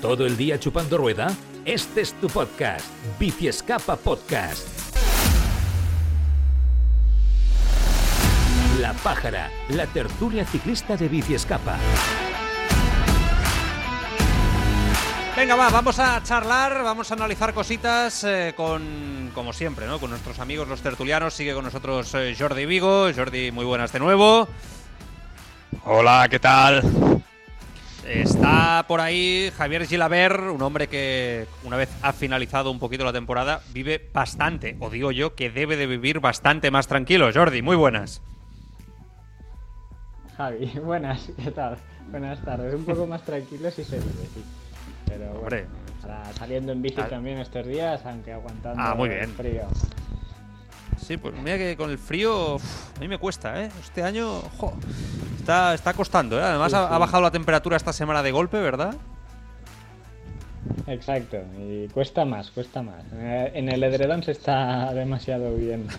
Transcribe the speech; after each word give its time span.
¿Todo 0.00 0.26
el 0.26 0.36
día 0.36 0.60
chupando 0.60 0.96
rueda? 0.96 1.26
Este 1.64 2.02
es 2.02 2.12
tu 2.20 2.28
podcast, 2.28 2.86
Bici 3.18 3.48
Escapa 3.48 3.96
Podcast. 3.96 4.68
La 8.80 8.92
Pájara, 8.92 9.50
la 9.70 9.86
tertulia 9.86 10.44
ciclista 10.44 10.96
de 10.96 11.08
Bici 11.08 11.34
Escapa. 11.34 11.76
Venga, 15.36 15.56
va, 15.56 15.68
vamos 15.68 15.98
a 15.98 16.22
charlar, 16.22 16.84
vamos 16.84 17.10
a 17.10 17.14
analizar 17.14 17.52
cositas 17.52 18.22
eh, 18.22 18.54
con, 18.56 19.32
como 19.34 19.52
siempre, 19.52 19.88
¿no? 19.88 19.98
Con 19.98 20.10
nuestros 20.10 20.38
amigos 20.38 20.68
los 20.68 20.80
tertulianos. 20.80 21.34
Sigue 21.34 21.54
con 21.54 21.64
nosotros 21.64 22.14
eh, 22.14 22.36
Jordi 22.38 22.66
Vigo. 22.66 23.08
Jordi, 23.12 23.50
muy 23.50 23.64
buenas 23.64 23.90
de 23.90 23.98
nuevo. 23.98 24.46
Hola, 25.84 26.28
¿qué 26.30 26.38
tal? 26.38 27.17
Está 28.08 28.86
por 28.88 29.00
ahí 29.02 29.52
Javier 29.56 29.86
Gilaber, 29.86 30.40
un 30.40 30.62
hombre 30.62 30.86
que 30.88 31.46
una 31.62 31.76
vez 31.76 31.90
ha 32.00 32.14
finalizado 32.14 32.70
un 32.70 32.78
poquito 32.78 33.04
la 33.04 33.12
temporada, 33.12 33.60
vive 33.72 34.10
bastante, 34.14 34.76
o 34.80 34.88
digo 34.88 35.12
yo, 35.12 35.34
que 35.34 35.50
debe 35.50 35.76
de 35.76 35.86
vivir 35.86 36.18
bastante 36.20 36.70
más 36.70 36.86
tranquilo. 36.86 37.28
Jordi, 37.34 37.60
muy 37.60 37.76
buenas. 37.76 38.22
Javi, 40.38 40.66
buenas, 40.84 41.28
¿qué 41.42 41.50
tal? 41.50 41.76
Buenas 42.10 42.42
tardes. 42.42 42.74
Un 42.74 42.84
poco 42.86 43.06
más 43.06 43.22
tranquilo 43.24 43.70
si 43.70 43.84
se 43.84 43.96
vive, 43.98 44.10
sí. 44.34 44.42
Pero 45.06 45.26
bueno, 45.26 45.40
Hombre. 45.40 45.66
ahora 46.02 46.24
saliendo 46.38 46.72
en 46.72 46.80
bici 46.80 47.00
Ah. 47.02 47.08
también 47.08 47.38
estos 47.38 47.66
días, 47.66 48.00
aunque 48.06 48.32
aguantando 48.32 48.82
Ah, 48.82 48.94
muy 48.94 49.10
el 49.10 49.16
bien. 49.16 49.30
frío. 49.34 49.62
Sí, 51.08 51.16
pues 51.16 51.34
mira 51.42 51.56
que 51.56 51.74
con 51.74 51.88
el 51.90 51.96
frío 51.96 52.56
uf, 52.56 52.62
a 52.98 53.00
mí 53.00 53.08
me 53.08 53.16
cuesta, 53.16 53.62
¿eh? 53.64 53.70
Este 53.82 54.02
año, 54.02 54.42
jo, 54.58 54.74
está, 55.38 55.72
está 55.72 55.94
costando, 55.94 56.38
¿eh? 56.38 56.42
Además 56.42 56.70
Sí, 56.70 56.76
ha, 56.76 56.86
sí. 56.86 56.94
ha 56.94 56.98
bajado 56.98 57.22
la 57.22 57.30
temperatura 57.30 57.78
esta 57.78 57.94
semana 57.94 58.22
de 58.22 58.30
golpe, 58.30 58.60
¿verdad? 58.60 58.94
Exacto, 60.86 61.38
y 61.58 61.88
cuesta 61.88 62.24
más, 62.24 62.50
cuesta 62.50 62.82
más. 62.82 63.04
Eh, 63.14 63.52
En 63.54 63.68
el 63.68 63.82
edredón 63.82 64.22
se 64.22 64.32
está 64.32 64.92
demasiado 64.94 65.54
bien. 65.54 65.86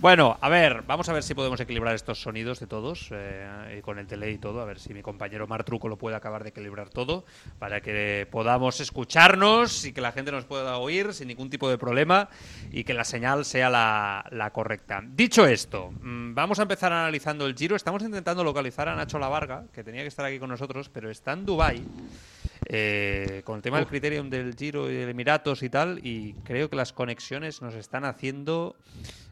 Bueno, 0.00 0.36
a 0.40 0.48
ver, 0.48 0.82
vamos 0.86 1.08
a 1.08 1.12
ver 1.12 1.22
si 1.22 1.34
podemos 1.34 1.60
equilibrar 1.60 1.94
estos 1.94 2.20
sonidos 2.20 2.58
de 2.60 2.66
todos, 2.66 3.08
eh, 3.12 3.76
y 3.78 3.82
con 3.82 3.98
el 3.98 4.06
tele 4.06 4.30
y 4.30 4.38
todo, 4.38 4.60
a 4.60 4.64
ver 4.64 4.78
si 4.78 4.92
mi 4.94 5.02
compañero 5.02 5.46
Martruco 5.46 5.88
lo 5.88 5.96
puede 5.96 6.16
acabar 6.16 6.42
de 6.42 6.50
equilibrar 6.50 6.88
todo, 6.90 7.24
para 7.58 7.80
que 7.80 8.26
podamos 8.30 8.80
escucharnos 8.80 9.84
y 9.84 9.92
que 9.92 10.00
la 10.00 10.12
gente 10.12 10.32
nos 10.32 10.44
pueda 10.44 10.78
oír 10.78 11.12
sin 11.12 11.28
ningún 11.28 11.50
tipo 11.50 11.68
de 11.70 11.78
problema 11.78 12.28
y 12.72 12.84
que 12.84 12.94
la 12.94 13.04
señal 13.04 13.44
sea 13.44 13.70
la, 13.70 14.24
la 14.30 14.50
correcta. 14.50 15.02
Dicho 15.04 15.46
esto, 15.46 15.92
mm, 16.00 16.34
vamos 16.34 16.58
a 16.58 16.62
empezar 16.62 16.92
analizando 16.92 17.46
el 17.46 17.54
giro. 17.54 17.76
Estamos 17.76 18.02
intentando 18.02 18.42
localizar 18.42 18.88
a 18.88 18.96
Nacho 18.96 19.18
Lavarga, 19.18 19.64
que 19.72 19.84
tenía 19.84 20.02
que 20.02 20.08
estar 20.08 20.24
aquí 20.24 20.38
con 20.38 20.50
nosotros, 20.50 20.88
pero 20.88 21.10
está 21.10 21.32
en 21.32 21.46
Dubái. 21.46 21.82
Eh, 22.72 23.42
con 23.44 23.56
el 23.56 23.62
tema 23.62 23.78
del 23.78 23.86
criterium 23.88 24.30
del 24.30 24.54
Giro 24.54 24.88
y 24.88 24.94
del 24.94 25.08
Emiratos 25.08 25.62
y 25.64 25.68
tal, 25.70 25.98
y 26.06 26.34
creo 26.44 26.70
que 26.70 26.76
las 26.76 26.92
conexiones 26.92 27.60
nos 27.62 27.74
están 27.74 28.04
haciendo, 28.04 28.76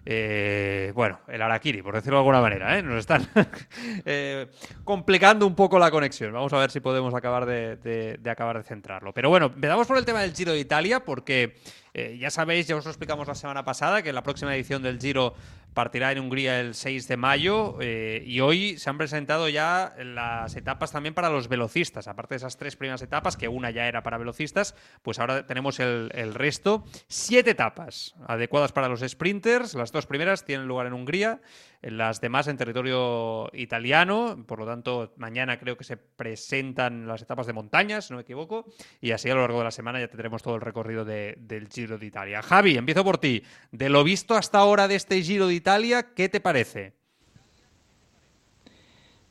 eh, 0.04 0.90
bueno, 0.94 1.20
el 1.28 1.40
Arakiri, 1.40 1.80
por 1.82 1.94
decirlo 1.94 2.16
de 2.16 2.20
alguna 2.22 2.40
manera, 2.40 2.76
¿eh? 2.76 2.82
nos 2.82 2.98
están 2.98 3.28
eh, 4.04 4.48
complicando 4.82 5.46
un 5.46 5.54
poco 5.54 5.78
la 5.78 5.90
conexión. 5.92 6.32
Vamos 6.32 6.52
a 6.52 6.58
ver 6.58 6.70
si 6.72 6.80
podemos 6.80 7.14
acabar 7.14 7.46
de, 7.46 7.76
de- 7.76 8.16
de 8.18 8.30
acabar 8.30 8.56
de 8.58 8.64
centrarlo. 8.64 9.12
Pero 9.14 9.28
bueno, 9.28 9.46
empezamos 9.46 9.86
por 9.86 9.98
el 9.98 10.04
tema 10.04 10.22
del 10.22 10.34
Giro 10.34 10.52
de 10.52 10.58
Italia, 10.58 11.04
porque 11.04 11.56
eh, 11.94 12.16
ya 12.18 12.30
sabéis, 12.30 12.66
ya 12.66 12.74
os 12.76 12.84
lo 12.84 12.90
explicamos 12.90 13.28
la 13.28 13.34
semana 13.36 13.64
pasada, 13.64 14.02
que 14.02 14.12
la 14.12 14.22
próxima 14.24 14.54
edición 14.56 14.82
del 14.82 14.98
Giro 14.98 15.34
partirá 15.78 16.10
en 16.10 16.18
Hungría 16.18 16.58
el 16.58 16.74
6 16.74 17.06
de 17.06 17.16
mayo 17.16 17.76
eh, 17.80 18.24
y 18.26 18.40
hoy 18.40 18.76
se 18.78 18.90
han 18.90 18.98
presentado 18.98 19.48
ya 19.48 19.94
las 20.02 20.56
etapas 20.56 20.90
también 20.90 21.14
para 21.14 21.30
los 21.30 21.46
velocistas. 21.46 22.08
Aparte 22.08 22.34
de 22.34 22.38
esas 22.38 22.56
tres 22.56 22.74
primeras 22.74 23.00
etapas, 23.00 23.36
que 23.36 23.46
una 23.46 23.70
ya 23.70 23.86
era 23.86 24.02
para 24.02 24.18
velocistas, 24.18 24.74
pues 25.02 25.20
ahora 25.20 25.46
tenemos 25.46 25.78
el, 25.78 26.10
el 26.14 26.34
resto. 26.34 26.82
Siete 27.06 27.50
etapas 27.50 28.16
adecuadas 28.26 28.72
para 28.72 28.88
los 28.88 29.02
sprinters. 29.08 29.74
Las 29.74 29.92
dos 29.92 30.06
primeras 30.06 30.44
tienen 30.44 30.66
lugar 30.66 30.88
en 30.88 30.94
Hungría, 30.94 31.42
las 31.82 32.20
demás 32.20 32.48
en 32.48 32.56
territorio 32.56 33.48
italiano. 33.52 34.44
Por 34.46 34.58
lo 34.58 34.66
tanto, 34.66 35.12
mañana 35.16 35.58
creo 35.58 35.76
que 35.76 35.84
se 35.84 35.96
presentan 35.96 37.06
las 37.06 37.22
etapas 37.22 37.46
de 37.46 37.52
montaña, 37.52 38.00
si 38.00 38.12
no 38.12 38.16
me 38.18 38.22
equivoco. 38.22 38.66
Y 39.00 39.12
así 39.12 39.30
a 39.30 39.34
lo 39.34 39.42
largo 39.42 39.58
de 39.58 39.64
la 39.64 39.70
semana 39.70 40.00
ya 40.00 40.08
tendremos 40.08 40.42
todo 40.42 40.54
el 40.56 40.60
recorrido 40.60 41.04
de- 41.04 41.36
del 41.38 41.68
Giro 41.68 41.98
de 41.98 42.06
Italia. 42.06 42.42
Javi, 42.42 42.76
empiezo 42.76 43.04
por 43.04 43.18
ti. 43.18 43.42
De 43.72 43.88
lo 43.88 44.02
visto 44.04 44.34
hasta 44.34 44.58
ahora 44.58 44.88
de 44.88 44.96
este 44.96 45.22
Giro 45.22 45.46
de 45.46 45.54
Italia, 45.54 46.06
¿qué 46.14 46.28
te 46.28 46.40
parece? 46.40 46.94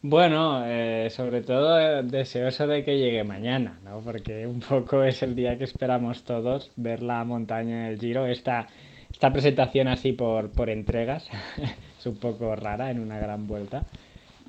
Bueno, 0.01 0.61
eh, 0.65 1.09
sobre 1.09 1.41
todo 1.41 1.79
eh, 1.79 2.03
deseoso 2.03 2.67
de 2.67 2.83
que 2.83 2.97
llegue 2.97 3.23
mañana, 3.23 3.79
¿no? 3.83 3.99
Porque 4.01 4.45
un 4.45 4.59
poco 4.59 5.03
es 5.03 5.21
el 5.23 5.35
día 5.35 5.57
que 5.57 5.63
esperamos 5.63 6.23
todos, 6.23 6.71
ver 6.75 7.01
la 7.01 7.23
montaña 7.23 7.87
del 7.87 7.99
Giro. 7.99 8.25
Esta, 8.27 8.67
esta 9.11 9.33
presentación 9.33 9.87
así 9.87 10.13
por, 10.13 10.51
por 10.51 10.69
entregas 10.69 11.27
un 12.07 12.17
poco 12.17 12.55
rara 12.55 12.91
en 12.91 12.99
una 12.99 13.19
gran 13.19 13.47
vuelta. 13.47 13.85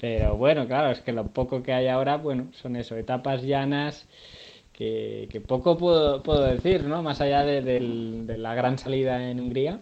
Pero 0.00 0.36
bueno, 0.36 0.66
claro, 0.66 0.90
es 0.90 1.00
que 1.00 1.12
lo 1.12 1.28
poco 1.28 1.62
que 1.62 1.72
hay 1.72 1.88
ahora, 1.88 2.16
bueno, 2.16 2.48
son 2.52 2.76
eso, 2.76 2.96
etapas 2.96 3.42
llanas 3.42 4.06
que, 4.72 5.42
poco 5.46 5.76
puedo, 5.76 6.22
puedo 6.22 6.44
decir, 6.44 6.84
¿no? 6.84 7.02
Más 7.02 7.20
allá 7.20 7.42
de, 7.44 7.80
la 8.38 8.54
gran 8.54 8.78
salida 8.78 9.30
en 9.30 9.40
Hungría 9.40 9.80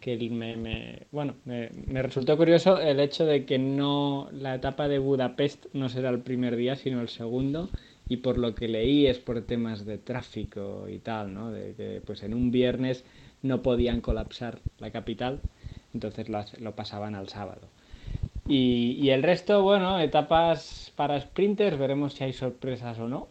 que 0.00 0.16
me- 0.30 1.06
bueno, 1.10 1.34
me, 1.44 1.70
me 1.86 2.02
resultó 2.02 2.36
curioso 2.36 2.80
el 2.80 3.00
hecho 3.00 3.26
de 3.26 3.44
que 3.44 3.58
no 3.58 4.28
la 4.32 4.54
etapa 4.54 4.88
de 4.88 4.98
Budapest 4.98 5.66
no 5.72 5.88
será 5.88 6.10
el 6.10 6.20
primer 6.20 6.56
día, 6.56 6.76
sino 6.76 7.00
el 7.00 7.08
segundo, 7.08 7.70
y 8.08 8.18
por 8.18 8.38
lo 8.38 8.54
que 8.54 8.68
leí 8.68 9.06
es 9.06 9.18
por 9.18 9.40
temas 9.42 9.84
de 9.84 9.98
tráfico 9.98 10.88
y 10.88 10.98
tal, 10.98 11.34
¿no? 11.34 11.50
De 11.50 11.74
que 11.74 12.00
pues 12.04 12.22
en 12.22 12.34
un 12.34 12.50
viernes 12.50 13.04
no 13.42 13.62
podían 13.62 14.00
colapsar 14.00 14.58
la 14.78 14.90
capital, 14.90 15.40
entonces 15.98 16.28
lo, 16.28 16.44
lo 16.60 16.72
pasaban 16.72 17.14
al 17.14 17.28
sábado. 17.28 17.68
Y, 18.46 18.92
y 19.00 19.10
el 19.10 19.22
resto, 19.22 19.62
bueno, 19.62 20.00
etapas 20.00 20.92
para 20.96 21.20
sprinters, 21.20 21.76
veremos 21.78 22.14
si 22.14 22.24
hay 22.24 22.32
sorpresas 22.32 22.98
o 22.98 23.06
no, 23.08 23.28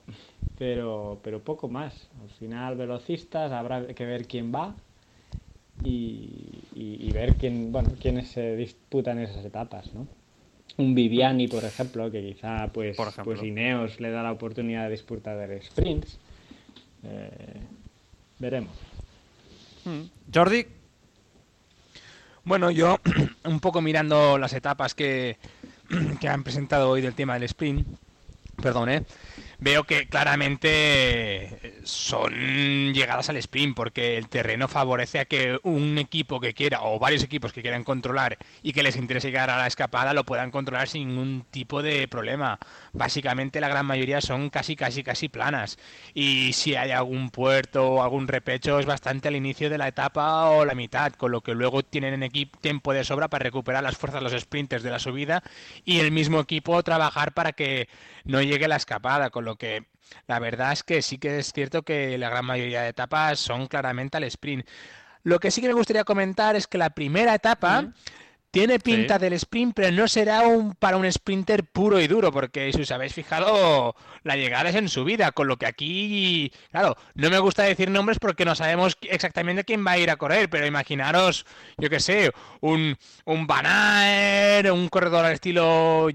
pero, 0.59 1.19
pero 1.23 1.39
poco 1.39 1.67
más. 1.69 2.07
Al 2.22 2.29
final, 2.29 2.75
velocistas, 2.75 3.51
habrá 3.51 3.88
que 3.88 4.05
ver 4.05 4.28
quién 4.28 4.53
va 4.53 4.75
y, 5.83 6.29
y- 6.75 7.07
y 7.07 7.11
ver 7.11 7.33
quién, 7.35 7.72
bueno, 7.72 7.89
quiénes 8.00 8.28
se 8.29 8.55
disputan 8.55 9.19
esas 9.19 9.44
etapas, 9.45 9.94
¿no? 9.94 10.07
Un 10.78 10.94
Viviani, 10.94 11.47
por 11.47 11.63
ejemplo, 11.66 12.11
que 12.11 12.22
quizá 12.22 12.69
pues, 12.72 12.95
Por 12.97 13.11
pues 13.23 13.41
Ineos 13.44 13.99
le 13.99 14.11
da 14.11 14.22
la 14.22 14.31
oportunidad 14.31 14.85
de 14.85 14.91
disputar 14.91 15.38
el 15.49 15.61
sprints. 15.63 16.19
Eh, 17.03 17.61
veremos. 18.39 18.75
Jordi, 20.31 20.66
Bueno, 22.47 22.72
yo 22.72 22.97
un 23.44 23.59
poco 23.59 23.81
mirando 23.81 24.38
las 24.38 24.53
etapas 24.53 24.96
que, 24.96 25.38
que 26.22 26.30
han 26.30 26.46
presentado 26.46 26.90
hoy 26.90 27.02
del 27.02 27.13
tema 27.13 27.34
del 27.34 27.44
sprint, 27.44 27.85
perdón, 28.62 28.88
¿eh? 28.88 29.03
Veo 29.59 29.85
que 29.85 30.07
claramente 30.07 31.81
son 31.84 32.94
llegadas 32.94 33.29
al 33.29 33.38
sprint 33.38 33.75
porque 33.75 34.18
el 34.18 34.29
terreno 34.29 34.68
favorece 34.68 35.19
a 35.19 35.25
que 35.25 35.59
un 35.63 35.97
equipo 35.97 36.40
que 36.40 36.53
quiera 36.53 36.81
o 36.84 37.00
varios 37.00 37.23
equipos 37.23 37.53
que 37.53 37.62
quieran 37.62 37.84
controlar 37.84 38.38
y 38.62 38.73
que 38.73 38.84
les 38.84 38.96
interese 38.96 39.29
llegar 39.29 39.50
a 39.50 39.57
la 39.57 39.67
escapada 39.67 40.13
lo 40.13 40.25
puedan 40.25 40.51
controlar 40.51 40.88
sin 40.88 41.07
ningún 41.07 41.46
tipo 41.50 41.81
de 41.81 42.07
problema. 42.07 42.59
Básicamente 42.94 43.59
la 43.59 43.69
gran 43.69 43.85
mayoría 43.85 44.22
son 44.22 44.50
casi 44.50 44.75
casi 44.75 45.03
casi 45.03 45.28
planas 45.29 45.79
y 46.13 46.53
si 46.53 46.75
hay 46.75 46.91
algún 46.91 47.31
puerto 47.31 47.88
o 47.88 48.03
algún 48.03 48.28
repecho 48.28 48.79
es 48.79 48.85
bastante 48.85 49.28
al 49.28 49.35
inicio 49.35 49.69
de 49.69 49.78
la 49.78 49.88
etapa 49.88 50.50
o 50.50 50.66
la 50.66 50.75
mitad, 50.75 51.13
con 51.13 51.31
lo 51.31 51.41
que 51.41 51.56
luego 51.56 51.84
tienen 51.84 52.13
en 52.13 52.23
equipo 52.23 52.59
tiempo 52.59 52.94
de 52.94 53.03
sobra 53.03 53.28
para 53.28 53.44
recuperar 53.44 53.84
las 53.84 53.97
fuerzas 53.97 54.22
los 54.22 54.34
sprinters 54.34 54.84
de 54.84 54.91
la 54.91 55.00
subida 55.00 55.44
y 55.84 56.00
el 56.00 56.12
mismo 56.12 56.40
equipo 56.40 56.81
trabajar 56.84 57.34
para 57.34 57.53
que 57.53 57.88
no 58.23 58.41
llegue 58.41 58.67
la 58.67 58.75
escapada, 58.75 59.29
con 59.29 59.46
lo 59.47 59.56
que 59.56 59.88
la 60.28 60.40
verdad 60.40 60.74
es 60.74 60.84
que 60.84 61.02
sí 61.02 61.17
que 61.17 61.40
es 61.40 61.52
cierto 61.52 61.82
que 61.82 62.17
la 62.17 62.29
gran 62.29 62.46
mayoría 62.46 62.84
de 62.84 62.90
etapas 62.90 63.40
son 63.40 63.67
claramente 63.67 64.17
al 64.17 64.23
sprint. 64.26 64.67
Lo 65.23 65.40
que 65.40 65.52
sí 65.52 65.61
que 65.61 65.67
me 65.67 65.73
gustaría 65.73 66.03
comentar 66.03 66.55
es 66.55 66.67
que 66.67 66.78
la 66.78 66.91
primera 66.91 67.34
etapa 67.34 67.91
tiene 68.58 68.80
pinta 68.80 69.16
Sí. 69.16 69.22
del 69.22 69.34
sprint, 69.34 69.76
pero 69.76 69.92
no 69.92 70.08
será 70.08 70.42
un 70.42 70.74
para 70.74 70.98
un 70.98 71.12
sprinter 71.12 71.64
puro 71.64 72.00
y 72.00 72.08
duro, 72.08 72.32
porque 72.32 72.72
si 72.74 72.82
os 72.82 72.92
habéis 72.92 73.14
fijado, 73.14 73.96
la 74.24 74.36
llegada 74.36 74.70
es 74.70 74.76
en 74.76 74.90
subida, 74.90 75.32
con 75.32 75.48
lo 75.48 75.58
que 75.58 75.68
aquí, 75.68 76.52
claro, 76.72 76.98
no 77.14 77.30
me 77.30 77.38
gusta 77.38 77.62
decir 77.64 77.92
nombres 77.92 78.18
porque 78.18 78.46
no 78.46 78.56
sabemos 78.56 78.98
exactamente 79.04 79.64
quién 79.64 79.86
va 79.86 79.92
a 79.92 80.00
ir 80.00 80.09
a 80.09 80.16
correr, 80.16 80.50
pero 80.50 80.66
imaginaros, 80.66 81.46
yo 81.78 81.88
qué 81.90 82.00
sé, 82.00 82.32
un, 82.62 82.98
un 83.26 83.48
un 83.48 84.90
corredor 84.90 85.26
al 85.26 85.34
estilo, 85.34 86.08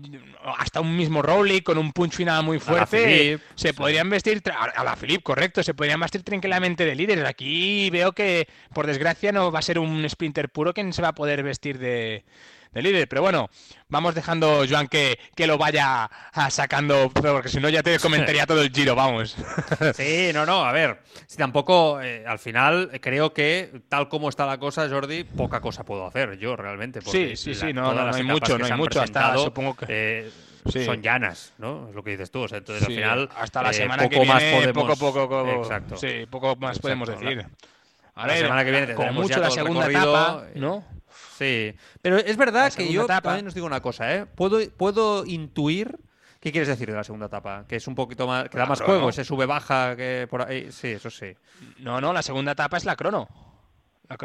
hasta 0.59 0.81
un 0.81 0.97
mismo 0.97 1.23
Rowley 1.23 1.61
con 1.61 1.79
un 1.79 1.93
punch 1.93 2.15
final 2.15 2.43
muy 2.43 2.59
fuerte, 2.59 3.05
Philippe, 3.05 3.45
se 3.55 3.69
sí. 3.69 3.75
podrían 3.75 4.11
vestir, 4.11 4.43
a 4.53 4.83
la 4.83 4.97
Philip, 4.97 5.23
correcto, 5.23 5.63
se 5.63 5.75
podrían 5.75 6.01
vestir 6.01 6.25
tranquilamente 6.25 6.85
de 6.85 6.97
líderes. 6.97 7.25
Aquí 7.25 7.89
veo 7.91 8.13
que, 8.13 8.49
por 8.75 8.89
desgracia, 8.89 9.31
no 9.31 9.53
va 9.53 9.61
a 9.61 9.63
ser 9.63 9.79
un 9.79 10.09
sprinter 10.09 10.49
puro 10.49 10.75
quien 10.75 10.93
se 10.93 11.03
va 11.03 11.09
a 11.09 11.15
poder 11.15 11.45
vestir 11.45 11.79
de, 11.79 12.25
de 12.73 12.83
líder. 12.83 13.09
Pero 13.09 13.23
bueno, 13.23 13.49
vamos 13.89 14.15
dejando, 14.15 14.65
Joan, 14.69 14.89
que, 14.89 15.19
que 15.35 15.47
lo 15.47 15.59
vaya 15.59 16.11
sacando, 16.51 17.11
porque 17.11 17.49
si 17.49 17.61
no 17.61 17.69
ya 17.69 17.83
te 17.83 17.99
comentaría 17.99 18.47
todo 18.47 18.63
el 18.63 18.71
giro, 18.71 18.95
vamos. 18.95 19.37
Sí, 19.95 20.31
no, 20.33 20.47
no, 20.47 20.65
a 20.65 20.73
ver, 20.73 21.01
si 21.27 21.37
tampoco, 21.37 22.01
eh, 22.01 22.25
al 22.27 22.39
final 22.39 22.91
creo 23.01 23.33
que 23.33 23.83
tal 23.89 24.09
como 24.09 24.29
está 24.29 24.47
la 24.47 24.59
cosa, 24.59 24.89
Jordi, 24.89 25.25
poca 25.25 25.61
cosa 25.61 25.85
puedo 25.85 26.07
hacer 26.07 26.39
yo 26.39 26.57
realmente. 26.57 27.01
Sí, 27.03 27.37
sí, 27.37 27.55
sí, 27.55 27.73
no, 27.73 27.93
no, 27.93 28.15
hay 28.15 28.23
mucho, 28.23 28.59
no 28.59 28.65
hay 28.65 28.73
mucho, 28.73 29.01
hasta 29.01 29.37
supongo 29.37 29.77
que... 29.77 29.87
Eh, 29.89 30.31
son 30.65 31.03
llanas, 31.03 31.55
¿no? 31.59 31.89
Es 31.89 31.95
lo 31.95 32.05
que 32.05 32.13
dices 32.13 32.31
tú. 32.31 32.45
entonces 32.45 32.87
al 32.87 32.95
final. 32.95 33.29
Hasta 33.37 33.63
la 33.65 33.71
eh, 33.71 33.75
semana 33.75 34.09
que 34.09 34.15
viene, 34.17 34.33
más 34.33 34.45
podemos... 34.45 34.99
poco, 34.99 35.29
poco, 35.29 35.63
Exacto. 35.63 35.97
Sí, 35.97 36.25
poco 36.31 36.55
más 36.55 36.79
podemos 36.79 37.09
decir. 37.09 37.45
A 38.15 38.27
ver, 38.27 38.37
la 38.37 38.43
semana 38.43 38.65
que 38.65 38.71
viene 38.71 38.95
con 38.95 39.15
mucho 39.15 39.41
la 39.41 39.51
segunda 39.51 39.91
etapa, 39.91 40.45
¿no? 40.55 40.85
Sí, 41.43 41.75
pero 42.01 42.19
es 42.19 42.37
verdad 42.37 42.73
que 42.73 42.93
yo 42.93 43.07
también 43.07 43.47
os 43.47 43.55
digo 43.55 43.67
una 43.67 43.81
cosa, 43.81 44.15
¿eh? 44.15 44.27
Puedo, 44.27 44.59
puedo 44.77 45.25
intuir. 45.27 45.99
¿Qué 46.41 46.51
quieres 46.51 46.69
decir 46.69 46.91
de 46.91 46.97
la 46.97 47.05
segunda 47.05 47.27
etapa? 47.27 47.65
Que 47.69 47.77
es 47.77 47.87
un 47.87 47.95
poquito 47.95 48.27
más. 48.27 48.49
que 48.49 48.59
da 48.59 48.67
más 48.67 48.81
juego, 48.81 49.13
se 49.13 49.25
sube 49.25 49.47
baja, 49.47 49.95
que 49.97 50.27
por 50.29 50.43
ahí. 50.43 50.73
Sí, 50.73 50.89
eso 50.89 51.11
sí. 51.11 51.35
No, 51.79 52.01
no, 52.01 52.13
la 52.13 52.23
segunda 52.23 52.53
etapa 52.53 52.77
es 52.77 52.85
la 52.85 52.97
crono 52.97 53.29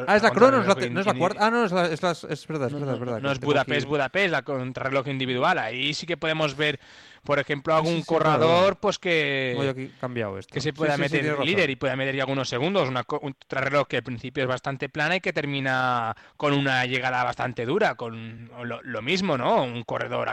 ah, 0.08 0.16
es 0.16 0.24
la 0.24 0.32
crono, 0.32 0.58
no 0.64 1.00
es 1.00 1.06
la, 1.06 1.14
cuarta. 1.14 1.46
Ah, 1.46 1.52
no, 1.52 1.66
es, 1.66 1.72
es, 1.72 2.02
verdad, 2.02 2.18
es 2.30 2.48
verdad, 2.48 2.94
es 2.94 3.00
verdad. 3.00 3.22
No, 3.22 3.32
es 3.32 3.40
Budapest, 3.40 3.88
Budapest, 3.88 4.32
la 4.32 4.42
contrarreloj 4.42 5.08
individual. 5.08 5.58
Ahí 5.58 5.94
sí 5.94 6.06
que 6.06 6.18
podemos 6.18 6.56
ver 6.56 6.80
por 7.28 7.40
ejemplo, 7.40 7.76
algún 7.76 8.04
corredor 8.04 8.78
pues 8.78 8.98
que, 9.00 9.92
cambiado 10.00 10.40
que 10.50 10.62
se 10.62 10.72
pueda 10.72 10.96
meter 10.96 11.38
líder 11.40 11.70
y 11.70 11.76
pueda 11.76 11.94
meter 11.98 12.16
ya 12.16 12.24
algunos 12.24 12.48
segundos. 12.48 12.88
Una, 12.88 13.04
un 13.20 13.36
reloj 13.50 13.86
que 13.86 13.98
al 13.98 14.04
principio 14.04 14.44
es 14.44 14.48
bastante 14.48 14.88
plana 14.88 15.18
y 15.18 15.20
que 15.20 15.34
termina 15.34 16.16
con 16.38 16.54
una 16.54 16.86
llegada 16.86 17.26
bastante 17.26 17.66
dura. 17.66 17.96
Con 17.96 18.50
lo, 18.64 19.02
mismo, 19.02 19.38
¿no? 19.38 19.62
Un 19.62 19.84
corredor, 19.84 20.30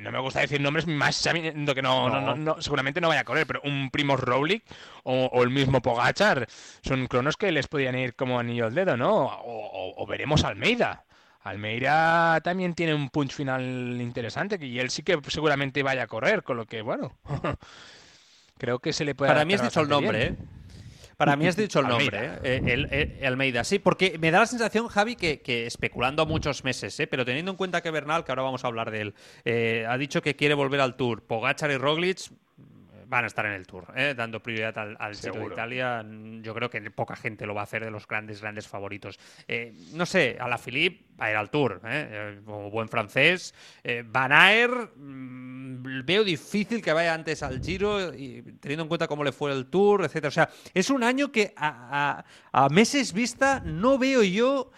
no 0.00 0.10
me 0.10 0.18
gusta 0.18 0.40
decir 0.40 0.60
nombres 0.60 0.88
más 0.88 1.14
sabiendo 1.14 1.76
que 1.76 1.82
no, 1.82 2.34
no. 2.34 2.60
seguramente 2.60 3.00
no 3.00 3.06
vaya 3.06 3.20
a 3.20 3.24
correr, 3.24 3.46
pero 3.46 3.60
un 3.62 3.90
Primo 3.92 4.16
Roglic 4.16 4.64
o, 5.04 5.44
el 5.44 5.50
mismo 5.50 5.80
Pogachar 5.80 6.48
son 6.82 7.06
cronos 7.06 7.36
que 7.36 7.52
les 7.52 7.68
podían 7.68 7.96
ir 7.96 8.16
como 8.16 8.40
anillo 8.40 8.66
al 8.66 8.74
dedo, 8.74 8.96
¿no? 8.96 9.26
O, 9.26 9.94
o 9.96 10.06
veremos 10.08 10.42
Almeida. 10.42 11.04
Almeida 11.42 12.40
también 12.40 12.74
tiene 12.74 12.94
un 12.94 13.10
punch 13.10 13.32
final 13.32 13.62
interesante 14.00 14.58
y 14.64 14.78
él 14.78 14.90
sí 14.90 15.02
que 15.02 15.18
seguramente 15.28 15.82
vaya 15.82 16.04
a 16.04 16.06
correr, 16.06 16.42
con 16.42 16.56
lo 16.56 16.66
que, 16.66 16.82
bueno, 16.82 17.16
creo 18.58 18.78
que 18.78 18.92
se 18.92 19.04
le 19.04 19.14
puede... 19.14 19.32
Para 19.32 19.44
mí 19.44 19.54
has 19.54 19.62
dicho 19.62 19.80
el 19.80 19.88
nombre, 19.88 20.26
¿eh? 20.26 20.36
Para 21.16 21.36
mí 21.36 21.46
has 21.46 21.56
dicho 21.56 21.80
el 21.80 21.88
nombre, 21.88 22.38
¿eh? 22.42 22.62
el, 23.20 23.24
Almeida. 23.24 23.64
Sí, 23.64 23.78
porque 23.78 24.18
me 24.18 24.30
da 24.30 24.40
la 24.40 24.46
sensación, 24.46 24.88
Javi, 24.88 25.16
que, 25.16 25.66
especulando 25.66 26.22
a 26.22 26.26
muchos 26.26 26.64
meses, 26.64 26.98
¿eh? 27.00 27.06
pero 27.06 27.24
teniendo 27.24 27.50
en 27.50 27.56
cuenta 27.56 27.80
que 27.80 27.90
Bernal, 27.90 28.24
que 28.24 28.32
ahora 28.32 28.42
vamos 28.42 28.64
a 28.64 28.68
hablar 28.68 28.90
de 28.90 29.00
él, 29.00 29.14
eh, 29.44 29.86
ha 29.88 29.96
dicho 29.98 30.22
que 30.22 30.36
quiere 30.36 30.54
volver 30.54 30.80
al 30.80 30.96
Tour. 30.96 31.22
Pogachar 31.22 31.70
y 31.70 31.76
Roglic 31.76 32.30
van 33.12 33.24
a 33.24 33.26
estar 33.26 33.44
en 33.44 33.52
el 33.52 33.66
Tour, 33.66 33.92
¿eh? 33.94 34.14
dando 34.16 34.42
prioridad 34.42 34.78
al, 34.78 34.96
al 34.98 35.14
Giro 35.14 35.40
de 35.40 35.46
Italia. 35.52 36.02
Yo 36.40 36.54
creo 36.54 36.70
que 36.70 36.80
poca 36.90 37.14
gente 37.14 37.44
lo 37.44 37.54
va 37.54 37.60
a 37.60 37.64
hacer 37.64 37.84
de 37.84 37.90
los 37.90 38.08
grandes, 38.08 38.40
grandes 38.40 38.66
favoritos. 38.66 39.18
Eh, 39.46 39.74
no 39.92 40.06
sé, 40.06 40.38
a 40.40 40.48
la 40.48 40.56
Philippe 40.56 41.04
va 41.20 41.26
a 41.26 41.30
ir 41.30 41.36
al 41.36 41.50
Tour, 41.50 41.82
¿eh? 41.84 42.40
como 42.42 42.70
buen 42.70 42.88
francés. 42.88 43.54
Van 44.06 44.32
Aer, 44.32 44.70
mm, 44.96 46.06
veo 46.06 46.24
difícil 46.24 46.80
que 46.80 46.94
vaya 46.94 47.12
antes 47.12 47.42
al 47.42 47.62
Giro, 47.62 48.14
y, 48.14 48.40
teniendo 48.60 48.84
en 48.84 48.88
cuenta 48.88 49.06
cómo 49.06 49.24
le 49.24 49.32
fue 49.32 49.52
el 49.52 49.66
Tour, 49.66 50.04
etcétera. 50.04 50.28
O 50.28 50.32
sea, 50.32 50.48
es 50.72 50.88
un 50.88 51.02
año 51.04 51.30
que 51.30 51.52
a 51.54 52.24
meses 52.70 53.12
vista 53.12 53.60
no 53.62 53.98
veo 53.98 54.22
yo 54.22 54.70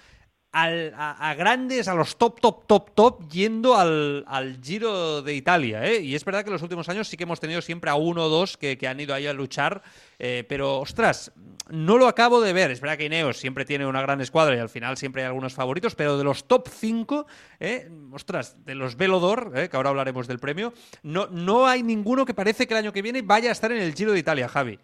a, 0.55 1.35
grandes, 1.35 1.89
a 1.89 1.95
los 1.95 2.17
top, 2.17 2.41
top, 2.41 2.67
top, 2.67 2.91
top, 2.95 3.29
yendo 3.29 3.77
al, 3.77 4.59
Giro 4.63 5.23
de 5.23 5.35
Italia. 5.35 5.85
¿eh? 5.85 6.01
Y 6.01 6.15
es 6.15 6.25
verdad 6.25 6.43
que 6.43 6.49
en 6.49 6.53
los 6.53 6.63
últimos 6.63 6.89
años 6.89 7.09
sí 7.09 7.17
que 7.17 7.25
hemos 7.25 7.41
tenido 7.41 7.61
siempre 7.61 7.91
a 7.91 7.97
uno 7.97 8.25
o 8.25 8.29
dos 8.29 8.57
que, 8.57 8.79
han 8.87 9.01
ido 9.01 9.15
ahí 9.15 9.27
a 9.27 9.33
luchar. 9.33 9.83
Eh, 10.19 10.45
pero, 10.49 10.79
ostras, 10.79 11.33
no 11.71 11.99
lo 11.99 12.07
acabo 12.07 12.41
de 12.41 12.53
ver. 12.53 12.71
Es 12.71 12.81
verdad 12.81 12.97
que 12.97 13.07
Ineos 13.07 13.37
siempre 13.39 13.65
tiene 13.65 13.87
una 13.87 14.01
gran 14.01 14.21
escuadra 14.21 14.55
y 14.55 14.61
al 14.61 14.69
final 14.69 14.97
siempre 14.97 15.23
hay 15.23 15.27
algunos 15.27 15.55
favoritos, 15.55 15.95
pero 15.95 16.17
de 16.17 16.25
los 16.25 16.45
top 16.45 16.69
5, 16.69 17.27
¿eh? 17.59 17.91
ostras, 18.13 18.57
de 18.65 18.77
los 18.77 18.97
Velodor, 18.97 19.53
¿eh? 19.57 19.69
que 19.69 19.77
ahora 19.77 19.91
hablaremos 19.91 20.29
del 20.29 20.39
premio, 20.39 20.73
no, 21.03 21.27
no 21.27 21.67
hay 21.67 21.83
ninguno 21.83 22.25
que 22.25 22.35
parece 22.35 22.67
que 22.67 22.75
el 22.75 22.79
año 22.79 22.93
que 22.93 23.03
viene 23.03 23.23
vaya 23.23 23.49
a 23.49 23.53
estar 23.53 23.73
en 23.73 23.83
el 23.83 23.95
Giro 23.95 24.13
de 24.13 24.21
Italia, 24.21 24.49
Javi. 24.49 24.79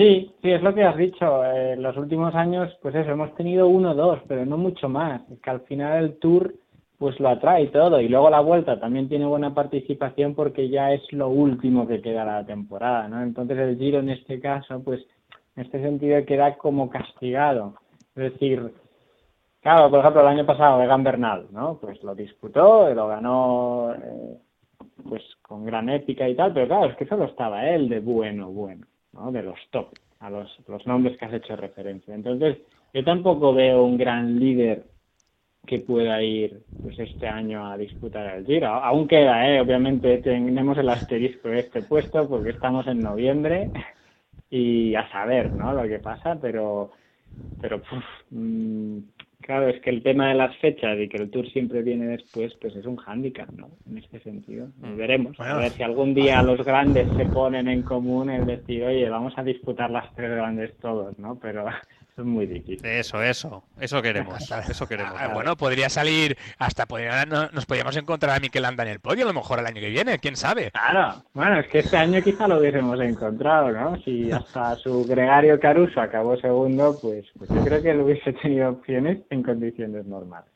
Sí, 0.00 0.32
sí, 0.40 0.50
es 0.50 0.62
lo 0.62 0.74
que 0.74 0.82
has 0.82 0.96
dicho. 0.96 1.44
Eh, 1.44 1.76
los 1.76 1.94
últimos 1.98 2.34
años, 2.34 2.74
pues 2.80 2.94
eso, 2.94 3.10
hemos 3.10 3.34
tenido 3.34 3.68
uno 3.68 3.90
o 3.90 3.94
dos, 3.94 4.18
pero 4.26 4.46
no 4.46 4.56
mucho 4.56 4.88
más. 4.88 5.20
que 5.42 5.50
al 5.50 5.60
final 5.60 6.02
el 6.02 6.18
Tour, 6.18 6.54
pues 6.96 7.20
lo 7.20 7.28
atrae 7.28 7.66
todo. 7.66 8.00
Y 8.00 8.08
luego 8.08 8.30
la 8.30 8.40
Vuelta 8.40 8.80
también 8.80 9.10
tiene 9.10 9.26
buena 9.26 9.52
participación 9.54 10.34
porque 10.34 10.70
ya 10.70 10.94
es 10.94 11.02
lo 11.12 11.28
último 11.28 11.86
que 11.86 12.00
queda 12.00 12.24
la 12.24 12.46
temporada, 12.46 13.08
¿no? 13.08 13.22
Entonces 13.22 13.58
el 13.58 13.76
Giro 13.76 13.98
en 13.98 14.08
este 14.08 14.40
caso, 14.40 14.82
pues 14.82 15.04
en 15.56 15.64
este 15.64 15.82
sentido 15.82 16.24
queda 16.24 16.56
como 16.56 16.88
castigado. 16.88 17.74
Es 18.16 18.32
decir, 18.32 18.72
claro, 19.60 19.90
por 19.90 20.00
ejemplo, 20.00 20.22
el 20.22 20.28
año 20.28 20.46
pasado 20.46 20.82
Egan 20.82 21.04
Bernal, 21.04 21.48
¿no? 21.52 21.78
Pues 21.78 22.02
lo 22.02 22.14
disputó, 22.14 22.88
lo 22.94 23.06
ganó, 23.06 23.92
eh, 23.92 24.38
pues 25.06 25.22
con 25.42 25.66
gran 25.66 25.90
épica 25.90 26.26
y 26.26 26.34
tal, 26.34 26.54
pero 26.54 26.68
claro, 26.68 26.86
es 26.86 26.96
que 26.96 27.06
solo 27.06 27.24
estaba 27.24 27.68
él 27.68 27.90
de 27.90 28.00
bueno, 28.00 28.48
bueno 28.50 28.86
de 29.12 29.42
los 29.42 29.58
top, 29.70 29.88
a 30.20 30.30
los, 30.30 30.48
los 30.68 30.86
nombres 30.86 31.18
que 31.18 31.24
has 31.24 31.32
hecho 31.34 31.56
referencia. 31.56 32.14
Entonces, 32.14 32.58
yo 32.92 33.04
tampoco 33.04 33.52
veo 33.52 33.84
un 33.84 33.96
gran 33.96 34.38
líder 34.38 34.84
que 35.66 35.78
pueda 35.78 36.22
ir 36.22 36.62
pues 36.82 36.98
este 36.98 37.28
año 37.28 37.70
a 37.70 37.76
disputar 37.76 38.34
el 38.36 38.46
Giro. 38.46 38.68
Aún 38.68 39.06
queda, 39.06 39.48
¿eh? 39.48 39.60
obviamente 39.60 40.18
tenemos 40.18 40.78
el 40.78 40.88
asterisco 40.88 41.48
de 41.48 41.60
este 41.60 41.82
puesto 41.82 42.28
porque 42.28 42.50
estamos 42.50 42.86
en 42.86 43.00
noviembre 43.00 43.70
y 44.50 44.94
a 44.94 45.08
saber 45.10 45.52
¿no? 45.52 45.72
lo 45.72 45.82
que 45.82 45.98
pasa, 45.98 46.38
pero 46.40 46.90
pero 47.60 47.80
mm, 48.30 48.98
Claro, 49.50 49.66
es 49.66 49.80
que 49.80 49.90
el 49.90 50.04
tema 50.04 50.28
de 50.28 50.36
las 50.36 50.56
fechas 50.58 50.96
y 50.96 51.08
que 51.08 51.16
el 51.16 51.28
Tour 51.28 51.44
siempre 51.48 51.82
viene 51.82 52.06
después, 52.06 52.54
pues 52.60 52.76
es 52.76 52.86
un 52.86 52.94
hándicap, 52.94 53.50
¿no? 53.50 53.68
En 53.84 53.98
este 53.98 54.20
sentido. 54.20 54.68
Mm. 54.76 54.96
veremos. 54.96 55.40
a 55.40 55.56
ver 55.56 55.72
si 55.72 55.82
algún 55.82 56.14
día 56.14 56.40
los 56.40 56.64
grandes 56.64 57.08
se 57.16 57.26
ponen 57.26 57.66
en 57.66 57.82
común 57.82 58.30
el 58.30 58.46
decir, 58.46 58.84
oye, 58.84 59.10
vamos 59.10 59.32
a 59.36 59.42
disputar 59.42 59.90
las 59.90 60.14
tres 60.14 60.30
grandes 60.30 60.78
todos, 60.78 61.18
¿no? 61.18 61.36
Pero 61.40 61.64
es 62.22 62.26
muy 62.26 62.46
difícil. 62.46 62.84
Eso, 62.84 63.22
eso, 63.22 63.64
eso 63.78 64.02
queremos, 64.02 64.50
eso 64.68 64.86
queremos. 64.86 65.14
Ah, 65.18 65.28
bueno, 65.28 65.56
podría 65.56 65.88
salir, 65.88 66.36
hasta 66.58 66.86
podría, 66.86 67.24
nos 67.26 67.66
podríamos 67.66 67.96
encontrar 67.96 68.36
a 68.36 68.40
Mikel 68.40 68.62
Landa 68.62 68.84
en 68.84 68.90
el 68.90 69.00
podio 69.00 69.24
a 69.24 69.28
lo 69.28 69.34
mejor 69.34 69.58
el 69.58 69.66
año 69.66 69.80
que 69.80 69.90
viene, 69.90 70.18
quién 70.18 70.36
sabe. 70.36 70.70
Claro, 70.70 71.22
bueno, 71.32 71.60
es 71.60 71.68
que 71.68 71.80
este 71.80 71.96
año 71.96 72.22
quizá 72.22 72.48
lo 72.48 72.58
hubiésemos 72.58 73.00
encontrado, 73.00 73.72
¿no? 73.72 74.00
Si 74.02 74.30
hasta 74.30 74.76
su 74.76 75.04
gregario 75.04 75.58
Caruso 75.58 76.00
acabó 76.00 76.36
segundo, 76.36 76.98
pues, 77.00 77.26
pues 77.38 77.50
yo 77.50 77.64
creo 77.64 77.82
que 77.82 77.90
él 77.90 78.00
hubiese 78.00 78.32
tenido 78.34 78.70
opciones 78.70 79.18
en 79.30 79.42
condiciones 79.42 80.06
normales. 80.06 80.50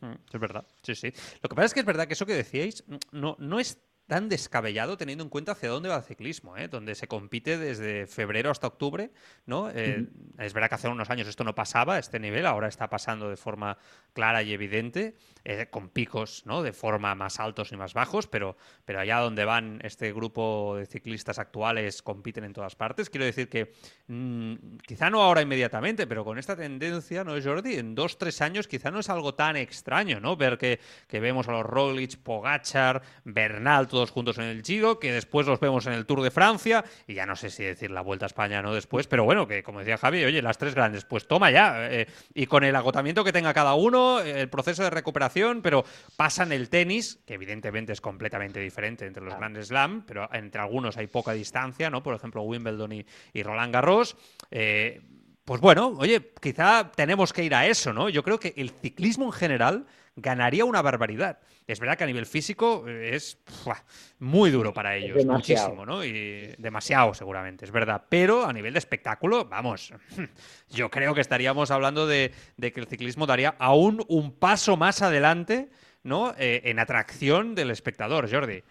Mm, 0.00 0.14
es 0.32 0.40
verdad, 0.40 0.64
sí, 0.82 0.94
sí. 0.94 1.12
Lo 1.42 1.48
que 1.48 1.54
pasa 1.56 1.66
es 1.66 1.74
que 1.74 1.80
es 1.80 1.86
verdad 1.86 2.06
que 2.06 2.14
eso 2.14 2.26
que 2.26 2.34
decíais 2.34 2.84
no, 3.10 3.36
no 3.38 3.58
es 3.58 3.80
tan 4.08 4.30
descabellado 4.30 4.96
teniendo 4.96 5.22
en 5.22 5.30
cuenta 5.30 5.52
hacia 5.52 5.68
dónde 5.68 5.90
va 5.90 5.98
el 5.98 6.02
ciclismo, 6.02 6.56
¿eh? 6.56 6.66
donde 6.66 6.94
se 6.94 7.06
compite 7.06 7.58
desde 7.58 8.06
febrero 8.06 8.50
hasta 8.50 8.66
octubre. 8.66 9.10
¿no? 9.44 9.70
Eh, 9.70 10.06
es 10.38 10.54
verdad 10.54 10.70
que 10.70 10.74
hace 10.76 10.88
unos 10.88 11.10
años 11.10 11.28
esto 11.28 11.44
no 11.44 11.54
pasaba 11.54 11.96
a 11.96 11.98
este 11.98 12.18
nivel, 12.18 12.46
ahora 12.46 12.68
está 12.68 12.88
pasando 12.88 13.28
de 13.28 13.36
forma 13.36 13.76
clara 14.14 14.42
y 14.42 14.54
evidente, 14.54 15.14
eh, 15.44 15.66
con 15.70 15.90
picos 15.90 16.44
¿no? 16.46 16.62
de 16.62 16.72
forma 16.72 17.14
más 17.14 17.38
altos 17.38 17.70
y 17.72 17.76
más 17.76 17.92
bajos, 17.92 18.26
pero, 18.26 18.56
pero 18.86 19.00
allá 19.00 19.18
donde 19.18 19.44
van 19.44 19.78
este 19.84 20.10
grupo 20.14 20.76
de 20.78 20.86
ciclistas 20.86 21.38
actuales 21.38 22.00
compiten 22.00 22.44
en 22.44 22.54
todas 22.54 22.76
partes. 22.76 23.10
Quiero 23.10 23.26
decir 23.26 23.50
que 23.50 23.74
mm, 24.06 24.78
quizá 24.86 25.10
no 25.10 25.22
ahora 25.22 25.42
inmediatamente, 25.42 26.06
pero 26.06 26.24
con 26.24 26.38
esta 26.38 26.56
tendencia, 26.56 27.24
¿no, 27.24 27.34
Jordi? 27.40 27.74
En 27.74 27.94
dos, 27.94 28.16
tres 28.16 28.40
años 28.40 28.68
quizá 28.68 28.90
no 28.90 29.00
es 29.00 29.10
algo 29.10 29.34
tan 29.34 29.56
extraño, 29.56 30.18
¿no? 30.18 30.34
Ver 30.34 30.56
que, 30.56 30.80
que 31.06 31.20
vemos 31.20 31.46
a 31.48 31.52
los 31.52 31.66
Roglic, 31.66 32.16
Pogachar, 32.16 33.02
Bernal, 33.24 33.86
todos 33.98 34.12
juntos 34.12 34.38
en 34.38 34.44
el 34.44 34.62
Giro, 34.62 35.00
que 35.00 35.10
después 35.10 35.44
los 35.44 35.58
vemos 35.58 35.84
en 35.88 35.92
el 35.92 36.06
Tour 36.06 36.22
de 36.22 36.30
Francia, 36.30 36.84
y 37.08 37.14
ya 37.14 37.26
no 37.26 37.34
sé 37.34 37.50
si 37.50 37.64
decir 37.64 37.90
la 37.90 38.00
Vuelta 38.00 38.26
a 38.26 38.28
España 38.28 38.62
no 38.62 38.72
después, 38.72 39.08
pero 39.08 39.24
bueno, 39.24 39.48
que 39.48 39.64
como 39.64 39.80
decía 39.80 39.98
Javi, 39.98 40.24
oye, 40.24 40.40
las 40.40 40.56
tres 40.56 40.76
grandes, 40.76 41.04
pues 41.04 41.26
toma 41.26 41.50
ya, 41.50 41.90
eh, 41.90 42.06
y 42.32 42.46
con 42.46 42.62
el 42.62 42.76
agotamiento 42.76 43.24
que 43.24 43.32
tenga 43.32 43.52
cada 43.52 43.74
uno, 43.74 44.20
el 44.20 44.48
proceso 44.48 44.84
de 44.84 44.90
recuperación, 44.90 45.62
pero 45.62 45.84
pasan 46.16 46.52
el 46.52 46.68
tenis, 46.68 47.18
que 47.26 47.34
evidentemente 47.34 47.92
es 47.92 48.00
completamente 48.00 48.60
diferente 48.60 49.04
entre 49.04 49.24
los 49.24 49.34
grandes 49.34 49.66
slam, 49.66 50.04
pero 50.06 50.32
entre 50.32 50.60
algunos 50.60 50.96
hay 50.96 51.08
poca 51.08 51.32
distancia, 51.32 51.90
¿no? 51.90 52.00
Por 52.00 52.14
ejemplo, 52.14 52.42
Wimbledon 52.42 52.92
y, 52.92 53.42
Roland 53.42 53.74
Garros. 53.74 54.16
Eh, 54.52 55.00
pues 55.44 55.60
bueno, 55.60 55.94
oye, 55.98 56.30
quizá 56.40 56.92
tenemos 56.94 57.32
que 57.32 57.42
ir 57.42 57.54
a 57.56 57.66
eso, 57.66 57.92
¿no? 57.92 58.08
Yo 58.08 58.22
creo 58.22 58.38
que 58.38 58.54
el 58.56 58.70
ciclismo 58.70 59.24
en 59.24 59.32
general 59.32 59.86
ganaría 60.20 60.64
una 60.64 60.82
barbaridad. 60.82 61.38
Es 61.66 61.80
verdad 61.80 61.96
que 61.96 62.04
a 62.04 62.06
nivel 62.06 62.26
físico 62.26 62.84
eh, 62.88 63.10
es 63.14 63.38
muy 64.18 64.50
duro 64.50 64.72
para 64.72 64.96
ellos, 64.96 65.24
muchísimo, 65.24 65.84
¿no? 65.84 66.04
Y 66.04 66.54
demasiado 66.58 67.14
seguramente, 67.14 67.64
es 67.64 67.70
verdad. 67.70 68.04
Pero 68.08 68.46
a 68.46 68.52
nivel 68.52 68.72
de 68.72 68.78
espectáculo, 68.78 69.44
vamos, 69.44 69.92
yo 70.70 70.90
creo 70.90 71.14
que 71.14 71.20
estaríamos 71.20 71.70
hablando 71.70 72.06
de, 72.06 72.32
que 72.58 72.80
el 72.80 72.86
ciclismo 72.86 73.26
daría 73.26 73.54
aún 73.58 74.04
un 74.08 74.32
paso 74.32 74.76
más 74.76 75.02
adelante, 75.02 75.70
¿no? 76.02 76.34
Eh, 76.38 76.62
en 76.64 76.78
atracción 76.78 77.54
del 77.54 77.70
espectador, 77.70 78.30
Jordi. 78.30 78.62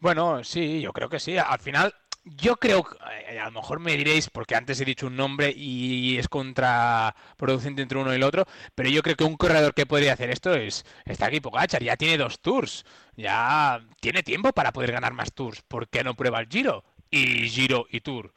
Bueno, 0.00 0.44
sí, 0.44 0.80
yo 0.80 0.92
creo 0.92 1.08
que 1.08 1.20
sí. 1.20 1.38
Al 1.38 1.60
final, 1.60 1.94
yo 2.24 2.56
creo, 2.56 2.86
eh, 3.28 3.38
a 3.38 3.46
lo 3.46 3.52
mejor 3.52 3.80
me 3.80 3.96
diréis, 3.96 4.30
porque 4.30 4.54
antes 4.54 4.80
he 4.80 4.84
dicho 4.84 5.06
un 5.06 5.16
nombre 5.16 5.52
y 5.54 6.16
es 6.18 6.28
contraproducente 6.28 7.82
entre 7.82 7.98
uno 7.98 8.12
y 8.12 8.16
el 8.16 8.22
otro, 8.22 8.46
pero 8.74 8.88
yo 8.88 9.02
creo 9.02 9.16
que 9.16 9.24
un 9.24 9.36
corredor 9.36 9.74
que 9.74 9.86
podría 9.86 10.14
hacer 10.14 10.30
esto 10.30 10.54
es 10.54 10.84
está 11.04 11.26
aquí 11.26 11.40
Pogachar, 11.40 11.82
ya 11.82 11.96
tiene 11.96 12.16
dos 12.18 12.40
tours, 12.40 12.84
ya 13.16 13.80
tiene 14.00 14.22
tiempo 14.22 14.52
para 14.52 14.72
poder 14.72 14.92
ganar 14.92 15.12
más 15.12 15.32
tours. 15.32 15.62
¿Por 15.62 15.88
qué 15.88 16.02
no 16.02 16.14
prueba 16.14 16.40
el 16.40 16.48
Giro? 16.48 16.84
Y 17.10 17.48
Giro 17.48 17.86
y 17.90 18.00
Tour. 18.00 18.32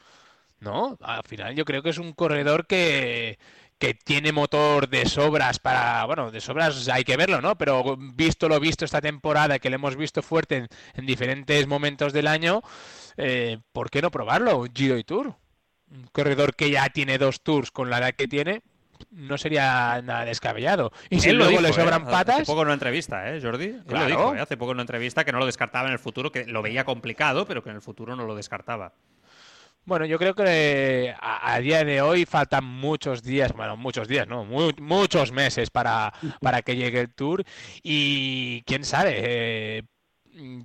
¿No? 0.60 0.98
Al 1.02 1.24
final 1.24 1.56
yo 1.56 1.66
creo 1.66 1.84
que 1.84 1.92
es 1.92 2.00
un 2.00 2.14
corredor 2.14 2.66
que, 2.68 3.38
que 3.78 3.94
tiene 3.94 4.32
motor 4.32 4.90
de 4.90 5.06
sobras 5.06 5.60
para, 5.60 6.04
bueno, 6.06 6.32
de 6.32 6.42
sobras 6.42 6.88
hay 6.90 7.04
que 7.04 7.18
verlo, 7.18 7.42
¿no? 7.42 7.58
Pero 7.58 7.96
visto 7.98 8.50
lo 8.50 8.60
visto 8.60 8.86
esta 8.86 9.02
temporada, 9.02 9.60
que 9.60 9.70
lo 9.70 9.76
hemos 9.76 9.96
visto 9.96 10.22
fuerte 10.24 10.68
en 10.96 11.06
diferentes 11.06 11.68
momentos 11.68 12.12
del 12.12 12.28
año, 12.28 12.64
eh, 13.18 13.60
¿por 13.72 13.90
qué 13.90 14.02
no 14.02 14.12
probarlo? 14.12 14.66
Giro 14.74 14.98
y 14.98 15.04
Tour. 15.04 15.36
Un 15.90 16.08
corredor 16.12 16.56
que 16.56 16.70
ya 16.70 16.90
tiene 16.90 17.18
dos 17.18 17.42
tours 17.42 17.72
con 17.72 17.90
la 17.90 18.00
edad 18.00 18.14
que 18.14 18.28
tiene, 18.28 18.62
no 19.12 19.38
sería 19.38 20.02
nada 20.02 20.26
descabellado. 20.26 20.92
Y 21.10 21.20
si 21.20 21.32
luego 21.32 21.62
le 21.62 21.74
sobran 21.74 22.04
¿eh? 22.04 22.12
patas. 22.12 22.36
Hace 22.38 22.46
poco 22.46 22.62
en 22.62 22.68
una 22.68 22.74
entrevista, 22.74 23.34
¿eh, 23.34 23.42
Jordi? 23.42 23.66
Él 23.66 23.84
lo 23.88 24.06
dijo, 24.06 24.36
¿eh? 24.36 24.40
Hace 24.40 24.58
poco 24.58 24.72
en 24.72 24.78
una 24.78 24.84
entrevista 24.84 25.24
que 25.24 25.32
no 25.32 25.40
lo 25.40 25.46
descartaba 25.46 25.88
en 25.88 25.94
el 25.94 26.00
futuro, 26.00 26.32
que 26.32 26.46
lo 26.46 26.62
veía 26.62 26.84
complicado, 26.84 27.46
pero 27.46 27.64
que 27.64 27.70
en 27.70 27.76
el 27.76 27.82
futuro 27.82 28.16
no 28.16 28.26
lo 28.26 28.36
descartaba. 28.36 28.94
Bueno, 29.86 30.06
yo 30.06 30.20
creo 30.20 30.36
que 30.36 31.16
a, 31.18 31.60
día 31.60 31.86
de 31.86 32.02
hoy 32.02 32.26
faltan 32.26 32.66
muchos 32.66 33.24
días, 33.24 33.54
bueno, 33.54 33.78
muchos 33.78 34.10
días, 34.10 34.28
¿no? 34.28 34.44
muchos 34.44 35.32
meses 35.32 35.70
para, 35.70 36.12
para 36.42 36.62
que 36.62 36.76
llegue 36.76 37.00
el 37.00 37.14
tour. 37.14 37.46
Y 37.84 38.64
quién 38.64 38.84
sabe, 38.84 39.14
eh, 39.16 39.84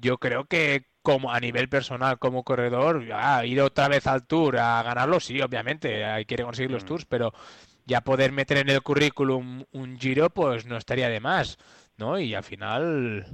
yo 0.01 0.19
creo 0.19 0.47
que 0.47 0.87
como 1.03 1.33
a 1.33 1.41
nivel 1.41 1.69
personal 1.69 2.19
como 2.19 2.45
corredor, 2.45 3.05
a 3.13 3.45
ir 3.45 3.61
otra 3.61 3.89
vez 3.89 4.07
al 4.07 4.27
Tour 4.27 4.59
a 4.59 4.83
ganarlo, 4.83 5.21
sí, 5.21 5.41
obviamente, 5.41 6.05
hay 6.05 6.25
quiere 6.25 6.45
conseguir 6.45 6.71
los 6.71 6.85
mm. 6.85 6.87
Tours, 6.87 7.05
pero 7.07 7.35
ya 7.85 8.03
poder 8.03 8.33
meter 8.33 8.59
en 8.59 8.69
el 8.69 8.83
currículum 8.83 9.65
un 9.73 9.99
Giro, 9.99 10.31
pues 10.31 10.67
no 10.67 10.77
estaría 10.77 11.09
de 11.09 11.21
más, 11.21 11.59
¿no? 11.97 12.19
Y 12.19 12.35
al 12.35 12.45
final, 12.45 13.27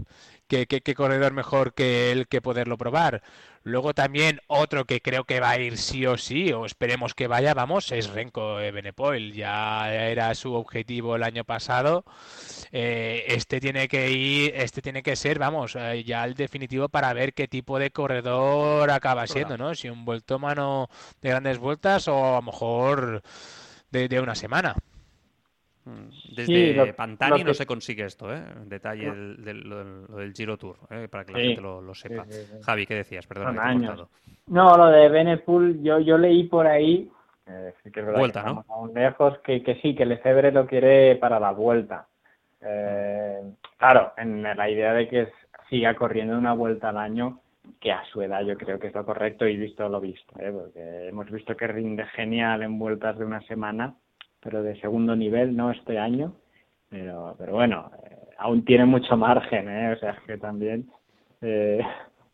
¿qué, 0.46 0.66
qué 0.66 0.94
corredor 0.94 1.32
mejor 1.32 1.74
que 1.74 2.10
él 2.10 2.26
que 2.26 2.40
poderlo 2.40 2.78
probar? 2.78 3.22
Luego 3.68 3.92
también 3.92 4.40
otro 4.46 4.86
que 4.86 5.02
creo 5.02 5.24
que 5.24 5.40
va 5.40 5.50
a 5.50 5.58
ir 5.58 5.76
sí 5.76 6.06
o 6.06 6.16
sí, 6.16 6.52
o 6.52 6.64
esperemos 6.64 7.14
que 7.14 7.26
vaya, 7.26 7.52
vamos, 7.52 7.92
es 7.92 8.08
Renko 8.08 8.56
Benepoel. 8.56 9.34
Ya 9.34 9.92
era 9.92 10.34
su 10.34 10.54
objetivo 10.54 11.16
el 11.16 11.22
año 11.22 11.44
pasado. 11.44 12.04
Eh, 12.72 13.24
este 13.28 13.60
tiene 13.60 13.86
que 13.86 14.10
ir, 14.10 14.52
este 14.56 14.80
tiene 14.82 15.02
que 15.02 15.16
ser, 15.16 15.38
vamos, 15.38 15.76
eh, 15.76 16.02
ya 16.04 16.24
el 16.24 16.34
definitivo 16.34 16.88
para 16.88 17.12
ver 17.12 17.34
qué 17.34 17.46
tipo 17.46 17.78
de 17.78 17.90
corredor 17.90 18.90
acaba 18.90 19.26
siendo, 19.26 19.58
¿no? 19.58 19.74
Si 19.74 19.88
un 19.88 20.04
vueltómano 20.04 20.88
de 21.20 21.28
grandes 21.28 21.58
vueltas 21.58 22.08
o 22.08 22.36
a 22.36 22.36
lo 22.36 22.42
mejor 22.42 23.22
de 23.90 24.20
una 24.20 24.34
semana. 24.34 24.74
Mm. 25.88 26.34
Desde 26.36 26.92
Pantani 26.92 27.44
no 27.44 27.54
se 27.54 27.64
consigue 27.64 28.04
esto, 28.04 28.32
¿eh? 28.32 28.42
Detalle 28.66 29.10
lo, 29.10 30.16
del 30.16 30.32
Giro 30.34 30.58
Tour, 30.58 30.76
¿eh? 30.90 31.08
para 31.10 31.24
que 31.24 31.32
la 31.32 31.38
gente 31.40 31.60
lo, 31.62 31.94
sepa. 31.94 32.26
Javi, 32.62 32.86
¿qué 32.86 32.96
decías? 32.96 33.26
Perdona, 33.26 33.74
No, 34.48 34.76
lo 34.76 34.86
de 34.88 35.08
Benepool, 35.08 35.82
yo, 35.82 35.98
yo 36.00 36.18
leí 36.18 36.44
por 36.44 36.66
ahí, 36.66 37.10
eh, 37.46 37.72
que 37.90 38.02
vuelta, 38.02 38.42
¿no? 38.42 38.64
Aún 38.68 38.92
lejos, 38.92 39.38
que, 39.38 39.62
que 39.62 39.76
sí, 39.76 39.94
que 39.94 40.04
Lefebvre 40.04 40.52
lo 40.52 40.66
quiere 40.66 41.16
para 41.16 41.40
la 41.40 41.52
vuelta. 41.52 42.06
Eh, 42.60 43.40
claro, 43.78 44.12
en 44.18 44.42
la 44.42 44.68
idea 44.68 44.92
de 44.92 45.08
que 45.08 45.28
siga 45.70 45.94
corriendo 45.94 46.36
una 46.36 46.52
vuelta 46.52 46.90
al 46.90 46.98
año, 46.98 47.40
que 47.80 47.92
a 47.92 48.04
su 48.12 48.20
edad 48.20 48.42
yo 48.42 48.58
creo 48.58 48.78
que 48.78 48.88
es 48.88 48.94
lo 48.94 49.06
correcto 49.06 49.46
y 49.46 49.56
visto 49.56 49.88
lo 49.88 50.00
visto, 50.00 50.34
¿eh? 50.38 50.52
porque 50.52 51.08
hemos 51.08 51.30
visto 51.30 51.56
que 51.56 51.66
rinde 51.66 52.04
genial 52.06 52.62
en 52.62 52.78
vueltas 52.78 53.18
de 53.18 53.24
una 53.24 53.40
semana 53.42 53.94
pero 54.40 54.62
de 54.62 54.80
segundo 54.80 55.16
nivel, 55.16 55.56
no 55.56 55.70
este 55.70 55.98
año. 55.98 56.34
Pero, 56.90 57.34
pero 57.38 57.52
bueno, 57.52 57.90
eh, 58.04 58.16
aún 58.38 58.64
tiene 58.64 58.86
mucho 58.86 59.16
margen, 59.16 59.68
¿eh? 59.68 59.92
O 59.92 59.98
sea, 59.98 60.16
que 60.26 60.38
también 60.38 60.88
eh, 61.42 61.80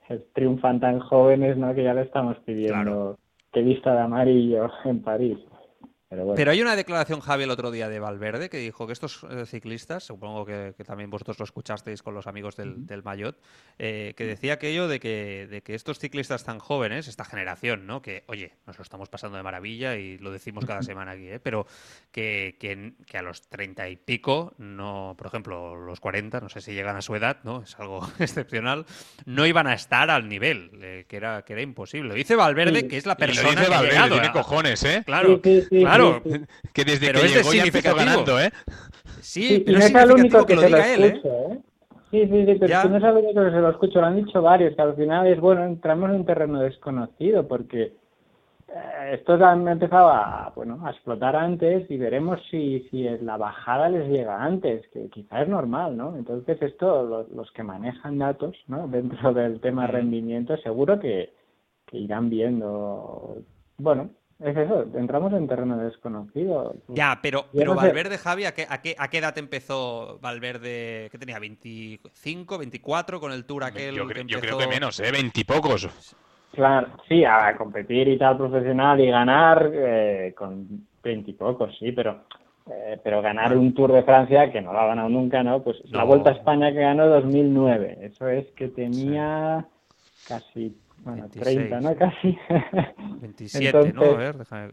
triunfan 0.35 0.81
tan 0.81 1.01
jóvenes, 1.01 1.57
¿no? 1.57 1.75
Que 1.75 1.85
ya 1.85 1.95
le 1.95 2.03
estamos 2.03 2.37
pidiendo 2.45 3.19
que 3.53 3.63
vista 3.63 3.95
de 3.95 4.01
amarillo 4.01 4.71
en 4.85 5.01
París. 5.03 5.39
Pero, 6.37 6.51
hay 6.51 6.61
una 6.61 6.77
declaración, 6.77 7.21
Javi, 7.21 7.45
el 7.45 7.51
otro 7.51 7.71
día 7.71 7.89
de 7.89 7.99
Valverde, 7.99 8.49
que 8.49 8.59
dijo 8.59 8.87
que 8.87 8.93
estos 8.93 9.25
eh, 9.31 9.47
ciclistas, 9.47 10.05
supongo 10.05 10.45
que, 10.45 10.75
también 10.85 11.11
vosotros 11.11 11.39
lo 11.39 11.45
escuchasteis 11.45 12.03
con 12.03 12.15
los 12.15 12.27
amigos 12.27 12.57
del, 12.57 12.87
del 12.87 13.03
Mayotte, 13.03 13.39
eh, 13.79 14.15
que 14.17 14.25
decía 14.25 14.55
aquello 14.55 14.89
de 14.89 15.01
que, 15.01 15.47
de 15.51 15.63
que 15.63 15.75
estos 15.75 15.99
ciclistas 15.99 16.45
tan 16.45 16.59
jóvenes, 16.59 17.09
esta 17.09 17.25
generación, 17.25 17.87
¿no? 17.87 18.03
Que, 18.03 18.25
oye, 18.29 18.53
nos 18.67 18.79
lo 18.79 18.83
estamos 18.83 19.09
pasando 19.09 19.37
de 19.37 19.43
maravilla 19.43 19.97
y 19.97 20.19
lo 20.19 20.31
decimos 20.31 20.65
cada 20.65 20.83
semana 20.83 21.13
aquí, 21.13 21.29
¿eh? 21.29 21.41
Pero 21.41 21.67
que, 22.13 22.57
que, 22.59 23.19
a 23.19 23.23
los 23.23 23.49
treinta 23.49 23.89
y 23.89 23.97
pico, 23.97 24.55
no, 24.59 25.15
por 25.17 25.27
ejemplo, 25.27 25.77
los 25.77 26.01
40, 26.01 26.41
no 26.41 26.49
sé 26.49 26.61
si 26.61 26.73
llegan 26.73 26.97
a 26.97 27.03
su 27.03 27.15
edad, 27.15 27.39
¿no? 27.45 27.63
Es 27.63 27.79
algo 27.79 28.07
excepcional, 28.19 28.87
no 29.25 29.47
iban 29.47 29.67
a 29.67 29.75
estar 29.75 30.11
al 30.11 30.29
nivel, 30.29 30.71
eh, 30.83 31.05
que, 31.09 31.17
era, 31.17 31.43
que 31.43 31.55
era 31.55 31.63
imposible. 31.63 32.15
Dice 32.15 32.37
Valverde 32.37 32.87
que 32.87 32.97
es 32.97 33.07
la 33.07 33.17
persona 33.17 33.63
que 33.63 33.69
Valverde, 33.69 33.99
ha 33.99 34.09
tiene 34.09 34.33
cojones, 34.33 34.83
¿eh? 34.85 35.03
Claro, 35.05 35.41
claro 35.41 36.04
que 36.73 36.85
desde 36.85 37.13
que 37.13 37.29
llegó 37.29 37.53
ya 37.53 37.65
empezó 37.65 37.95
ganando, 37.95 38.41
¿eh? 38.41 38.51
Sí, 39.21 39.63
pero 39.65 39.79
no 39.79 39.85
es 39.85 39.95
el 39.95 40.13
único 40.13 40.47
que, 40.47 40.57
se 40.57 40.71
lo 40.71 40.77
él, 40.77 41.05
¿eh? 41.05 41.21
¿eh? 41.25 41.59
Sí, 42.11 42.29
sí, 42.29 42.47
sí, 42.47 42.57
pero 42.61 42.89
no 42.89 42.97
es 42.97 43.05
el 43.05 43.17
único 43.17 43.45
que 43.45 43.51
se 43.51 43.61
lo 43.61 43.71
escucho, 43.71 44.01
lo 44.01 44.07
han 44.07 44.25
dicho 44.25 44.41
varios, 44.43 44.77
que 44.77 44.83
al 44.83 44.95
final 44.95 45.27
es, 45.27 45.41
bueno, 45.41 45.65
entramos 45.65 46.11
en 46.11 46.17
un 46.17 46.27
terreno 46.27 46.61
desconocido, 46.61 47.49
porque 47.49 47.93
eh, 48.69 49.15
estos 49.15 49.41
han 49.41 49.67
empezado 49.67 50.09
a, 50.09 50.53
bueno, 50.55 50.81
a 50.85 50.91
explotar 50.91 51.37
antes 51.37 51.91
y 51.91 51.97
veremos 51.97 52.41
si, 52.51 52.87
si 52.91 53.03
la 53.21 53.37
bajada 53.37 53.89
les 53.89 54.09
llega 54.09 54.43
antes, 54.43 54.87
que 54.93 55.09
quizá 55.09 55.43
es 55.43 55.49
normal, 55.49 55.97
¿no? 55.97 56.17
Entonces 56.17 56.61
esto, 56.63 57.03
los, 57.05 57.31
los 57.31 57.51
que 57.53 57.63
manejan 57.63 58.19
datos, 58.19 58.57
¿no? 58.69 58.87
Dentro 58.89 59.33
del 59.33 59.61
tema 59.61 59.87
rendimiento, 59.87 60.57
seguro 60.59 61.01
que, 61.01 61.33
que 61.87 61.99
irán 61.99 62.31
viendo, 62.31 63.39
bueno, 63.79 64.11
es 64.45 64.57
eso, 64.57 64.85
entramos 64.95 65.33
en 65.33 65.49
terreno 65.49 65.79
desconocido. 65.79 66.75
Ya, 66.89 67.19
pero, 67.23 67.47
pero 67.53 67.75
Valverde, 67.75 68.19
Javi, 68.19 68.45
¿a 68.45 68.53
qué, 68.53 68.67
a, 68.69 68.83
qué, 68.83 68.95
¿a 68.99 69.09
qué 69.09 69.19
edad 69.19 69.37
empezó 69.39 70.19
Valverde? 70.21 71.09
¿Qué 71.11 71.19
tenía? 71.19 71.39
¿25, 71.39 72.59
24 72.59 73.21
con 73.21 73.33
el 73.33 73.47
Tour 73.47 73.65
aquel? 73.65 73.95
Yo, 73.95 74.07
que 74.07 74.25
yo 74.27 74.41
creo 74.41 74.59
que 74.59 74.67
menos, 74.67 75.01
¿eh? 75.01 75.11
20 75.11 75.45
pocos. 75.45 75.89
Claro, 76.53 76.89
sí, 77.09 77.25
a 77.25 77.57
competir 77.57 78.07
y 78.09 78.19
tal 78.19 78.37
profesional 78.37 79.01
y 79.01 79.09
ganar 79.09 79.71
eh, 79.73 80.35
con 80.37 80.87
20 81.03 81.33
pocos, 81.33 81.75
sí, 81.79 81.93
pero 81.93 82.25
eh, 82.71 82.99
pero 83.03 83.21
ganar 83.21 83.57
un 83.57 83.75
Tour 83.75 83.93
de 83.93 84.05
Francia, 84.05 84.51
que 84.51 84.63
no 84.63 84.73
lo 84.73 84.81
ha 84.81 84.87
ganado 84.87 85.11
nunca, 85.11 85.43
¿no? 85.43 85.63
Pues 85.63 85.77
la 85.91 86.05
Vuelta 86.05 86.31
a 86.31 86.35
España 86.35 86.73
que 86.73 86.81
ganó 86.81 87.09
2009, 87.09 87.99
eso 88.01 88.29
es 88.29 88.47
que 88.53 88.69
tenía 88.69 89.67
casi 90.27 90.75
bueno, 91.05 91.29
30, 91.29 91.81
¿no? 91.81 91.97
Casi. 91.97 92.39
27, 93.21 93.93
¿no? 93.93 94.03
A 94.03 94.17
ver, 94.17 94.37
déjame... 94.39 94.73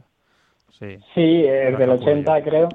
Sí, 0.80 0.98
sí 1.14 1.46
es 1.46 1.78
del 1.78 1.90
80, 1.92 2.44
creo. 2.44 2.70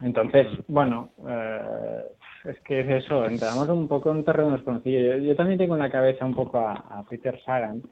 Entonces, 0.00 0.46
bueno, 0.68 1.10
eh, 1.26 2.02
es 2.44 2.60
que 2.60 2.80
es 2.80 3.04
eso, 3.04 3.26
entramos 3.26 3.68
un 3.68 3.88
poco 3.88 4.10
en 4.10 4.18
un 4.18 4.24
terreno 4.24 4.52
desconocido. 4.52 5.16
Yo, 5.18 5.34
también 5.34 5.58
tengo 5.58 5.74
en 5.74 5.82
la 5.82 5.90
cabeza 5.90 6.24
un 6.24 6.34
poco 6.34 6.58
a, 6.58 7.04
Peter 7.08 7.40
Sagan, 7.44 7.82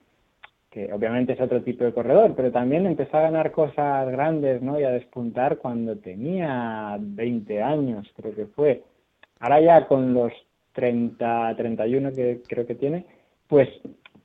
que 0.71 0.93
obviamente 0.93 1.33
es 1.33 1.41
otro 1.41 1.63
tipo 1.63 1.85
de 1.85 1.93
corredor, 1.93 2.35
pero 2.37 2.53
también 2.53 2.87
empezó 2.87 3.17
a 3.17 3.23
ganar 3.23 3.51
cosas 3.51 4.09
grandes, 4.11 4.63
¿no? 4.63 4.79
Y 4.79 4.85
a 4.85 4.91
despuntar 4.91 5.59
cuando 5.59 5.97
tenía 5.97 6.97
20 7.01 7.63
años, 7.63 8.09
creo 8.17 8.35
que 8.35 8.47
fue. 8.47 8.85
Ahora 9.41 9.61
ya 9.61 9.87
con 9.87 10.15
los 10.15 10.33
30, 10.75 11.57
31 11.57 12.13
que 12.13 12.43
creo 12.47 12.67
que 12.67 12.75
tiene, 12.77 13.07
pues 13.49 13.69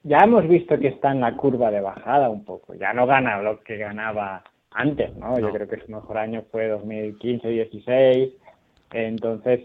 ya 0.04 0.20
hemos 0.20 0.48
visto 0.48 0.78
que 0.80 0.90
está 0.90 1.12
en 1.12 1.22
la 1.22 1.36
curva 1.36 1.72
de 1.72 1.82
bajada 1.82 2.30
un 2.30 2.44
poco. 2.46 2.74
Ya 2.76 2.94
no 2.94 3.06
gana 3.06 3.42
lo 3.42 3.62
que 3.62 3.78
ganaba 3.78 4.44
antes, 4.72 5.16
¿no? 5.18 5.40
Yo 5.40 5.52
creo 5.52 5.68
que 5.68 5.82
su 5.82 5.92
mejor 5.92 6.18
año 6.18 6.44
fue 6.52 6.74
2015-16. 6.74 8.34
Entonces, 8.94 9.62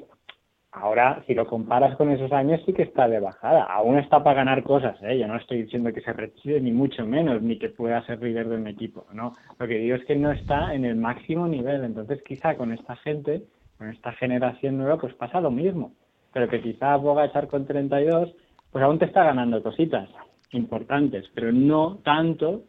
Ahora, 0.78 1.22
si 1.26 1.32
lo 1.32 1.46
comparas 1.46 1.96
con 1.96 2.10
esos 2.10 2.30
años, 2.32 2.60
sí 2.66 2.74
que 2.74 2.82
está 2.82 3.08
de 3.08 3.18
bajada. 3.18 3.62
Aún 3.62 3.98
está 3.98 4.22
para 4.22 4.36
ganar 4.36 4.62
cosas, 4.62 4.94
¿eh? 5.02 5.18
Yo 5.18 5.26
no 5.26 5.36
estoy 5.36 5.62
diciendo 5.62 5.90
que 5.90 6.02
se 6.02 6.12
retire, 6.12 6.60
ni 6.60 6.70
mucho 6.70 7.06
menos, 7.06 7.40
ni 7.40 7.58
que 7.58 7.70
pueda 7.70 8.04
ser 8.04 8.22
líder 8.22 8.46
de 8.50 8.56
un 8.56 8.66
equipo, 8.66 9.06
¿no? 9.14 9.32
Lo 9.58 9.66
que 9.66 9.78
digo 9.78 9.96
es 9.96 10.04
que 10.04 10.16
no 10.16 10.30
está 10.32 10.74
en 10.74 10.84
el 10.84 10.96
máximo 10.96 11.48
nivel. 11.48 11.82
Entonces, 11.82 12.22
quizá 12.22 12.56
con 12.56 12.72
esta 12.72 12.94
gente, 12.96 13.44
con 13.78 13.88
esta 13.88 14.12
generación 14.12 14.76
nueva, 14.76 14.98
pues 14.98 15.14
pasa 15.14 15.40
lo 15.40 15.50
mismo. 15.50 15.92
Pero 16.34 16.46
que 16.46 16.60
quizá 16.60 16.98
echar 17.24 17.48
con 17.48 17.64
32, 17.64 18.34
pues 18.76 18.84
aún 18.84 18.98
te 18.98 19.06
está 19.06 19.24
ganando 19.24 19.62
cositas 19.62 20.06
importantes, 20.50 21.24
pero 21.34 21.50
no 21.50 21.96
tanto 22.04 22.64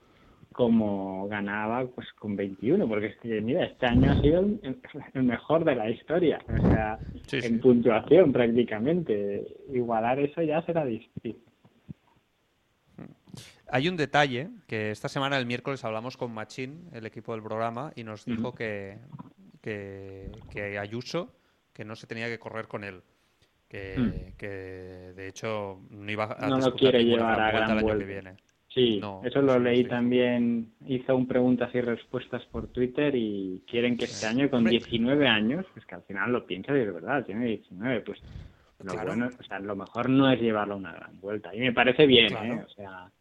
como 0.54 1.28
ganaba 1.28 1.86
pues 1.86 2.08
con 2.14 2.38
21, 2.38 2.88
porque 2.88 3.08
es 3.08 3.18
que, 3.18 3.42
mira, 3.42 3.66
este 3.66 3.88
año 3.88 4.14
ha 4.14 4.22
sido 4.22 4.40
el, 4.40 5.24
mejor 5.24 5.66
de 5.66 5.76
la 5.76 5.90
historia, 5.90 6.40
o 6.48 6.62
sea, 6.62 6.98
en 7.34 7.60
puntuación 7.60 8.32
prácticamente. 8.32 9.46
Igualar 9.74 10.20
eso 10.20 10.42
ya 10.44 10.62
será 10.62 10.86
difícil. 10.86 11.44
Hay 13.70 13.90
un 13.90 13.98
detalle 13.98 14.48
que 14.66 14.92
esta 14.92 15.10
semana, 15.10 15.38
el 15.38 15.46
miércoles, 15.46 15.84
hablamos 15.84 16.16
con 16.16 16.34
Machín, 16.34 16.88
el 16.94 17.06
equipo 17.06 17.34
del 17.34 17.44
programa, 17.44 17.92
y 17.98 18.06
nos 18.06 18.24
dijo 18.24 18.56
que, 18.56 19.00
que, 19.62 20.78
Ayuso, 20.80 21.36
que 21.74 21.84
no 21.84 21.98
se 21.98 22.08
tenía 22.08 22.28
que 22.28 22.40
correr 22.40 22.70
con 22.70 22.86
él. 22.86 23.02
Que, 23.68 23.96
mm. 23.98 24.38
que 24.38 24.48
de 24.48 25.28
hecho 25.28 25.82
no 25.90 26.10
iba 26.10 26.24
a 26.24 26.48
no 26.48 26.58
lo 26.58 26.74
quiere 26.74 27.04
llevar 27.04 27.40
a 27.40 27.52
gran 27.52 27.82
vuelta 27.82 27.82
el 27.82 27.90
año 27.90 28.00
que 28.00 28.06
viene. 28.06 28.38
Sí, 28.78 29.02
eso 29.24 29.42
lo 29.42 29.58
leí 29.58 29.86
también. 29.86 30.72
Hizo 30.86 31.16
un 31.16 31.28
preguntas 31.28 31.74
y 31.74 31.82
respuestas 31.82 32.46
por 32.46 32.68
Twitter 32.68 33.14
y 33.16 33.64
quieren 33.68 33.98
que 33.98 34.06
este 34.06 34.28
año, 34.28 34.50
con 34.52 34.64
19 34.64 35.28
años, 35.28 35.66
pues 35.74 35.84
que 35.86 35.96
al 35.96 36.04
final 36.04 36.32
lo 36.32 36.46
piensa 36.46 36.74
y 36.74 36.86
de 36.86 36.92
verdad, 36.92 37.26
tiene 37.26 37.48
19, 37.48 38.02
pues 38.02 38.22
lo 38.80 38.94
bueno, 38.94 39.30
o 39.40 39.44
sea, 39.44 39.60
lo 39.60 39.76
mejor 39.76 40.10
no 40.10 40.32
es 40.32 40.40
llevarlo 40.40 40.76
a 40.76 40.78
una 40.78 40.94
gran 40.94 41.20
vuelta. 41.20 41.56
Y 41.56 41.60
me 41.60 41.74
parece 41.74 42.06
bien, 42.06 42.32
¿eh? 42.38 42.64
O 42.64 42.70
sea, 42.70 43.06
a 43.06 43.12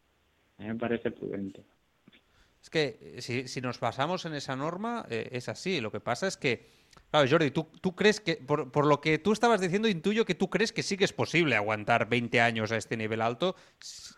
mí 0.59 0.67
me 0.67 0.75
parece 0.75 1.11
prudente. 1.11 1.65
Es 2.61 2.69
que 2.69 3.17
si, 3.21 3.49
si 3.49 3.61
nos 3.63 3.81
basamos 3.81 4.27
en 4.27 4.35
esa 4.35 4.57
norma, 4.57 5.07
eh, 5.09 5.31
es 5.33 5.49
así. 5.49 5.81
Lo 5.81 5.91
que 5.91 6.01
pasa 6.01 6.27
es 6.27 6.37
que 6.37 6.67
Claro, 7.11 7.29
Jordi, 7.31 7.51
¿tú, 7.51 7.69
tú 7.81 7.95
crees 7.95 8.21
que, 8.21 8.37
por, 8.37 8.71
por, 8.71 8.85
lo 8.85 9.01
que 9.01 9.19
tú 9.19 9.33
estabas 9.33 9.61
diciendo, 9.61 9.89
intuyo 9.89 10.25
que 10.25 10.35
tú 10.35 10.51
crees 10.51 10.73
que 10.73 10.83
sí 10.83 10.97
que 10.97 11.05
es 11.05 11.13
posible 11.13 11.57
aguantar 11.57 12.09
20 12.09 12.41
años 12.41 12.73
a 12.73 12.77
este 12.77 12.97
nivel 12.97 13.23
alto, 13.23 13.57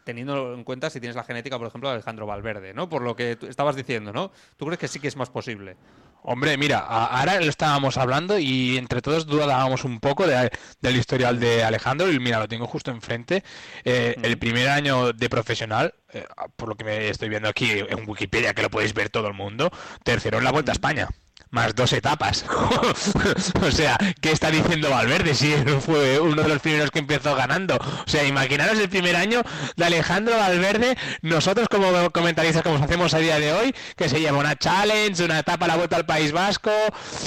teniendo 0.05 0.55
en 0.55 0.65
cuenta 0.65 0.91
si 0.91 0.99
tienes 0.99 1.15
la 1.15 1.25
genética, 1.25 1.59
por 1.59 1.69
ejemplo, 1.69 1.91
de 1.91 1.97
Alejandro 1.97 2.27
Valverde, 2.27 2.73
¿no? 2.75 2.89
Por 2.89 3.03
lo 3.03 3.15
que 3.15 3.37
tú 3.37 3.47
estabas 3.47 3.77
diciendo, 3.77 4.13
¿no? 4.13 4.33
¿Tú 4.57 4.65
crees 4.67 4.79
que 4.79 4.89
sí 4.89 5.01
que 5.01 5.09
es 5.09 5.17
más 5.17 5.31
posible? 5.31 5.77
Hombre, 6.23 6.57
mira, 6.57 6.79
ahora 6.81 7.41
lo 7.41 7.49
estábamos 7.49 7.97
hablando 7.97 8.39
y 8.39 8.77
entre 8.77 9.01
todos 9.01 9.27
dudábamos 9.27 9.85
un 9.85 10.01
poco 10.01 10.27
de, 10.27 10.51
del 10.81 10.97
historial 10.97 11.39
de 11.39 11.63
Alejandro 11.63 12.11
y 12.11 12.19
mira, 12.19 12.41
lo 12.41 12.49
tengo 12.49 12.67
justo 12.67 12.91
enfrente. 12.91 13.45
Eh, 13.85 14.17
el 14.23 14.39
primer 14.39 14.69
año 14.69 15.13
de 15.13 15.29
profesional, 15.29 15.95
eh, 16.13 16.25
por 16.57 16.69
lo 16.69 16.75
que 16.75 16.85
me 16.85 17.09
estoy 17.09 17.29
viendo 17.29 17.49
aquí 17.49 17.71
en 17.71 18.09
Wikipedia, 18.09 18.53
que 18.53 18.63
lo 18.63 18.71
podéis 18.71 18.95
ver 18.95 19.11
todo 19.11 19.29
el 19.29 19.35
mundo, 19.35 19.71
tercero 20.03 20.39
en 20.39 20.45
la 20.45 20.53
Vuelta 20.53 20.73
a 20.73 20.75
España 20.75 21.09
más 21.50 21.75
dos 21.75 21.92
etapas. 21.92 22.45
o 23.62 23.71
sea, 23.71 23.99
¿qué 24.21 24.33
está 24.33 24.50
diciendo 24.50 24.90
Valverde 24.90 25.35
si 25.35 25.54
fue 25.80 26.21
uno 26.21 26.42
de 26.42 26.49
los 26.49 26.61
primeros 26.61 26.90
que 26.90 26.99
empezó 26.99 27.35
ganando? 27.35 27.76
O 27.76 28.09
sea, 28.09 28.25
imaginaros 28.25 28.78
el 28.78 28.88
primer 28.88 29.16
año 29.16 29.42
de 29.76 29.85
Alejandro 29.85 30.37
Valverde, 30.37 30.97
nosotros 31.23 31.68
como 31.68 32.11
comentaristas 32.11 32.62
como 32.62 32.83
hacemos 32.83 33.14
a 33.14 33.18
día 33.18 33.38
de 33.38 33.52
hoy, 33.52 33.75
que 33.97 34.09
se 34.09 34.21
lleva 34.21 34.38
una 34.38 34.57
challenge, 34.57 35.25
una 35.25 35.40
etapa 35.40 35.64
a 35.64 35.68
la 35.68 35.76
vuelta 35.76 35.97
al 35.97 36.07
País 36.07 36.33
Vasco, 36.33 36.73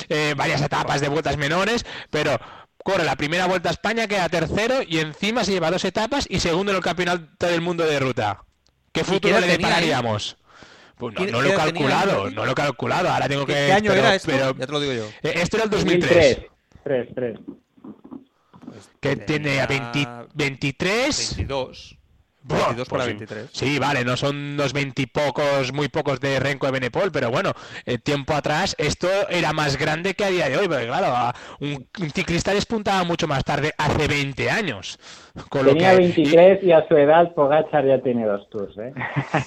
eh, 0.09 0.33
varias 0.37 0.61
etapas 0.61 1.01
de 1.01 1.09
vueltas 1.09 1.37
menores, 1.37 1.85
pero 2.09 2.39
corre 2.83 3.03
la 3.03 3.15
primera 3.15 3.47
vuelta 3.47 3.69
a 3.69 3.73
España, 3.73 4.07
queda 4.07 4.29
tercero 4.29 4.81
y 4.87 4.99
encima 4.99 5.43
se 5.43 5.51
lleva 5.51 5.71
dos 5.71 5.85
etapas 5.85 6.25
y 6.29 6.39
segundo 6.39 6.71
en 6.71 6.77
el 6.77 6.83
campeonato 6.83 7.47
del 7.47 7.61
mundo 7.61 7.85
de 7.85 7.99
ruta. 7.99 8.43
¿Qué 8.91 9.03
futuro 9.03 9.39
le 9.39 9.47
depararíamos? 9.47 10.37
Pues 11.01 11.31
no, 11.31 11.41
lo 11.41 11.50
he 11.50 11.55
calculado, 11.55 12.29
no 12.29 12.46
lo 12.46 12.51
he 12.51 12.55
calculado. 12.55 13.10
Ahora 13.10 13.27
tengo 13.27 13.46
que. 13.46 13.53
¿Qué 13.53 13.74
año 13.74 13.91
era 13.91 14.13
esto? 14.13 14.31
ya 14.31 14.53
te 14.53 14.72
lo 14.72 14.79
digo 14.79 14.93
yo. 14.93 15.05
Eh, 15.24 15.34
esto 15.38 15.58
era 15.58 15.63
el 15.63 15.72
2003. 15.72 16.46
3, 16.84 17.08
3. 17.15 17.39
que 19.00 19.15
tiene 19.17 19.62
a 19.62 19.65
23. 19.67 21.36
22. 21.38 21.98
22 22.43 22.89
para 22.89 23.05
23. 23.05 23.41
Pues 23.43 23.57
sí, 23.57 23.77
vale, 23.79 24.03
no 24.03 24.17
son 24.17 24.36
unos 24.36 24.74
veintipocos, 24.74 25.71
muy 25.74 25.89
pocos 25.89 26.19
de 26.19 26.39
Renko 26.39 26.65
de 26.65 26.71
Benepol, 26.71 27.12
pero 27.12 27.29
bueno, 27.29 27.53
el 27.86 28.01
tiempo 28.01 28.33
atrás 28.33 28.75
esto 28.77 29.07
era 29.29 29.53
más 29.53 29.77
grande 29.77 30.13
que 30.15 30.25
a 30.25 30.29
día 30.29 30.50
de 30.50 30.57
hoy, 30.57 30.67
porque 30.67 30.88
claro, 30.88 31.33
un, 31.60 31.88
ciclista 32.13 32.53
despuntaba 32.53 33.03
mucho 33.03 33.27
más 33.27 33.43
tarde, 33.43 33.74
hace 33.77 34.07
20 34.07 34.50
años. 34.50 35.00
Tenía 35.50 35.93
23 35.93 36.63
y 36.63 36.71
a 36.71 36.86
su 36.88 36.98
edad 36.98 37.33
Pogachar 37.33 37.86
ya 37.86 38.01
tiene 38.01 38.25
dos 38.25 38.50
tours, 38.50 38.75
¿eh? 38.77 38.93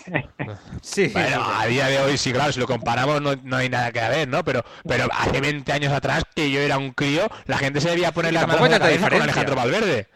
sí. 0.80 1.10
Bueno, 1.12 1.44
a 1.44 1.66
día 1.66 1.88
de 1.88 1.98
hoy 1.98 2.16
sí, 2.16 2.32
claro, 2.32 2.52
si 2.52 2.60
lo 2.60 2.66
comparamos 2.66 3.20
no, 3.20 3.56
hay 3.56 3.68
nada 3.68 3.92
que 3.92 4.00
ver, 4.00 4.28
¿no? 4.28 4.44
Pero, 4.44 4.62
pero 4.86 5.08
hace 5.12 5.40
20 5.40 5.70
años 5.72 5.92
atrás, 5.92 6.24
que 6.34 6.50
yo 6.50 6.60
era 6.60 6.78
un 6.78 6.92
crío, 6.92 7.26
la 7.46 7.58
gente 7.58 7.80
se 7.80 7.90
debía 7.90 8.12
poner 8.12 8.32
la 8.32 8.46
mano 8.46 8.64
en 8.64 8.72
la 8.72 8.78
cabeza 8.78 9.10
con 9.10 9.20
Alejandro 9.20 9.56
Valverde. 9.56 10.06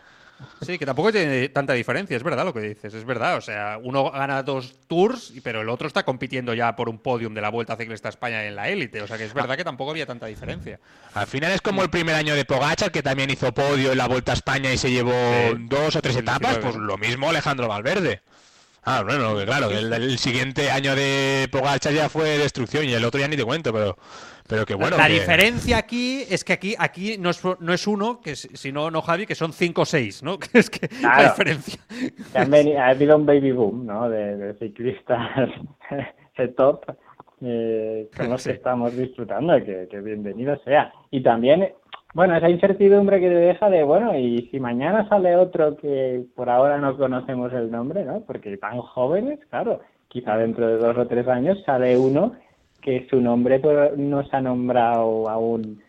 Sí, 0.60 0.78
que 0.78 0.86
tampoco 0.86 1.10
tiene 1.12 1.48
tanta 1.48 1.72
diferencia, 1.72 2.16
es 2.16 2.22
verdad 2.22 2.44
lo 2.44 2.54
que 2.54 2.60
dices, 2.60 2.94
es 2.94 3.04
verdad. 3.04 3.36
O 3.36 3.40
sea, 3.40 3.78
uno 3.82 4.10
gana 4.10 4.42
dos 4.42 4.74
tours, 4.86 5.32
pero 5.42 5.62
el 5.62 5.68
otro 5.68 5.88
está 5.88 6.04
compitiendo 6.04 6.54
ya 6.54 6.76
por 6.76 6.88
un 6.88 6.98
podium 6.98 7.34
de 7.34 7.40
la 7.40 7.48
Vuelta 7.48 7.76
Ciclista 7.76 8.08
España 8.08 8.44
en 8.44 8.54
la 8.54 8.68
élite. 8.68 9.02
O 9.02 9.06
sea, 9.06 9.18
que 9.18 9.24
es 9.24 9.34
verdad 9.34 9.56
que 9.56 9.64
tampoco 9.64 9.90
había 9.90 10.06
tanta 10.06 10.26
diferencia. 10.26 10.78
Al 11.14 11.26
final 11.26 11.52
es 11.52 11.60
como 11.60 11.82
el 11.82 11.90
primer 11.90 12.14
año 12.14 12.34
de 12.34 12.44
Pogachar, 12.44 12.92
que 12.92 13.02
también 13.02 13.30
hizo 13.30 13.52
podio 13.52 13.92
en 13.92 13.98
la 13.98 14.06
Vuelta 14.06 14.32
a 14.32 14.34
España 14.34 14.72
y 14.72 14.78
se 14.78 14.90
llevó 14.90 15.12
dos 15.58 15.96
o 15.96 16.02
tres 16.02 16.16
etapas. 16.16 16.58
Pues 16.58 16.76
lo 16.76 16.96
mismo 16.98 17.28
Alejandro 17.28 17.68
Valverde. 17.68 18.22
Ah, 18.84 19.02
bueno, 19.02 19.36
claro, 19.44 19.70
el, 19.70 20.18
siguiente 20.18 20.70
año 20.70 20.94
de 20.94 21.46
Pogachar 21.52 21.92
ya 21.92 22.08
fue 22.08 22.38
destrucción 22.38 22.86
y 22.86 22.94
el 22.94 23.04
otro 23.04 23.20
ya 23.20 23.28
ni 23.28 23.36
te 23.36 23.44
cuento, 23.44 23.70
pero 23.70 23.98
pero 24.48 24.64
que 24.64 24.74
bueno. 24.74 24.96
La 24.96 25.06
diferencia 25.06 25.76
aquí 25.76 26.22
es 26.28 26.42
que 26.42 26.54
aquí, 26.54 26.74
aquí 26.78 27.18
no, 27.18 27.30
es, 27.30 27.42
no 27.44 27.72
es 27.72 27.86
uno, 27.86 28.20
que 28.20 28.34
sino 28.34 28.90
no 28.90 29.02
Javi, 29.02 29.26
que 29.26 29.34
son 29.34 29.52
cinco 29.52 29.82
o 29.82 29.84
seis, 29.84 30.22
¿no? 30.22 30.38
es 30.54 30.70
que 30.70 30.88
la 31.02 31.24
diferencia. 31.24 31.80
ha 32.34 32.88
habido 32.88 33.16
un 33.16 33.26
baby 33.26 33.52
boom, 33.52 33.86
¿no? 33.86 34.08
De, 34.08 34.54
ciclistas 34.58 35.50
de 36.38 36.48
top 36.48 36.84
eh, 37.42 38.08
con 38.16 38.30
los 38.30 38.42
que 38.42 38.52
estamos 38.52 38.96
disfrutando, 38.96 39.54
que, 39.62 39.86
que 39.90 40.00
bienvenido 40.00 40.58
sea. 40.64 40.92
Y 41.10 41.22
también, 41.22 41.68
bueno, 42.14 42.34
esa 42.34 42.48
incertidumbre 42.48 43.20
que 43.20 43.28
te 43.28 43.34
deja 43.34 43.68
de, 43.68 43.84
bueno, 43.84 44.18
y 44.18 44.48
si 44.50 44.58
mañana 44.58 45.06
sale 45.10 45.36
otro 45.36 45.76
que 45.76 46.24
por 46.34 46.48
ahora 46.48 46.78
no 46.78 46.96
conocemos 46.96 47.52
el 47.52 47.70
nombre, 47.70 48.02
¿no? 48.04 48.22
Porque 48.22 48.56
tan 48.56 48.78
jóvenes, 48.78 49.40
claro, 49.50 49.80
quizá 50.08 50.38
dentro 50.38 50.66
de 50.66 50.78
dos 50.78 50.96
o 50.96 51.06
tres 51.06 51.28
años 51.28 51.62
sale 51.66 51.98
uno 51.98 52.32
que 52.88 53.06
su 53.10 53.20
nombre 53.20 53.60
no 53.98 54.26
se 54.26 54.34
ha 54.34 54.40
nombrado 54.40 55.28
aún 55.28 55.82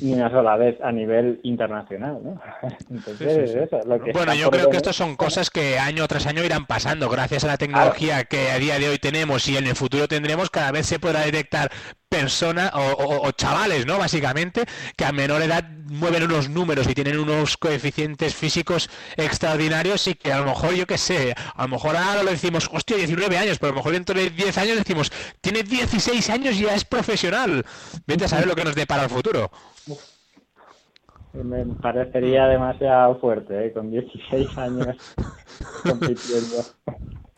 ni 0.00 0.14
una 0.14 0.28
sola 0.28 0.56
vez 0.56 0.76
a 0.82 0.90
nivel 0.90 1.38
internacional, 1.44 2.18
¿no? 2.20 2.40
Entonces, 2.90 3.54
Eso, 3.54 3.80
lo 3.86 4.02
que 4.02 4.10
bueno, 4.10 4.34
yo 4.34 4.50
creo 4.50 4.68
que 4.68 4.76
estas 4.76 4.96
son 4.96 5.14
cosas 5.14 5.50
que 5.50 5.78
año 5.78 6.06
tras 6.08 6.26
año 6.26 6.42
irán 6.42 6.66
pasando. 6.66 7.08
Gracias 7.08 7.44
a 7.44 7.46
la 7.46 7.58
tecnología 7.58 8.24
que 8.24 8.50
a 8.50 8.58
día 8.58 8.80
de 8.80 8.88
hoy 8.88 8.98
tenemos 8.98 9.48
y 9.48 9.56
en 9.56 9.68
el 9.68 9.76
futuro 9.76 10.08
tendremos, 10.08 10.50
cada 10.50 10.72
vez 10.72 10.86
se 10.86 10.98
podrá 10.98 11.20
detectar 11.20 11.70
personas 12.12 12.70
o, 12.74 13.30
chavales, 13.30 13.86
¿no? 13.86 13.96
Básicamente, 13.96 14.64
que 14.96 15.06
a 15.06 15.12
menor 15.12 15.40
edad 15.40 15.64
mueven 15.86 16.24
unos 16.24 16.50
números 16.50 16.86
y 16.86 16.94
tienen 16.94 17.18
unos 17.18 17.56
coeficientes 17.56 18.34
físicos 18.34 18.90
extraordinarios 19.16 20.06
y 20.08 20.14
que 20.14 20.30
a 20.30 20.40
lo 20.40 20.44
mejor, 20.44 20.74
yo 20.74 20.86
qué 20.86 20.98
sé, 20.98 21.34
a 21.54 21.62
lo 21.62 21.68
mejor 21.68 21.96
ahora 21.96 22.22
lo 22.22 22.30
decimos, 22.30 22.68
hostia, 22.70 22.98
19 22.98 23.38
años, 23.38 23.58
pero 23.58 23.68
a 23.68 23.72
lo 23.72 23.76
mejor 23.76 23.92
dentro 23.92 24.14
de 24.14 24.28
10 24.28 24.58
años 24.58 24.76
decimos, 24.76 25.10
tiene 25.40 25.62
16 25.62 26.28
años 26.28 26.54
y 26.56 26.64
ya 26.64 26.74
es 26.74 26.84
profesional. 26.84 27.64
Vete 28.06 28.26
a 28.26 28.28
saber 28.28 28.46
lo 28.46 28.54
que 28.54 28.64
nos 28.64 28.74
depara 28.74 29.04
el 29.04 29.10
futuro. 29.10 29.50
Me 31.32 31.64
parecería 31.64 32.46
demasiado 32.46 33.18
fuerte, 33.20 33.68
¿eh? 33.68 33.72
con 33.72 33.90
16 33.90 34.58
años 34.58 35.14
compitiendo. 35.82 36.56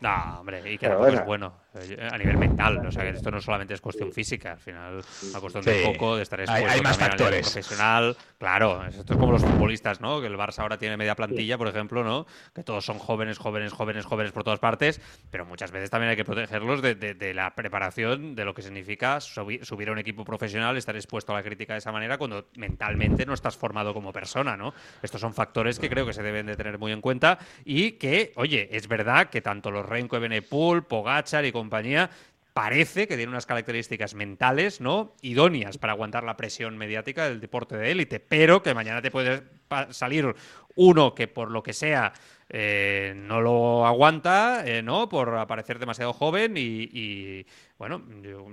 No, 0.01 0.39
hombre, 0.41 0.69
y 0.69 0.77
que 0.77 0.89
tampoco 0.89 1.07
es 1.07 1.25
bueno. 1.25 1.64
Eh, 1.75 2.07
a 2.09 2.17
nivel 2.17 2.37
mental. 2.37 2.85
O 2.85 2.91
sea, 2.91 3.03
que 3.03 3.09
esto 3.09 3.29
no 3.31 3.41
solamente 3.41 3.73
es 3.73 3.81
cuestión 3.81 4.11
física, 4.11 4.53
al 4.53 4.59
final 4.59 4.99
es 4.99 5.29
una 5.29 5.39
cuestión 5.39 5.65
de 5.65 5.83
poco, 5.83 6.15
de 6.15 6.23
estar 6.23 6.39
expuesto 6.39 6.69
hay, 6.69 6.81
más 6.81 6.97
factores. 6.97 7.51
profesional. 7.51 8.15
Claro, 8.37 8.85
esto 8.85 9.13
es 9.13 9.19
como 9.19 9.31
los 9.31 9.41
futbolistas, 9.41 9.99
¿no? 9.99 10.21
Que 10.21 10.27
el 10.27 10.37
Barça 10.37 10.59
ahora 10.59 10.77
tiene 10.77 10.95
media 10.95 11.15
plantilla, 11.15 11.57
por 11.57 11.67
ejemplo, 11.67 12.03
¿no? 12.03 12.25
Que 12.53 12.63
todos 12.63 12.85
son 12.85 12.97
jóvenes, 12.97 13.37
jóvenes, 13.37 13.73
jóvenes, 13.73 14.05
jóvenes 14.05 14.31
por 14.31 14.43
todas 14.43 14.59
partes, 14.59 15.01
pero 15.29 15.45
muchas 15.45 15.71
veces 15.71 15.89
también 15.89 16.11
hay 16.11 16.15
que 16.15 16.25
protegerlos 16.25 16.81
de, 16.81 17.33
la 17.33 17.53
preparación, 17.55 18.35
de 18.35 18.45
lo 18.45 18.53
que 18.53 18.61
significa 18.61 19.19
subir, 19.19 19.89
a 19.89 19.91
un 19.91 19.99
equipo 19.99 20.23
profesional, 20.23 20.77
estar 20.77 20.95
expuesto 20.95 21.33
a 21.33 21.35
la 21.35 21.43
crítica 21.43 21.73
de 21.73 21.79
esa 21.79 21.91
manera 21.91 22.17
cuando 22.17 22.47
mentalmente 22.55 23.25
no 23.25 23.33
estás 23.33 23.57
formado 23.57 23.93
como 23.93 24.13
persona, 24.13 24.55
¿no? 24.55 24.73
Estos 25.01 25.19
son 25.19 25.33
factores 25.33 25.79
que 25.79 25.89
creo 25.89 26.05
que 26.05 26.13
se 26.13 26.23
deben 26.23 26.45
de 26.45 26.55
tener 26.55 26.79
muy 26.79 26.91
en 26.91 27.01
cuenta 27.01 27.37
y 27.65 27.93
que, 27.93 28.31
oye, 28.35 28.69
es 28.71 28.87
verdad 28.87 29.29
que 29.29 29.41
tanto 29.41 29.71
los 29.71 29.85
Renko 29.85 30.19
Benepul, 30.19 30.85
Pogachar 30.85 31.45
y 31.45 31.51
compañía, 31.65 32.09
parece 32.53 33.05
que 33.05 33.17
tiene 33.17 33.31
unas 33.31 33.45
características 33.45 34.15
mentales, 34.15 34.79
¿no? 34.79 35.13
Idóneas 35.21 35.77
para 35.77 35.91
aguantar 35.91 36.23
la 36.23 36.37
presión 36.37 36.77
mediática 36.77 37.27
del 37.27 37.41
deporte 37.41 37.75
de 37.75 37.91
élite, 37.91 38.21
pero 38.21 38.63
que 38.63 38.73
mañana 38.73 39.01
te 39.01 39.11
puede 39.11 39.43
salir 39.89 40.33
uno 40.75 41.13
que 41.13 41.27
por 41.27 41.51
lo 41.51 41.61
que 41.63 41.73
sea 41.73 42.13
eh, 42.47 43.13
no 43.13 43.41
lo 43.41 43.85
aguanta, 43.85 44.63
eh, 44.65 44.81
¿no? 44.81 45.09
Por 45.09 45.35
aparecer 45.35 45.79
demasiado 45.79 46.13
joven 46.13 46.53
y, 46.55 47.45
bueno, 47.77 48.01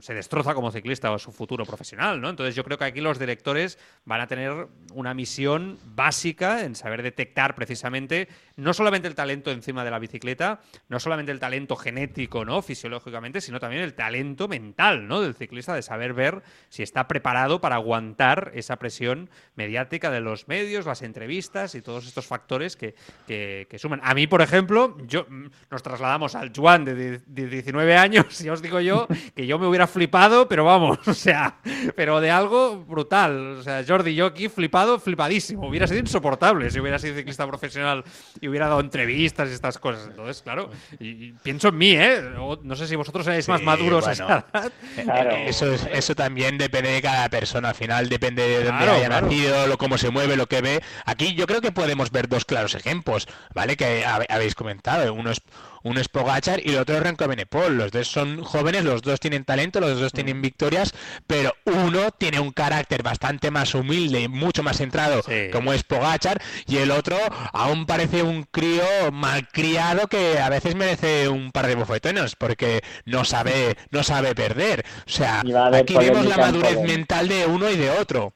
se 0.01 0.15
destroza 0.15 0.53
como 0.53 0.73
ciclista 0.73 1.13
o 1.13 1.19
su 1.19 1.31
futuro 1.31 1.65
profesional, 1.65 2.21
¿no? 2.21 2.29
Entonces 2.29 2.57
yo 2.57 2.65
creo 2.65 2.77
que 2.77 2.85
aquí 2.85 3.01
los 3.01 3.21
directores 3.21 3.79
van 4.05 4.21
a 4.21 4.27
tener 4.27 4.67
una 4.95 5.15
misión 5.15 5.79
básica 5.85 6.65
en 6.65 6.75
saber 6.75 7.03
detectar 7.03 7.55
precisamente 7.55 8.27
no 8.57 8.75
solamente 8.75 9.07
el 9.07 9.15
talento 9.15 9.53
encima 9.53 9.85
de 9.85 9.93
la 9.93 10.01
bicicleta, 10.01 10.61
no 10.89 10.99
solamente 10.99 11.31
el 11.31 11.39
talento 11.39 11.77
genético, 11.77 12.45
¿no? 12.45 12.63
Fisiológicamente, 12.63 13.41
sino 13.41 13.61
también 13.61 13.83
el 13.83 13.95
talento 13.95 14.49
mental, 14.49 15.07
¿no? 15.07 15.21
Del 15.21 15.35
ciclista, 15.35 15.75
de 15.75 15.83
saber 15.83 16.15
ver 16.15 16.43
si 16.69 16.83
está 16.83 17.07
preparado 17.07 17.61
para 17.61 17.77
aguantar 17.77 18.51
esa 18.55 18.77
presión 18.77 19.31
mediática 19.55 20.11
de 20.11 20.21
los 20.21 20.49
medios, 20.49 20.85
las 20.85 21.03
entrevistas 21.03 21.77
y 21.77 21.83
todos 21.83 22.09
estos 22.09 22.27
factores 22.27 22.77
que, 22.77 22.97
que, 23.27 23.79
suman. 23.79 24.01
A 24.03 24.15
mí, 24.15 24.27
por 24.27 24.43
ejemplo, 24.43 24.97
yo 25.07 25.27
mm, 25.29 25.47
nos 25.71 25.83
trasladamos 25.83 26.35
al 26.35 26.53
Juan 26.55 26.85
de, 26.85 27.19
de 27.19 27.47
19 27.47 27.97
años 27.97 28.41
y 28.45 28.49
os 28.49 28.61
digo 28.61 28.81
yo 28.81 29.07
que 29.35 29.47
yo 29.47 29.59
me 29.59 29.67
hubiera 29.67 29.87
flipado, 29.87 30.49
pero 30.49 30.65
vamos, 30.65 30.99
o 31.07 31.15
sea, 31.15 31.57
pero 31.97 32.21
de 32.21 32.31
algo 32.31 32.85
brutal. 32.85 33.57
O 33.59 33.63
sea, 33.63 33.85
Jordi, 33.87 34.15
yo 34.15 34.27
aquí 34.27 34.49
flipado, 34.49 34.99
flipadísimo. 34.99 35.69
Hubiera 35.69 35.87
sido 35.87 36.01
insoportable 36.01 36.71
si 36.71 36.81
hubiera 36.81 36.99
sido 36.99 37.17
ciclista 37.17 37.47
profesional 37.47 38.05
y 38.41 38.49
hubiera 38.49 38.69
dado 38.69 38.81
entrevistas 38.81 39.49
y 39.51 39.53
estas 39.53 39.79
cosas. 39.79 40.09
Entonces, 40.09 40.43
claro, 40.43 40.71
y, 40.99 41.33
pienso 41.33 41.69
en 41.69 41.79
mí, 41.79 41.93
¿eh? 41.93 42.23
No 42.63 42.77
sé 42.77 42.87
si 42.87 42.97
vosotros 42.97 43.25
seáis 43.25 43.49
más 43.49 43.63
maduros 43.63 44.07
eh, 44.09 45.47
Eso, 45.47 45.73
eso 45.73 46.15
también 46.15 46.59
depende 46.59 46.91
de 46.91 47.03
cada 47.03 47.29
persona. 47.29 47.71
Al 47.71 47.75
final 47.75 48.09
depende 48.09 48.47
de 48.47 48.65
dónde 48.65 48.85
haya 48.85 49.09
nacido, 49.09 49.67
lo, 49.67 49.79
cómo 49.79 49.99
se 49.99 50.11
mueve, 50.11 50.37
lo 50.37 50.47
que 50.47 50.61
ve. 50.61 50.83
Aquí 51.05 51.35
yo 51.35 51.47
creo 51.47 51.61
que 51.61 51.73
podemos 51.73 52.11
ver 52.11 52.29
dos 52.29 52.45
claros 52.45 52.75
ejemplos, 52.75 53.29
¿vale? 53.55 53.77
Que 53.77 54.05
habéis 54.05 54.55
comentado. 54.55 55.13
Uno 55.13 55.31
es 55.31 55.43
uno 55.83 56.01
es 56.01 56.09
Pogachar 56.09 56.61
y 56.65 56.71
el 56.71 56.79
otro 56.79 56.97
es 56.97 57.03
Renko 57.03 57.27
Benepol. 57.29 57.77
Los 57.77 57.93
dos 57.93 58.09
son 58.09 58.43
jóvenes, 58.43 58.85
los 58.85 59.03
dos 59.03 59.21
tienen 59.21 59.45
talento, 59.45 59.81
los 59.81 60.01
dos 60.01 60.13
tienen 60.13 60.39
mm. 60.39 60.43
victorias, 60.43 60.95
pero 61.27 61.55
uno 61.65 62.11
tiene 62.11 62.41
un 62.41 62.53
carácter 62.53 63.03
bastante 63.03 63.51
más 63.51 63.75
humilde 63.75 64.21
y 64.21 64.29
mucho 64.29 64.63
más 64.63 64.79
centrado, 64.79 65.23
como 65.53 65.73
es 65.73 65.83
Pogachar, 65.83 66.41
y 66.67 66.79
el 66.79 66.91
otro 66.91 67.17
aún 67.53 67.87
parece 67.87 68.23
un 68.23 68.45
crío 68.45 68.83
malcriado 69.13 70.09
que 70.09 70.39
a 70.39 70.49
veces 70.49 70.75
merece 70.75 71.29
un 71.29 71.53
par 71.53 71.67
de 71.67 71.75
bofetones 71.75 72.37
porque 72.37 72.83
no 73.05 73.25
sabe, 73.25 73.77
no 73.91 74.03
sabe 74.03 74.35
perder. 74.35 74.85
O 75.07 75.11
sea, 75.11 75.43
aquí 75.73 75.97
vemos 75.97 76.27
la 76.27 76.37
madurez 76.37 76.81
mental 76.81 77.29
de 77.29 77.47
uno 77.47 77.71
y 77.71 77.77
de 77.77 77.91
otro. 77.91 78.33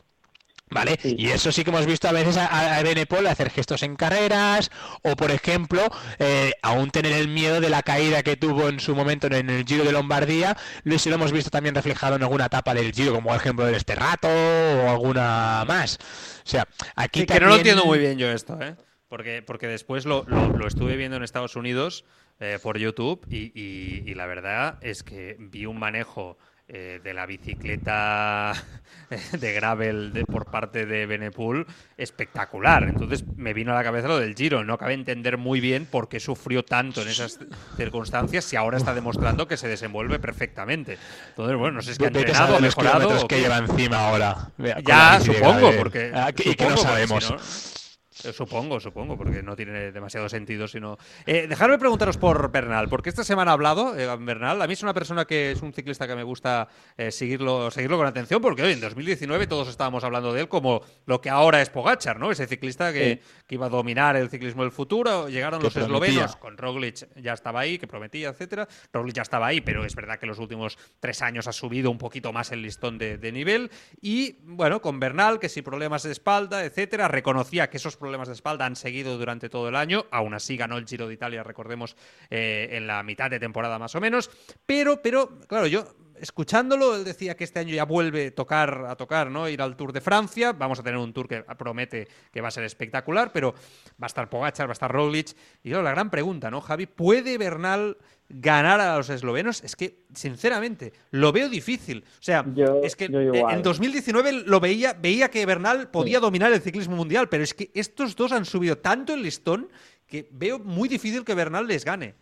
¿Vale? 0.68 0.98
Y 1.04 1.28
eso 1.28 1.52
sí 1.52 1.62
que 1.62 1.70
hemos 1.70 1.86
visto 1.86 2.08
a 2.08 2.12
veces 2.12 2.36
a, 2.36 2.76
a 2.76 2.82
Benepol 2.82 3.24
hacer 3.28 3.50
gestos 3.50 3.84
en 3.84 3.94
carreras 3.94 4.72
o, 5.02 5.14
por 5.14 5.30
ejemplo, 5.30 5.80
eh, 6.18 6.54
aún 6.60 6.90
tener 6.90 7.12
el 7.12 7.28
miedo 7.28 7.60
de 7.60 7.70
la 7.70 7.84
caída 7.84 8.24
que 8.24 8.36
tuvo 8.36 8.68
en 8.68 8.80
su 8.80 8.96
momento 8.96 9.28
en 9.28 9.48
el 9.48 9.64
Giro 9.64 9.84
de 9.84 9.92
Lombardía. 9.92 10.56
Lo, 10.82 10.96
lo 10.96 11.14
hemos 11.14 11.30
visto 11.30 11.50
también 11.50 11.76
reflejado 11.76 12.16
en 12.16 12.24
alguna 12.24 12.46
etapa 12.46 12.74
del 12.74 12.92
Giro, 12.92 13.14
como 13.14 13.28
por 13.28 13.36
ejemplo 13.36 13.64
del 13.64 13.76
Esterrato 13.76 14.26
o 14.28 14.90
alguna 14.90 15.64
más. 15.68 15.98
O 16.44 16.48
sea, 16.48 16.66
aquí 16.96 17.26
Que 17.26 17.38
no 17.38 17.46
lo 17.46 17.56
entiendo 17.56 17.84
muy 17.84 18.00
bien 18.00 18.18
yo 18.18 18.28
esto, 18.30 18.60
¿eh? 18.60 18.74
Porque, 19.08 19.42
porque 19.42 19.68
después 19.68 20.04
lo, 20.04 20.24
lo, 20.24 20.66
estuve 20.66 20.96
viendo 20.96 21.16
en 21.16 21.22
Estados 21.22 21.54
Unidos 21.54 22.04
eh, 22.40 22.58
por 22.60 22.76
YouTube 22.76 23.24
y, 23.30 23.52
y 23.54 24.14
la 24.14 24.26
verdad 24.26 24.78
es 24.80 25.04
que 25.04 25.36
vi 25.38 25.64
un 25.64 25.78
manejo 25.78 26.38
eh, 26.68 27.00
de 27.02 27.14
la 27.14 27.26
bicicleta 27.26 28.52
de 29.32 29.52
gravel 29.52 30.24
por 30.26 30.46
parte 30.46 30.84
de 30.84 31.06
Benepool 31.06 31.64
espectacular. 31.96 32.82
Entonces 32.84 33.24
me 33.36 33.54
vino 33.54 33.70
a 33.70 33.76
la 33.76 33.84
cabeza 33.84 34.08
lo 34.08 34.18
del 34.18 34.34
Giro. 34.34 34.64
No 34.64 34.76
cabe 34.76 34.94
entender 34.94 35.38
muy 35.38 35.60
bien 35.60 35.86
por 35.86 36.08
qué 36.08 36.18
sufrió 36.18 36.64
tanto 36.64 37.02
en 37.02 37.08
esas 37.08 37.38
circunstancias 37.76 38.44
si 38.44 38.56
ahora 38.56 38.78
está 38.78 38.94
demostrando 38.94 39.46
que 39.46 39.56
se 39.56 39.68
desenvuelve 39.68 40.18
perfectamente. 40.18 40.98
Entonces, 41.28 41.56
bueno, 41.56 41.76
no 41.76 41.82
sé 41.82 41.94
si 41.94 42.02
ha 42.02 42.08
entrenado, 42.08 42.58
mejorado. 42.58 43.28
que 43.28 43.40
lleva 43.40 43.58
encima 43.58 44.08
ahora. 44.08 44.50
Ya, 44.84 45.20
supongo, 45.20 45.70
porque. 45.78 46.10
Ah, 46.12 46.32
y 46.36 46.54
que 46.56 46.68
no 46.68 46.76
sabemos. 46.76 47.30
Eh, 47.30 47.85
supongo, 48.32 48.80
supongo, 48.80 49.16
porque 49.16 49.42
no 49.42 49.56
tiene 49.56 49.92
demasiado 49.92 50.28
sentido. 50.28 50.66
Sino... 50.68 50.98
Eh, 51.26 51.46
dejadme 51.48 51.78
preguntaros 51.78 52.16
por 52.16 52.50
Bernal, 52.50 52.88
porque 52.88 53.10
esta 53.10 53.24
semana 53.24 53.50
ha 53.50 53.54
hablado 53.54 53.96
eh, 53.96 54.08
Bernal. 54.20 54.60
A 54.62 54.66
mí 54.66 54.72
es 54.72 54.82
una 54.82 54.94
persona 54.94 55.24
que 55.24 55.52
es 55.52 55.62
un 55.62 55.72
ciclista 55.72 56.06
que 56.06 56.16
me 56.16 56.22
gusta 56.22 56.68
eh, 56.96 57.10
seguirlo, 57.10 57.70
seguirlo 57.70 57.98
con 57.98 58.06
atención, 58.06 58.40
porque 58.40 58.62
hoy 58.62 58.72
en 58.72 58.80
2019 58.80 59.46
todos 59.46 59.68
estábamos 59.68 60.04
hablando 60.04 60.32
de 60.32 60.42
él 60.42 60.48
como 60.48 60.82
lo 61.04 61.20
que 61.20 61.30
ahora 61.30 61.60
es 61.60 61.70
Pogachar, 61.70 62.18
¿no? 62.18 62.30
Ese 62.30 62.46
ciclista 62.46 62.92
que, 62.92 63.20
iba 63.48 63.66
a 63.66 63.68
dominar 63.68 64.16
el 64.16 64.28
ciclismo 64.28 64.62
del 64.62 64.72
futuro. 64.72 65.28
Llegaron 65.28 65.62
los 65.62 65.76
eslovenos, 65.76 66.36
con 66.36 66.56
Roglic 66.56 67.06
ya 67.16 67.32
estaba 67.32 67.60
ahí, 67.60 67.78
que 67.78 67.86
prometía, 67.86 68.30
etcétera. 68.30 68.66
Roglic 68.92 69.14
ya 69.14 69.22
estaba 69.22 69.46
ahí, 69.46 69.60
pero 69.60 69.84
es 69.84 69.94
verdad 69.94 70.18
que 70.18 70.26
los 70.26 70.38
últimos 70.38 70.78
tres 71.00 71.22
años 71.22 71.46
ha 71.46 71.52
subido 71.52 71.90
un 71.90 71.98
poquito 71.98 72.32
más 72.32 72.50
el 72.52 72.62
listón 72.62 72.98
de, 72.98 73.18
de 73.18 73.32
nivel. 73.32 73.70
Y 74.00 74.38
bueno, 74.42 74.80
con 74.80 74.98
Bernal, 74.98 75.38
que 75.38 75.48
si 75.48 75.62
problemas 75.62 76.02
de 76.02 76.12
espalda, 76.12 76.64
etcétera, 76.64 77.08
reconocía 77.08 77.70
que 77.70 77.76
esos 77.76 77.96
problemas 77.96 78.05
problemas 78.06 78.28
de 78.28 78.34
espalda 78.34 78.66
han 78.66 78.76
seguido 78.76 79.18
durante 79.18 79.48
todo 79.48 79.68
el 79.68 79.74
año. 79.74 80.06
Aún 80.12 80.32
así 80.32 80.56
ganó 80.56 80.78
el 80.78 80.86
Giro 80.86 81.08
de 81.08 81.14
Italia, 81.14 81.42
recordemos, 81.42 81.96
eh, 82.30 82.68
en 82.70 82.86
la 82.86 83.02
mitad 83.02 83.28
de 83.28 83.40
temporada 83.40 83.80
más 83.80 83.96
o 83.96 84.00
menos. 84.00 84.30
Pero, 84.64 85.02
pero, 85.02 85.40
claro, 85.48 85.66
yo 85.66 85.84
escuchándolo, 86.20 86.96
él 86.96 87.04
decía 87.04 87.36
que 87.36 87.44
este 87.44 87.60
año 87.60 87.74
ya 87.74 87.84
vuelve 87.84 88.28
a 88.28 88.34
tocar, 88.34 88.86
a 88.88 88.96
tocar, 88.96 89.30
¿no? 89.30 89.48
Ir 89.48 89.62
al 89.62 89.76
Tour 89.76 89.92
de 89.92 90.00
Francia. 90.00 90.52
Vamos 90.52 90.80
a 90.80 90.82
tener 90.82 90.98
un 90.98 91.12
tour 91.12 91.28
que 91.28 91.42
promete 91.42 92.08
que 92.32 92.40
va 92.40 92.48
a 92.48 92.50
ser 92.50 92.64
espectacular, 92.64 93.32
pero 93.32 93.52
va 93.52 94.04
a 94.04 94.06
estar 94.06 94.28
Pogachar, 94.28 94.66
va 94.66 94.72
a 94.72 94.74
estar 94.74 94.90
Roglic. 94.90 95.36
Y 95.62 95.70
la 95.70 95.90
gran 95.90 96.10
pregunta, 96.10 96.50
¿no, 96.50 96.60
Javi? 96.60 96.86
¿Puede 96.86 97.38
Bernal 97.38 97.96
ganar 98.28 98.80
a 98.80 98.96
los 98.96 99.08
eslovenos, 99.08 99.62
es 99.62 99.76
que, 99.76 100.04
sinceramente, 100.12 100.92
lo 101.10 101.32
veo 101.32 101.48
difícil. 101.48 102.04
O 102.18 102.22
sea, 102.22 102.44
es 102.82 102.96
que 102.96 103.04
en 103.04 103.62
2019 103.62 104.32
lo 104.46 104.60
veía, 104.60 104.94
veía 104.94 105.30
que 105.30 105.46
Bernal 105.46 105.90
podía 105.90 106.20
dominar 106.20 106.52
el 106.52 106.60
ciclismo 106.60 106.96
mundial, 106.96 107.28
pero 107.28 107.44
es 107.44 107.54
que 107.54 107.70
estos 107.74 108.16
dos 108.16 108.32
han 108.32 108.44
subido 108.44 108.78
tanto 108.78 109.14
el 109.14 109.22
listón 109.22 109.68
que 110.06 110.28
veo 110.32 110.58
muy 110.58 110.88
difícil 110.88 111.24
que 111.24 111.34
Bernal 111.34 111.66
les 111.66 111.84
gane. 111.84 112.14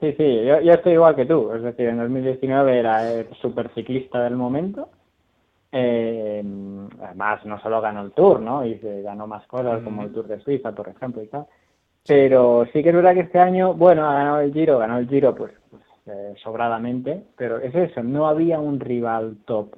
Sí, 0.00 0.12
sí, 0.16 0.44
yo, 0.44 0.72
estoy 0.72 0.92
igual 0.92 1.16
que 1.16 1.26
tú. 1.26 1.52
Es 1.52 1.62
decir, 1.62 1.88
en 1.88 1.98
2019 1.98 2.78
era 2.78 3.12
el 3.12 3.28
superciclista 3.40 4.22
del 4.22 4.36
momento. 4.36 4.88
Eh, 5.72 6.42
además, 7.02 7.44
no 7.44 7.60
solo 7.60 7.80
ganó 7.80 8.02
el 8.02 8.12
Tour, 8.12 8.40
¿no? 8.40 8.64
Y 8.64 8.78
ganó 9.02 9.26
más 9.26 9.46
cosas, 9.46 9.82
como 9.82 10.02
el 10.02 10.12
Tour 10.12 10.28
de 10.28 10.40
Suiza, 10.40 10.72
por 10.72 10.88
ejemplo, 10.88 11.22
y 11.22 11.26
tal. 11.26 11.46
Pero 12.06 12.64
sí 12.72 12.82
que 12.82 12.88
es 12.88 12.94
verdad 12.94 13.14
que 13.14 13.20
este 13.20 13.38
año, 13.38 13.74
bueno, 13.74 14.08
ha 14.08 14.14
ganado 14.14 14.40
el 14.40 14.52
Giro, 14.52 14.78
ganó 14.78 14.98
el 14.98 15.08
Giro 15.08 15.34
pues, 15.34 15.52
pues 15.70 15.82
eh, 16.06 16.34
sobradamente, 16.42 17.26
pero 17.36 17.58
es 17.58 17.74
eso, 17.74 18.02
no 18.02 18.26
había 18.26 18.58
un 18.58 18.80
rival 18.80 19.36
top 19.44 19.74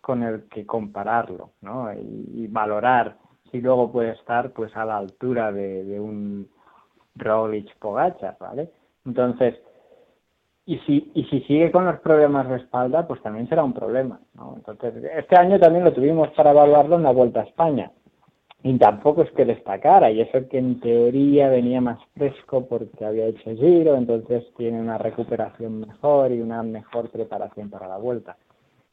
con 0.00 0.24
el 0.24 0.48
que 0.48 0.66
compararlo, 0.66 1.50
¿no? 1.60 1.92
Y, 1.92 2.48
valorar 2.48 3.16
si 3.52 3.60
luego 3.60 3.92
puede 3.92 4.12
estar 4.12 4.50
pues 4.52 4.74
a 4.76 4.84
la 4.84 4.96
altura 4.96 5.52
de, 5.52 6.00
un 6.00 6.48
Roglic 7.14 7.76
Pogacar, 7.78 8.36
¿vale? 8.40 8.70
Entonces, 9.08 9.54
y 10.66 10.78
si, 10.80 11.10
y 11.14 11.24
si 11.24 11.40
sigue 11.40 11.72
con 11.72 11.86
los 11.86 11.98
problemas 12.00 12.46
de 12.48 12.56
espalda, 12.56 13.08
pues 13.08 13.22
también 13.22 13.48
será 13.48 13.64
un 13.64 13.72
problema, 13.72 14.20
¿no? 14.34 14.54
Entonces, 14.56 15.02
este 15.16 15.34
año 15.34 15.58
también 15.58 15.84
lo 15.84 15.94
tuvimos 15.94 16.28
para 16.32 16.50
evaluarlo 16.50 16.96
en 16.96 17.04
la 17.04 17.10
Vuelta 17.12 17.40
a 17.40 17.44
España 17.44 17.90
y 18.62 18.76
tampoco 18.76 19.22
es 19.22 19.30
que 19.32 19.46
destacara, 19.46 20.10
y 20.10 20.20
eso 20.20 20.46
que 20.48 20.58
en 20.58 20.80
teoría 20.80 21.48
venía 21.48 21.80
más 21.80 21.98
fresco 22.14 22.66
porque 22.66 23.04
había 23.04 23.26
hecho 23.26 23.54
giro, 23.54 23.96
entonces 23.96 24.44
tiene 24.56 24.80
una 24.80 24.98
recuperación 24.98 25.80
mejor 25.80 26.32
y 26.32 26.40
una 26.40 26.62
mejor 26.62 27.08
preparación 27.10 27.70
para 27.70 27.88
la 27.88 27.96
vuelta. 27.96 28.36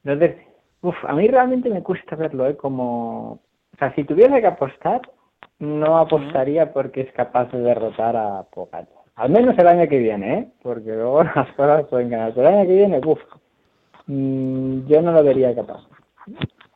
Entonces, 0.05 0.37
uf, 0.81 0.95
a 1.05 1.13
mí 1.13 1.27
realmente 1.27 1.69
me 1.69 1.83
cuesta 1.83 2.15
verlo, 2.15 2.47
¿eh? 2.47 2.55
Como, 2.55 3.31
o 3.31 3.77
sea, 3.77 3.93
si 3.95 4.05
tuviera 4.05 4.39
que 4.39 4.47
apostar, 4.47 5.01
no 5.59 5.97
apostaría 5.97 6.71
porque 6.71 7.01
es 7.01 7.11
capaz 7.11 7.51
de 7.51 7.59
derrotar 7.59 8.15
a 8.15 8.43
Pogacar. 8.43 9.04
Al 9.15 9.29
menos 9.29 9.57
el 9.57 9.67
año 9.67 9.87
que 9.87 9.99
viene, 9.99 10.33
¿eh? 10.33 10.47
Porque 10.61 10.91
luego 10.91 11.23
las 11.35 11.51
cosas 11.55 11.85
pueden 11.87 12.09
ganar. 12.09 12.33
Pero 12.33 12.49
el 12.49 12.55
año 12.55 12.67
que 12.67 12.75
viene, 12.75 13.01
uf, 13.05 13.19
mm, 14.07 14.87
yo 14.87 15.01
no 15.01 15.11
lo 15.11 15.23
vería 15.23 15.55
capaz. 15.55 15.81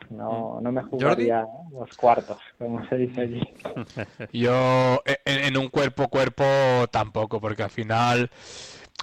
No, 0.09 0.59
no 0.61 0.71
me 0.71 0.81
jugaría 0.83 1.45
los 1.71 1.95
cuartos, 1.95 2.37
como 2.57 2.83
se 2.87 2.97
dice 2.97 3.21
allí. 3.21 3.41
Yo 4.33 5.01
en, 5.05 5.55
un 5.55 5.69
cuerpo 5.69 6.07
cuerpo 6.07 6.43
tampoco, 6.91 7.39
porque 7.39 7.61
al 7.61 7.69
final 7.69 8.31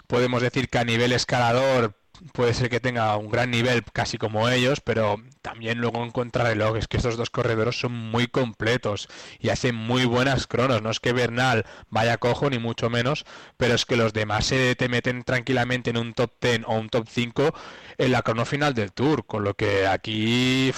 podemos 0.09 0.43
decir 0.43 0.69
que 0.69 0.79
a 0.79 0.85
nivel 0.85 1.13
escalador 1.13 1.95
puede 2.33 2.55
ser 2.55 2.71
que 2.71 2.81
tenga 2.81 3.17
un 3.17 3.31
gran 3.31 3.51
nivel 3.51 3.85
casi 3.93 4.19
como 4.19 4.49
ellos, 4.49 4.81
pero 4.81 5.17
también 5.43 5.79
luego 5.79 6.03
en 6.03 6.11
contrarreloj 6.11 6.77
es 6.77 6.89
que 6.89 6.97
estos 6.97 7.17
dos 7.17 7.31
corredores 7.31 7.79
son 7.79 7.93
muy 7.93 8.27
completos 8.27 9.09
y 9.39 9.51
hacen 9.51 9.75
muy 9.75 10.05
buenas 10.05 10.47
cronos. 10.47 10.83
No 10.83 10.91
es 10.91 11.01
que 11.01 11.13
Bernal 11.13 11.65
vaya 11.89 12.19
cojo 12.19 12.51
ni 12.51 12.59
mucho 12.59 12.91
menos, 12.91 13.25
pero 13.57 13.75
es 13.75 13.85
que 13.85 13.97
los 13.97 14.13
demás 14.13 14.47
se 14.47 14.75
te 14.77 14.89
meten 14.89 15.25
tranquilamente 15.25 15.91
en 15.91 15.99
un 15.99 16.15
top 16.15 16.33
10 16.41 16.63
o 16.67 16.75
un 16.75 16.89
top 16.89 17.07
5 17.09 17.55
en 17.99 18.13
la 18.13 18.23
crono 18.23 18.45
final 18.45 18.75
del 18.75 18.93
Tour, 18.93 19.27
con 19.27 19.45
lo 19.45 19.55
que 19.55 19.87
aquí 19.87 20.73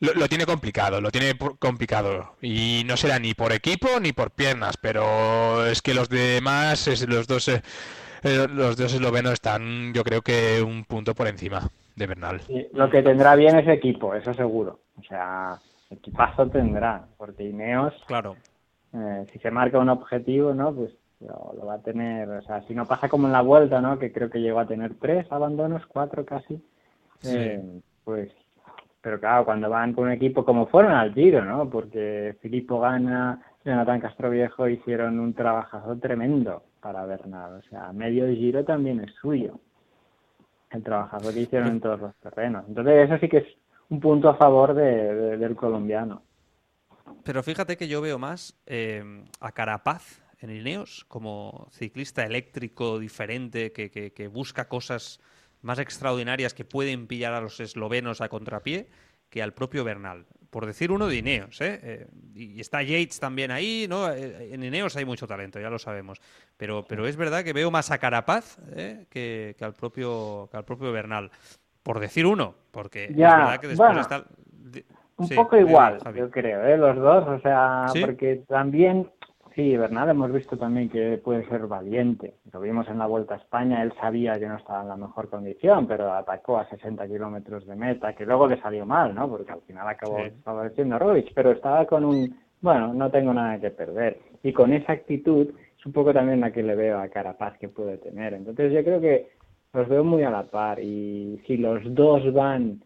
lo, 0.00 0.28
tiene 0.28 0.46
complicado, 0.46 1.00
lo 1.00 1.10
tiene 1.10 1.36
complicado. 1.58 2.34
Y 2.42 2.82
no 2.86 2.96
será 2.96 3.18
ni 3.18 3.34
por 3.34 3.52
equipo 3.52 3.88
ni 4.00 4.12
por 4.12 4.30
piernas, 4.30 4.76
pero 4.76 5.66
es 5.66 5.82
que 5.82 5.94
los 5.94 6.08
demás, 6.08 6.88
los 7.08 7.26
dos, 7.26 7.48
eh, 7.48 7.62
eh, 8.22 8.46
los 8.52 8.76
dos 8.76 8.92
eslovenos 8.92 9.32
están, 9.32 9.92
yo 9.94 10.04
creo 10.04 10.22
que 10.22 10.62
un 10.62 10.84
punto 10.84 11.14
por 11.14 11.28
encima 11.28 11.68
de 11.94 12.06
Bernal. 12.06 12.40
lo 12.72 12.90
que 12.90 13.02
tendrá 13.02 13.34
bien 13.36 13.58
es 13.58 13.68
equipo, 13.68 14.14
eso 14.14 14.34
seguro. 14.34 14.80
O 14.98 15.02
sea, 15.02 15.58
equipazo 15.90 16.48
tendrá, 16.48 17.06
porque 17.16 17.44
Ineos, 17.44 17.94
claro. 18.06 18.36
Eh, 18.92 19.26
si 19.32 19.38
se 19.38 19.50
marca 19.50 19.78
un 19.78 19.88
objetivo, 19.88 20.54
¿no? 20.54 20.74
Pues 20.74 20.92
lo, 21.20 21.66
va 21.66 21.74
a 21.74 21.82
tener, 21.82 22.28
o 22.28 22.42
sea, 22.42 22.62
si 22.62 22.74
no 22.74 22.86
pasa 22.86 23.08
como 23.08 23.26
en 23.26 23.32
la 23.32 23.42
vuelta, 23.42 23.80
¿no? 23.80 23.98
Que 23.98 24.12
creo 24.12 24.30
que 24.30 24.40
llegó 24.40 24.60
a 24.60 24.66
tener 24.66 24.94
tres 25.00 25.30
abandonos, 25.30 25.86
cuatro 25.86 26.24
casi. 26.24 26.62
pues 28.04 28.30
pero 29.06 29.20
claro, 29.20 29.44
cuando 29.44 29.70
van 29.70 29.92
con 29.92 30.06
un 30.06 30.10
equipo 30.10 30.44
como 30.44 30.66
fueron 30.66 30.90
al 30.90 31.14
Giro, 31.14 31.44
¿no? 31.44 31.70
Porque 31.70 32.36
Filippo 32.42 32.80
Gana, 32.80 33.40
Jonathan 33.64 34.00
Castroviejo 34.00 34.68
hicieron 34.68 35.20
un 35.20 35.32
trabajazo 35.32 35.96
tremendo 35.98 36.64
para 36.80 37.06
Bernal. 37.06 37.60
O 37.60 37.62
sea, 37.70 37.92
medio 37.92 38.26
Giro 38.26 38.64
también 38.64 38.98
es 38.98 39.14
suyo. 39.20 39.60
El 40.72 40.82
trabajazo 40.82 41.32
que 41.32 41.42
hicieron 41.42 41.68
en 41.68 41.80
todos 41.80 42.00
los 42.00 42.16
terrenos. 42.16 42.64
Entonces, 42.66 43.08
eso 43.08 43.16
sí 43.20 43.28
que 43.28 43.36
es 43.36 43.46
un 43.90 44.00
punto 44.00 44.28
a 44.28 44.34
favor 44.34 44.74
del 44.74 45.54
colombiano. 45.54 46.22
Pero 47.22 47.44
fíjate 47.44 47.76
que 47.76 47.86
yo 47.86 48.00
veo 48.00 48.18
más 48.18 48.60
eh, 48.66 49.04
a 49.38 49.52
Carapaz 49.52 50.20
en 50.40 50.50
Ineos 50.50 51.04
como 51.06 51.68
ciclista 51.70 52.24
eléctrico 52.24 52.98
diferente 52.98 53.70
que, 53.70 53.88
que 53.88 54.26
busca 54.26 54.68
cosas 54.68 55.20
más 55.66 55.78
extraordinarias 55.78 56.54
que 56.54 56.64
pueden 56.64 57.06
pillar 57.06 57.34
a 57.34 57.40
los 57.40 57.60
eslovenos 57.60 58.20
a 58.20 58.28
contrapié 58.28 58.88
que 59.28 59.42
al 59.42 59.52
propio 59.52 59.84
Bernal. 59.84 60.24
Por 60.48 60.64
decir 60.64 60.92
uno 60.92 61.08
de 61.08 61.16
Ineos, 61.16 61.60
¿eh? 61.60 61.80
eh 61.82 62.06
y 62.34 62.60
está 62.60 62.82
Yates 62.82 63.18
también 63.18 63.50
ahí, 63.50 63.86
¿no? 63.88 64.10
Eh, 64.10 64.54
en 64.54 64.62
Ineos 64.62 64.96
hay 64.96 65.04
mucho 65.04 65.26
talento, 65.26 65.60
ya 65.60 65.68
lo 65.68 65.78
sabemos. 65.78 66.20
Pero, 66.56 66.84
pero 66.88 67.06
es 67.06 67.16
verdad 67.16 67.42
que 67.42 67.52
veo 67.52 67.70
más 67.70 67.90
a 67.90 67.98
Carapaz 67.98 68.58
¿eh? 68.76 69.06
que, 69.10 69.56
al 69.60 69.74
propio, 69.74 70.48
que 70.50 70.56
al 70.56 70.64
propio 70.64 70.92
Bernal. 70.92 71.30
Por 71.82 72.00
decir 72.00 72.26
uno, 72.26 72.54
porque 72.70 73.06
es 73.06 73.16
verdad 73.16 73.60
que 73.60 73.68
después 73.68 73.98
está... 73.98 74.24
Un 75.18 75.28
poco 75.30 75.56
igual, 75.56 75.98
yo 76.14 76.30
creo, 76.30 76.62
¿eh? 76.66 76.76
los 76.76 76.96
dos, 76.96 77.26
o 77.26 77.40
sea, 77.40 77.86
porque 78.02 78.44
también 78.46 79.10
Sí, 79.56 79.74
Bernal 79.74 80.10
hemos 80.10 80.30
visto 80.30 80.58
también 80.58 80.90
que 80.90 81.16
puede 81.16 81.48
ser 81.48 81.66
valiente. 81.66 82.34
Lo 82.52 82.60
vimos 82.60 82.86
en 82.88 82.98
la 82.98 83.06
Vuelta 83.06 83.36
a 83.36 83.38
España, 83.38 83.82
él 83.82 83.90
sabía 83.98 84.34
que 84.34 84.46
no 84.46 84.58
estaba 84.58 84.82
en 84.82 84.88
la 84.88 84.98
mejor 84.98 85.30
condición, 85.30 85.86
pero 85.86 86.12
atacó 86.12 86.58
a 86.58 86.68
60 86.68 87.08
kilómetros 87.08 87.66
de 87.66 87.74
meta, 87.74 88.12
que 88.12 88.26
luego 88.26 88.46
le 88.48 88.60
salió 88.60 88.84
mal, 88.84 89.14
¿no? 89.14 89.26
Porque 89.30 89.52
al 89.52 89.62
final 89.62 89.88
acabó 89.88 90.18
favoreciendo 90.44 90.96
a 90.96 90.98
Roglic, 90.98 91.32
pero 91.32 91.52
estaba 91.52 91.86
con 91.86 92.04
un, 92.04 92.38
bueno, 92.60 92.92
no 92.92 93.10
tengo 93.10 93.32
nada 93.32 93.58
que 93.58 93.70
perder. 93.70 94.18
Y 94.42 94.52
con 94.52 94.74
esa 94.74 94.92
actitud 94.92 95.48
es 95.78 95.86
un 95.86 95.92
poco 95.92 96.12
también 96.12 96.42
la 96.42 96.52
que 96.52 96.62
le 96.62 96.74
veo 96.74 97.00
a 97.00 97.08
Carapaz 97.08 97.56
que 97.56 97.70
puede 97.70 97.96
tener. 97.96 98.34
Entonces 98.34 98.70
yo 98.74 98.84
creo 98.84 99.00
que 99.00 99.30
los 99.72 99.88
veo 99.88 100.04
muy 100.04 100.22
a 100.22 100.30
la 100.30 100.42
par 100.42 100.80
y 100.80 101.40
si 101.46 101.56
los 101.56 101.82
dos 101.94 102.30
van 102.34 102.82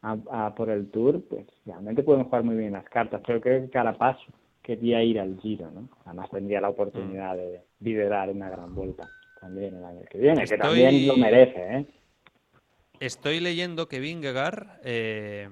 a, 0.00 0.54
por 0.54 0.70
el 0.70 0.90
Tour, 0.90 1.20
pues 1.28 1.46
realmente 1.66 2.02
pueden 2.02 2.24
jugar 2.24 2.44
muy 2.44 2.56
bien 2.56 2.72
las 2.72 2.88
cartas. 2.88 3.20
Pero 3.26 3.42
creo 3.42 3.64
que 3.64 3.70
Carapaz 3.70 4.16
quería 4.64 5.02
ir 5.02 5.20
al 5.20 5.38
Giro, 5.40 5.70
¿no? 5.70 5.88
Además 6.06 6.30
tendría 6.30 6.60
la 6.60 6.70
oportunidad 6.70 7.36
de 7.36 7.60
liderar 7.80 8.30
una 8.30 8.48
gran 8.48 8.74
vuelta 8.74 9.08
también 9.40 9.76
el 9.76 9.84
año 9.84 10.00
que 10.10 10.18
viene, 10.18 10.44
que 10.44 10.56
también 10.56 11.06
lo 11.06 11.16
merece, 11.16 11.76
¿eh? 11.76 11.86
Estoy 12.98 13.40
leyendo 13.40 13.88
que 13.88 14.00
Vingegaard 14.00 14.80
eh, 14.82 15.48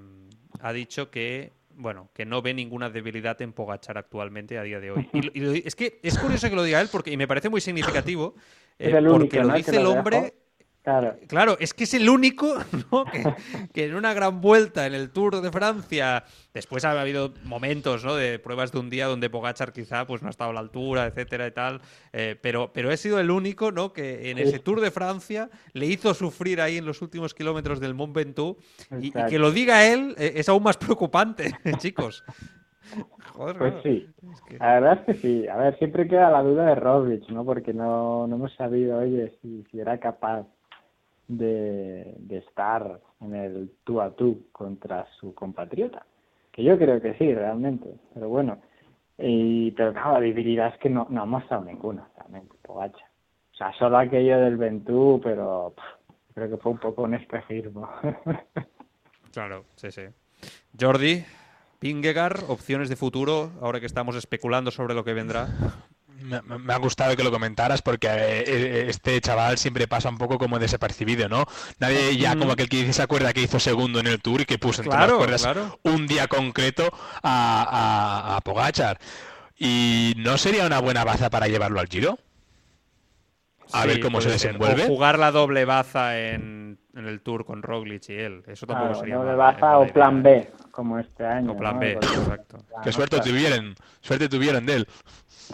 ha 0.60 0.72
dicho 0.72 1.10
que 1.10 1.52
bueno, 1.74 2.10
que 2.14 2.24
no 2.24 2.42
ve 2.42 2.54
ninguna 2.54 2.90
debilidad 2.90 3.40
en 3.42 3.52
Pogachar 3.52 3.98
actualmente 3.98 4.58
a 4.58 4.62
día 4.62 4.78
de 4.78 4.90
hoy. 4.90 5.08
Y, 5.12 5.66
es 5.66 5.74
que 5.74 5.98
es 6.02 6.18
curioso 6.18 6.48
que 6.48 6.56
lo 6.56 6.62
diga 6.64 6.80
él 6.80 6.88
porque 6.90 7.12
y 7.12 7.16
me 7.16 7.26
parece 7.26 7.48
muy 7.48 7.60
significativo 7.60 8.34
eh, 8.78 8.92
porque 9.08 9.40
lo 9.40 9.54
dice 9.54 9.76
el 9.76 9.86
hombre 9.86 10.34
Claro. 10.82 11.56
es 11.60 11.74
que 11.74 11.84
es 11.84 11.94
el 11.94 12.08
único 12.08 12.56
que, 13.72 13.84
en 13.84 13.94
una 13.94 14.14
gran 14.14 14.40
vuelta 14.40 14.84
en 14.84 14.94
el 14.94 15.10
Tour 15.10 15.40
de 15.40 15.52
Francia, 15.52 16.24
después 16.52 16.84
ha 16.84 17.00
habido 17.00 17.32
momentos 17.44 18.04
¿no? 18.04 18.16
de 18.16 18.40
pruebas 18.40 18.72
de 18.72 18.80
un 18.80 18.90
día 18.90 19.06
donde 19.06 19.30
Pogachar 19.30 19.72
quizá 19.72 20.06
pues, 20.06 20.22
no 20.22 20.28
ha 20.28 20.30
estado 20.30 20.50
a 20.50 20.54
la 20.54 20.60
altura, 20.60 21.06
etcétera 21.06 21.46
y 21.46 21.50
tal, 21.52 21.80
eh, 22.12 22.36
pero, 22.40 22.72
pero 22.72 22.90
he 22.90 22.96
sido 22.96 23.20
el 23.20 23.30
único 23.30 23.70
¿no? 23.70 23.92
que 23.92 24.32
en 24.32 24.38
ese 24.38 24.58
Tour 24.58 24.80
de 24.80 24.90
Francia 24.90 25.50
le 25.72 25.86
hizo 25.86 26.14
sufrir 26.14 26.60
ahí 26.60 26.78
en 26.78 26.84
los 26.84 27.00
últimos 27.00 27.32
kilómetros 27.32 27.78
del 27.78 27.94
Mont 27.94 28.14
Ventoux 28.14 28.60
y, 29.00 29.12
que 29.12 29.38
lo 29.38 29.52
diga 29.52 29.86
él 29.86 30.16
eh, 30.18 30.32
es 30.34 30.48
aún 30.48 30.64
más 30.64 30.78
preocupante, 30.78 31.52
chicos. 31.78 32.24
Joder, 33.34 33.56
pues 33.56 33.74
sí, 33.82 34.06
la 34.58 34.80
verdad 34.80 34.98
es 34.98 35.06
que 35.06 35.14
sí. 35.14 35.48
A 35.48 35.56
ver, 35.56 35.78
siempre 35.78 36.08
queda 36.08 36.30
la 36.30 36.42
duda 36.42 36.66
de 36.66 36.74
Roglic, 36.74 37.26
¿no? 37.30 37.44
Porque 37.44 37.72
no, 37.72 38.26
no 38.26 38.36
hemos 38.36 38.52
sabido, 38.56 38.98
oye, 38.98 39.32
si, 39.40 39.64
si 39.70 39.80
era 39.80 39.98
capaz 39.98 40.44
de, 41.28 42.16
estar 42.30 43.00
en 43.20 43.34
el 43.34 43.72
tú 43.84 44.00
a 44.00 44.10
tú 44.10 44.46
contra 44.52 45.06
su 45.18 45.34
compatriota. 45.34 46.04
Que 46.50 46.62
yo 46.64 46.76
creo 46.78 47.00
que 47.00 47.14
sí, 47.14 47.34
realmente. 47.34 47.94
Pero 48.14 48.28
bueno, 48.28 48.58
y, 49.18 49.70
pero 49.72 49.92
claro, 49.92 50.14
la 50.14 50.20
debilidad 50.20 50.74
es 50.74 50.78
que 50.78 50.90
no, 50.90 51.06
no 51.08 51.22
ha 51.22 51.26
mostrado 51.26 51.64
ninguna, 51.64 52.08
realmente, 52.16 52.54
Pogacha. 52.62 53.06
O 53.52 53.56
sea, 53.56 53.72
solo 53.78 53.98
aquello 53.98 54.38
del 54.38 54.56
Ventú, 54.56 55.20
pero 55.22 55.74
creo 56.34 56.50
que 56.50 56.56
fue 56.56 56.72
un 56.72 56.78
poco 56.78 57.02
un 57.02 57.14
espejismo. 57.14 57.88
claro, 59.32 59.64
sí, 59.76 59.90
sí. 59.90 60.02
Jordi, 60.78 61.24
Pingegar, 61.78 62.44
opciones 62.48 62.88
de 62.88 62.96
futuro, 62.96 63.50
ahora 63.60 63.80
que 63.80 63.86
estamos 63.86 64.16
especulando 64.16 64.70
sobre 64.70 64.94
lo 64.94 65.04
que 65.04 65.14
vendrá 65.14 65.48
me, 66.22 66.72
ha 66.72 66.78
gustado 66.78 67.16
que 67.16 67.24
lo 67.24 67.30
comentaras 67.30 67.82
porque 67.82 68.08
eh, 68.08 68.44
eh, 68.46 68.84
este 68.88 69.20
chaval 69.20 69.58
siempre 69.58 69.88
pasa 69.88 70.08
un 70.08 70.18
poco 70.18 70.38
como 70.38 70.58
desapercibido, 70.58 71.28
¿no? 71.28 71.44
Nadie 71.78 72.16
ya 72.16 72.36
como 72.36 72.52
aquel 72.52 72.68
que 72.68 72.78
dice 72.78 72.92
se 72.92 73.02
acuerda 73.02 73.32
que 73.32 73.42
hizo 73.42 73.60
segundo 73.60 74.00
en 74.00 74.06
el 74.06 74.20
Tour 74.20 74.42
y 74.42 74.44
que 74.44 74.58
puso 74.58 74.82
entre 74.82 74.98
las 74.98 75.12
cuerdas 75.12 75.48
un 75.82 76.06
día 76.06 76.28
concreto 76.28 76.88
a, 77.22 78.36
a, 78.36 78.40
Pogachar. 78.40 78.98
¿Y 79.58 80.14
no 80.16 80.38
sería 80.38 80.66
una 80.66 80.80
buena 80.80 81.04
baza 81.04 81.30
para 81.30 81.46
llevarlo 81.46 81.80
al 81.80 81.86
Giro? 81.86 82.18
A 83.72 83.86
ver 83.86 84.00
cómo 84.00 84.20
se 84.20 84.30
desenvuelve. 84.30 84.86
jugar 84.86 85.18
la 85.18 85.30
doble 85.30 85.64
baza 85.64 86.18
en, 86.18 86.78
el 86.94 87.20
Tour 87.22 87.44
con 87.44 87.62
Roglic 87.62 88.08
y 88.10 88.14
él. 88.14 88.42
Eso 88.46 88.66
tampoco 88.66 88.96
sería. 88.96 89.16
Doble 89.16 89.34
baza 89.34 89.78
o 89.78 89.86
plan 89.86 90.22
B, 90.22 90.50
como 90.70 90.98
este 90.98 91.24
año. 91.24 91.52
O 91.52 91.56
plan 91.56 91.78
B, 91.78 91.92
exacto. 91.92 92.58
Qué 92.82 92.92
suerte 92.92 93.20
tuvieron, 93.20 93.74
suerte 94.00 94.28
tuvieron 94.28 94.66
de 94.66 94.74
él. 94.74 94.88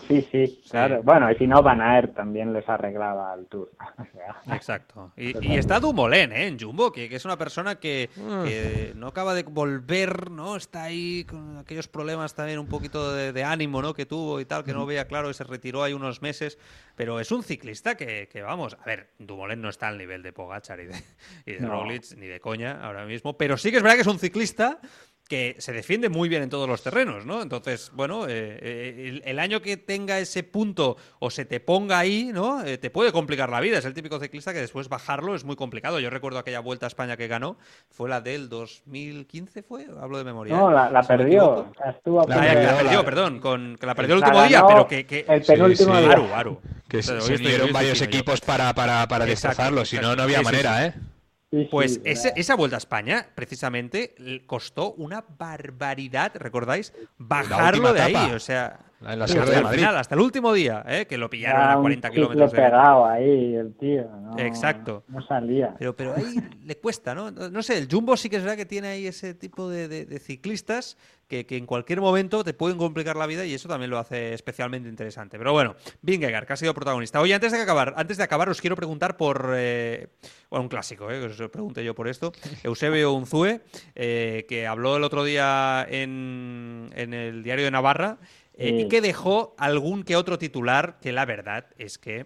Sí, 0.07 0.27
sí, 0.31 0.63
claro. 0.71 1.03
Bueno, 1.03 1.31
y 1.31 1.35
si 1.37 1.47
no, 1.47 1.63
Van 1.63 1.81
Aert 1.81 2.15
también 2.15 2.53
les 2.53 2.69
arreglaba 2.69 3.33
al 3.33 3.47
Tour. 3.47 3.71
Exacto. 4.53 5.13
Y, 5.17 5.55
está 5.55 5.81
Dumoulin, 5.81 6.33
¿eh? 6.33 6.47
En 6.47 6.59
Jumbo, 6.59 6.93
que, 6.93 7.07
es 7.07 7.25
una 7.25 7.39
persona 7.39 7.77
que, 7.77 8.11
mm. 8.17 8.99
no 8.99 9.09
acaba 9.09 9.35
de 9.35 9.45
volver, 9.45 10.31
¿no? 10.31 10.57
Está 10.57 10.85
ahí 10.85 11.25
con 11.25 11.59
aquellos 11.59 11.89
problemas 11.89 12.35
también 12.35 12.59
un 12.59 12.67
poquito 12.67 13.15
de, 13.15 13.45
ánimo, 13.45 13.81
¿no? 13.81 13.95
Que 13.95 14.07
tuvo 14.07 14.41
y 14.41 14.45
tal, 14.45 14.65
que 14.65 14.73
no 14.73 14.85
veía 14.85 15.07
claro 15.07 15.31
y 15.31 15.35
se 15.35 15.45
retiró 15.45 15.83
ahí 15.83 15.93
unos 15.93 16.21
meses. 16.21 16.59
Pero 16.95 17.21
es 17.21 17.33
un 17.33 17.43
ciclista 17.43 17.97
que, 17.97 18.29
vamos, 18.43 18.77
a 18.81 18.85
ver, 18.85 19.11
Dumoulin 19.19 19.61
no 19.61 19.69
está 19.69 19.89
al 19.89 19.99
nivel 19.99 20.23
de 20.23 20.33
Pogachar 20.33 20.81
y 20.81 20.87
de, 20.87 20.97
y 21.47 21.53
de 21.55 21.67
Roglic, 21.67 22.17
ni 22.17 22.27
de 22.27 22.41
coña 22.41 22.85
ahora 22.85 23.07
mismo. 23.07 23.39
Pero 23.39 23.57
sí 23.57 23.71
que 23.71 23.79
es 23.79 23.83
verdad 23.83 23.97
que 23.97 24.03
es 24.03 24.07
un 24.07 24.19
ciclista 24.19 24.81
que 25.29 25.57
se 25.59 25.73
defiende 25.73 26.09
muy 26.09 26.29
bien 26.31 26.43
en 26.43 26.49
todos 26.49 26.67
los 26.67 26.83
terrenos, 26.83 27.27
¿no? 27.27 27.43
Entonces, 27.43 27.93
bueno, 27.95 28.27
eh, 28.27 28.59
eh, 28.63 29.21
el, 29.25 29.39
año 29.39 29.61
que 29.61 29.77
tenga 29.77 30.19
ese 30.19 30.43
punto 30.43 30.97
o 31.19 31.31
se 31.31 31.45
te 31.45 31.61
ponga 31.61 31.99
ahí, 31.99 32.31
¿no? 32.33 32.65
Eh, 32.65 32.79
te 32.79 32.89
puede 32.89 33.13
complicar 33.13 33.51
la 33.51 33.61
vida. 33.61 33.79
Es 33.79 33.85
el 33.85 33.93
típico 33.93 34.19
ciclista 34.19 34.55
que 34.55 34.61
después 34.61 34.89
bajarlo 34.89 35.35
es 35.35 35.45
muy 35.45 35.55
complicado. 35.55 36.01
Yo 36.01 36.09
recuerdo 36.09 36.39
aquella 36.39 36.61
vuelta 36.61 36.87
a 36.87 36.89
España 36.89 37.19
que 37.19 37.29
ganó, 37.29 37.59
fue 37.91 38.09
la 38.09 38.23
del 38.23 38.49
2015, 38.49 39.63
¿fue? 39.63 39.87
Hablo 40.01 40.17
de 40.17 40.25
memoria. 40.25 40.57
No, 40.57 40.71
la, 40.71 41.03
perdió. 41.03 41.73
Estuvo 41.87 42.27
la, 42.27 42.37
perdió, 42.41 43.05
perdón, 43.05 43.39
con, 43.39 43.77
que 43.79 43.87
la 43.87 43.95
perdió 43.95 44.15
el 44.15 44.23
último 44.23 44.43
día, 44.45 44.67
pero 44.67 44.89
que, 44.89 45.27
el 45.29 45.43
penúltimo 45.43 45.97
día. 45.99 46.13
Aru, 46.13 46.35
Aru. 46.35 46.61
Que 46.89 47.03
se, 47.03 47.19
unieron 47.19 47.71
varios 47.71 48.01
equipos 48.01 48.41
para, 48.41 48.73
para, 48.73 49.07
para 49.07 49.27
destrozarlo, 49.27 49.85
si 49.85 49.99
no, 49.99 50.17
no 50.17 50.23
había 50.23 50.41
manera, 50.41 50.87
¿eh? 50.87 50.95
Pues 51.71 52.01
esa, 52.05 52.55
vuelta 52.57 52.77
a 52.77 52.79
España, 52.79 53.29
precisamente, 53.35 54.15
costó 54.47 54.93
una 54.93 55.25
barbaridad, 55.39 56.33
¿recordáis? 56.35 56.93
Bajarlo 57.17 57.93
de 57.93 58.03
ahí. 58.03 58.33
O 58.33 58.41
sea, 58.41 58.88
En 59.01 59.19
la 59.19 59.25
hasta, 59.27 59.29
Sierra 59.29 59.51
de 59.51 59.57
el 59.59 59.63
Madrid. 59.63 59.79
final, 59.79 59.97
hasta 59.97 60.15
el 60.17 60.21
último 60.21 60.53
día, 60.53 60.85
¿eh? 60.89 61.07
que 61.07 61.17
lo 61.17 61.31
pillaron 61.31 61.63
a 61.71 61.77
un 61.77 61.83
40 61.83 62.09
chicle 62.09 62.17
kilómetros 62.23 62.51
de 62.53 62.57
pegado 62.57 63.07
ahí, 63.07 63.55
el 63.55 63.75
tío. 63.75 64.03
no- 64.21 64.37
Exacto. 64.39 65.05
No 65.07 65.23
salía. 65.25 65.75
Pero, 65.79 65.95
pero 65.95 66.15
ahí 66.17 66.35
le 66.65 66.77
cuesta, 66.79 67.15
¿no? 67.15 67.31
No 67.31 67.49
no 67.49 67.63
sé, 67.63 67.79
el 67.79 67.87
Jumbo 67.89 68.17
sí 68.17 68.29
que 68.29 68.37
es 68.37 68.43
verdad 68.43 68.57
que 68.57 68.67
tiene 68.67 68.89
ahí 68.89 69.07
ese 69.07 69.35
tipo 69.35 69.69
de, 69.71 69.87
de- 69.87 70.05
de 70.05 70.19
ciclistas 70.19 70.97
que, 71.29 71.47
que 71.47 71.57
en 71.57 71.67
cualquier 71.67 72.01
momento 72.01 72.43
te 72.43 72.55
pueden 72.55 72.77
complicar 72.79 73.15
la 73.15 73.27
vida 73.27 73.45
y 73.45 73.55
eso 73.55 73.69
también 73.69 73.91
lo 73.91 73.99
hace 73.99 74.33
especialmente 74.35 74.89
interesante. 74.89 75.39
Pero 75.39 75.53
bueno, 75.53 75.77
Vingegaard, 76.03 76.47
que 76.47 76.55
ha 76.55 76.57
sido 76.57 76.75
protagonista. 76.75 77.21
Oye, 77.21 77.35
antes 77.35 77.53
de 77.53 77.61
acabar, 77.61 77.95
antes 77.97 78.17
de 78.17 78.25
acabar 78.25 78.49
os 78.49 78.61
quiero 78.61 78.75
preguntar 78.75 79.17
por 79.17 79.53
eh, 79.55 80.09
bueno, 80.51 80.65
un 80.65 80.69
clásico, 80.69 81.09
¿eh? 81.11 81.21
que 81.21 81.27
os 81.45 81.51
pregunté 81.51 81.85
yo 81.85 81.95
por 81.95 82.09
esto. 82.09 82.33
Eusebio 82.65 83.13
Unzue, 83.13 83.61
eh, 83.95 84.45
que 84.49 84.67
habló 84.67 84.97
el 84.97 85.05
otro 85.05 85.23
día 85.23 85.87
en, 85.89 86.91
en 86.97 87.15
el 87.15 87.43
diario 87.45 87.65
de 87.67 87.71
Navarra 87.71 88.19
eh, 88.59 88.83
y 88.85 88.89
que 88.89 89.01
dejó 89.01 89.55
algún 89.59 90.03
que 90.03 90.17
otro 90.17 90.39
titular 90.39 90.99
que 91.01 91.13
la 91.13 91.25
verdad 91.25 91.67
es 91.79 91.97
que 91.99 92.25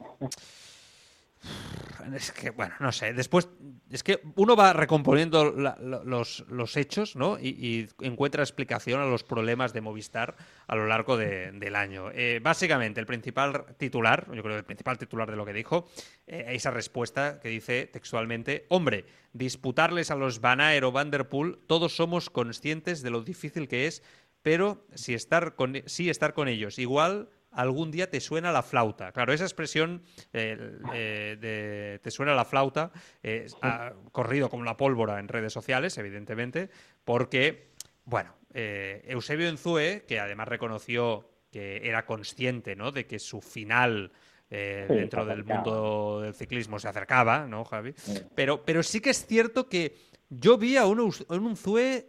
es 2.14 2.32
que, 2.32 2.50
bueno, 2.50 2.74
no 2.80 2.92
sé. 2.92 3.12
Después, 3.14 3.48
es 3.90 4.02
que 4.02 4.20
uno 4.36 4.54
va 4.56 4.72
recomponiendo 4.72 5.52
la- 5.52 5.76
los, 6.04 6.44
los 6.48 6.76
hechos, 6.76 7.16
¿no? 7.16 7.38
Y, 7.38 7.48
y 7.48 7.88
encuentra 8.06 8.42
explicación 8.42 9.00
a 9.00 9.06
los 9.06 9.22
problemas 9.24 9.72
de 9.72 9.80
Movistar 9.80 10.36
a 10.66 10.76
lo 10.76 10.86
largo 10.86 11.16
de- 11.16 11.52
del 11.52 11.74
año. 11.76 12.10
Eh, 12.12 12.40
básicamente, 12.42 13.00
el 13.00 13.06
principal 13.06 13.64
titular, 13.76 14.26
yo 14.34 14.42
creo 14.42 14.54
que 14.54 14.58
el 14.58 14.64
principal 14.64 14.98
titular 14.98 15.30
de 15.30 15.36
lo 15.36 15.44
que 15.46 15.52
dijo, 15.52 15.88
eh, 16.26 16.44
esa 16.48 16.70
respuesta 16.70 17.40
que 17.40 17.48
dice 17.48 17.86
textualmente: 17.86 18.66
Hombre, 18.68 19.04
disputarles 19.32 20.10
a 20.10 20.16
los 20.16 20.40
Van 20.40 20.60
Aert 20.60 20.84
o 20.84 20.92
Van 20.92 21.10
der 21.10 21.28
Poel, 21.28 21.58
todos 21.66 21.96
somos 21.96 22.30
conscientes 22.30 23.02
de 23.02 23.10
lo 23.10 23.22
difícil 23.22 23.68
que 23.68 23.86
es, 23.86 24.02
pero 24.42 24.86
si 24.94 25.14
estar 25.14 25.54
con, 25.54 25.82
sí 25.86 26.10
estar 26.10 26.34
con 26.34 26.48
ellos, 26.48 26.78
igual 26.78 27.28
algún 27.50 27.90
día 27.90 28.10
te 28.10 28.20
suena 28.20 28.50
la 28.50 28.62
flauta. 28.62 29.12
Claro, 29.12 29.32
esa 29.32 29.44
expresión 29.44 30.02
eh, 30.32 30.78
eh, 30.94 31.36
de 31.40 32.00
te 32.02 32.10
suena 32.10 32.34
la 32.34 32.44
flauta 32.44 32.90
eh, 33.22 33.46
ha 33.60 33.92
corrido 34.10 34.48
como 34.48 34.64
la 34.64 34.76
pólvora 34.76 35.18
en 35.18 35.28
redes 35.28 35.52
sociales, 35.52 35.96
evidentemente, 35.98 36.70
porque, 37.04 37.72
bueno, 38.04 38.34
eh, 38.54 39.04
Eusebio 39.06 39.48
Enzue, 39.48 40.04
que 40.06 40.20
además 40.20 40.48
reconoció 40.48 41.28
que 41.50 41.86
era 41.86 42.06
consciente 42.06 42.74
¿no? 42.74 42.92
de 42.92 43.06
que 43.06 43.18
su 43.18 43.40
final 43.40 44.12
eh, 44.54 44.84
Sí, 44.86 44.94
dentro 44.94 45.24
del 45.24 45.44
mundo 45.44 46.20
del 46.20 46.34
ciclismo 46.34 46.78
se 46.78 46.86
acercaba, 46.86 47.46
¿no, 47.46 47.64
Javi? 47.64 47.94
Sí. 47.96 48.20
Pero, 48.34 48.62
pero 48.66 48.82
sí 48.82 49.00
que 49.00 49.08
es 49.08 49.24
cierto 49.24 49.66
que 49.66 49.96
yo 50.28 50.58
vi 50.58 50.76
a 50.76 50.84
un, 50.84 50.98
a 51.00 51.34
un 51.34 51.46
Unzue 51.46 52.06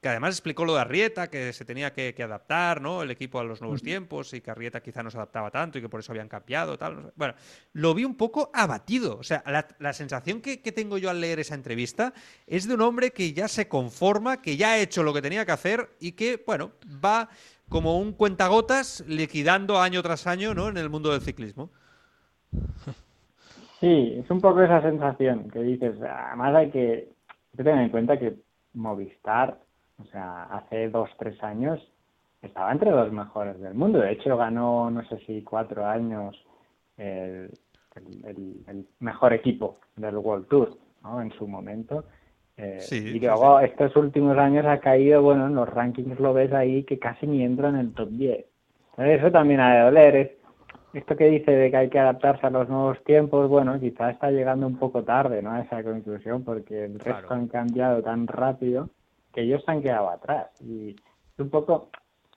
que 0.00 0.08
además 0.08 0.34
explicó 0.34 0.64
lo 0.64 0.74
de 0.74 0.80
Arrieta, 0.80 1.28
que 1.28 1.52
se 1.52 1.64
tenía 1.64 1.92
que, 1.92 2.14
que 2.14 2.22
adaptar, 2.22 2.80
¿no? 2.80 3.02
El 3.02 3.10
equipo 3.10 3.38
a 3.38 3.44
los 3.44 3.60
nuevos 3.60 3.82
tiempos 3.82 4.32
y 4.32 4.40
que 4.40 4.50
Arrieta 4.50 4.82
quizá 4.82 5.02
no 5.02 5.10
se 5.10 5.18
adaptaba 5.18 5.50
tanto 5.50 5.78
y 5.78 5.82
que 5.82 5.88
por 5.90 6.00
eso 6.00 6.12
habían 6.12 6.28
cambiado, 6.28 6.78
tal. 6.78 7.12
Bueno, 7.16 7.34
lo 7.74 7.94
vi 7.94 8.04
un 8.04 8.16
poco 8.16 8.50
abatido. 8.54 9.18
O 9.18 9.22
sea, 9.22 9.42
la, 9.46 9.68
la 9.78 9.92
sensación 9.92 10.40
que, 10.40 10.62
que 10.62 10.72
tengo 10.72 10.96
yo 10.96 11.10
al 11.10 11.20
leer 11.20 11.40
esa 11.40 11.54
entrevista 11.54 12.14
es 12.46 12.66
de 12.66 12.74
un 12.74 12.80
hombre 12.80 13.10
que 13.10 13.32
ya 13.34 13.46
se 13.46 13.68
conforma, 13.68 14.40
que 14.40 14.56
ya 14.56 14.72
ha 14.72 14.78
hecho 14.78 15.02
lo 15.02 15.12
que 15.12 15.20
tenía 15.20 15.44
que 15.44 15.52
hacer 15.52 15.90
y 16.00 16.12
que, 16.12 16.42
bueno, 16.46 16.72
va 17.04 17.28
como 17.68 17.98
un 17.98 18.12
cuentagotas 18.12 19.04
liquidando 19.06 19.80
año 19.80 20.02
tras 20.02 20.26
año, 20.26 20.54
¿no? 20.54 20.68
En 20.68 20.76
el 20.76 20.88
mundo 20.90 21.12
del 21.12 21.20
ciclismo. 21.20 21.70
Sí, 23.80 24.14
es 24.18 24.30
un 24.30 24.40
poco 24.40 24.62
esa 24.62 24.82
sensación 24.82 25.50
que 25.50 25.60
dices. 25.60 25.94
Además 26.02 26.54
hay 26.54 26.70
que, 26.70 27.08
hay 27.28 27.56
que 27.56 27.64
tener 27.64 27.84
en 27.84 27.90
cuenta 27.90 28.18
que 28.18 28.34
Movistar, 28.74 29.58
o 30.00 30.04
sea, 30.06 30.44
hace 30.44 30.88
dos, 30.90 31.10
tres 31.18 31.42
años 31.42 31.80
estaba 32.42 32.72
entre 32.72 32.90
los 32.90 33.12
mejores 33.12 33.60
del 33.60 33.74
mundo. 33.74 33.98
De 34.00 34.12
hecho, 34.12 34.36
ganó, 34.36 34.90
no 34.90 35.02
sé 35.08 35.18
si 35.26 35.42
cuatro 35.42 35.86
años 35.86 36.36
el, 36.96 37.50
el- 37.96 38.24
el- 38.26 38.64
el 38.68 38.86
mejor 39.00 39.32
equipo 39.32 39.78
del 39.96 40.16
World 40.16 40.46
Tour, 40.48 40.76
¿no? 41.02 41.20
En 41.20 41.30
su 41.32 41.46
momento. 41.46 42.04
Eh, 42.56 42.78
Sí, 42.80 42.96
y 42.96 43.12
sí, 43.12 43.20
luego 43.20 43.60
estos 43.60 43.94
últimos 43.96 44.36
años 44.38 44.66
ha 44.66 44.80
caído, 44.80 45.22
bueno, 45.22 45.46
en 45.46 45.54
los 45.54 45.68
rankings 45.68 46.18
lo 46.20 46.32
ves 46.34 46.52
ahí 46.52 46.84
que 46.84 46.98
casi 46.98 47.26
ni 47.26 47.42
entra 47.42 47.68
en 47.70 47.76
el 47.76 47.92
top 47.94 48.08
10. 48.10 48.46
Entonces, 48.92 49.20
Eso 49.20 49.30
también 49.32 49.60
ha 49.60 49.74
de 49.74 49.80
doler. 49.84 50.16
Es, 50.16 50.30
esto 50.92 51.16
que 51.16 51.26
dice 51.30 51.52
de 51.52 51.70
que 51.70 51.76
hay 51.76 51.88
que 51.88 51.98
adaptarse 51.98 52.46
a 52.46 52.50
los 52.50 52.68
nuevos 52.68 53.02
tiempos, 53.04 53.48
bueno, 53.48 53.78
quizá 53.78 54.10
está 54.10 54.30
llegando 54.30 54.66
un 54.66 54.76
poco 54.78 55.04
tarde, 55.04 55.40
¿no? 55.42 55.52
A 55.52 55.60
esa 55.60 55.82
conclusión, 55.84 56.42
porque 56.44 56.84
el 56.84 56.94
resto 56.94 57.28
Claro. 57.28 57.34
han 57.34 57.48
cambiado 57.48 58.02
tan 58.02 58.26
rápido 58.26 58.90
que 59.32 59.42
ellos 59.42 59.62
han 59.66 59.82
quedado 59.82 60.10
atrás. 60.10 60.48
Y 60.60 60.96
un 61.38 61.50
poco, 61.50 61.90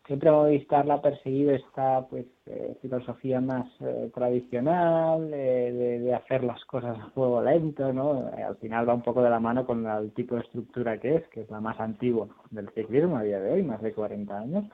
siempre 0.06 0.32
Movistar 0.32 0.86
la 0.86 0.96
ha 0.96 1.20
esta, 1.56 2.08
pues, 2.10 2.26
eh, 2.46 2.78
filosofía 2.82 3.40
más 3.40 3.68
eh, 3.82 4.12
tradicional, 4.14 5.34
eh, 5.34 5.72
de, 5.72 6.00
de 6.00 6.14
hacer 6.14 6.44
las 6.44 6.64
cosas 6.66 6.98
a 7.00 7.10
fuego 7.12 7.42
lento, 7.42 7.94
¿no? 7.94 8.30
Eh, 8.38 8.44
al 8.44 8.58
final 8.58 8.88
va 8.88 8.94
un 8.94 9.02
poco 9.02 9.22
de 9.22 9.30
la 9.30 9.40
mano 9.40 9.66
con 9.66 9.86
el 9.86 10.12
tipo 10.12 10.36
de 10.36 10.42
estructura 10.42 11.00
que 11.00 11.16
es, 11.16 11.28
que 11.30 11.42
es 11.42 11.50
la 11.50 11.62
más 11.62 11.80
antigua 11.80 12.28
del 12.52 12.70
ciclismo 12.70 13.18
a 13.18 13.24
día 13.24 13.40
de 13.40 13.52
hoy, 13.54 13.64
más 13.64 13.82
de 13.82 13.94
40 13.94 14.38
años. 14.38 14.66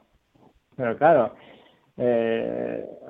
Pero 0.75 0.97
claro, 0.97 1.33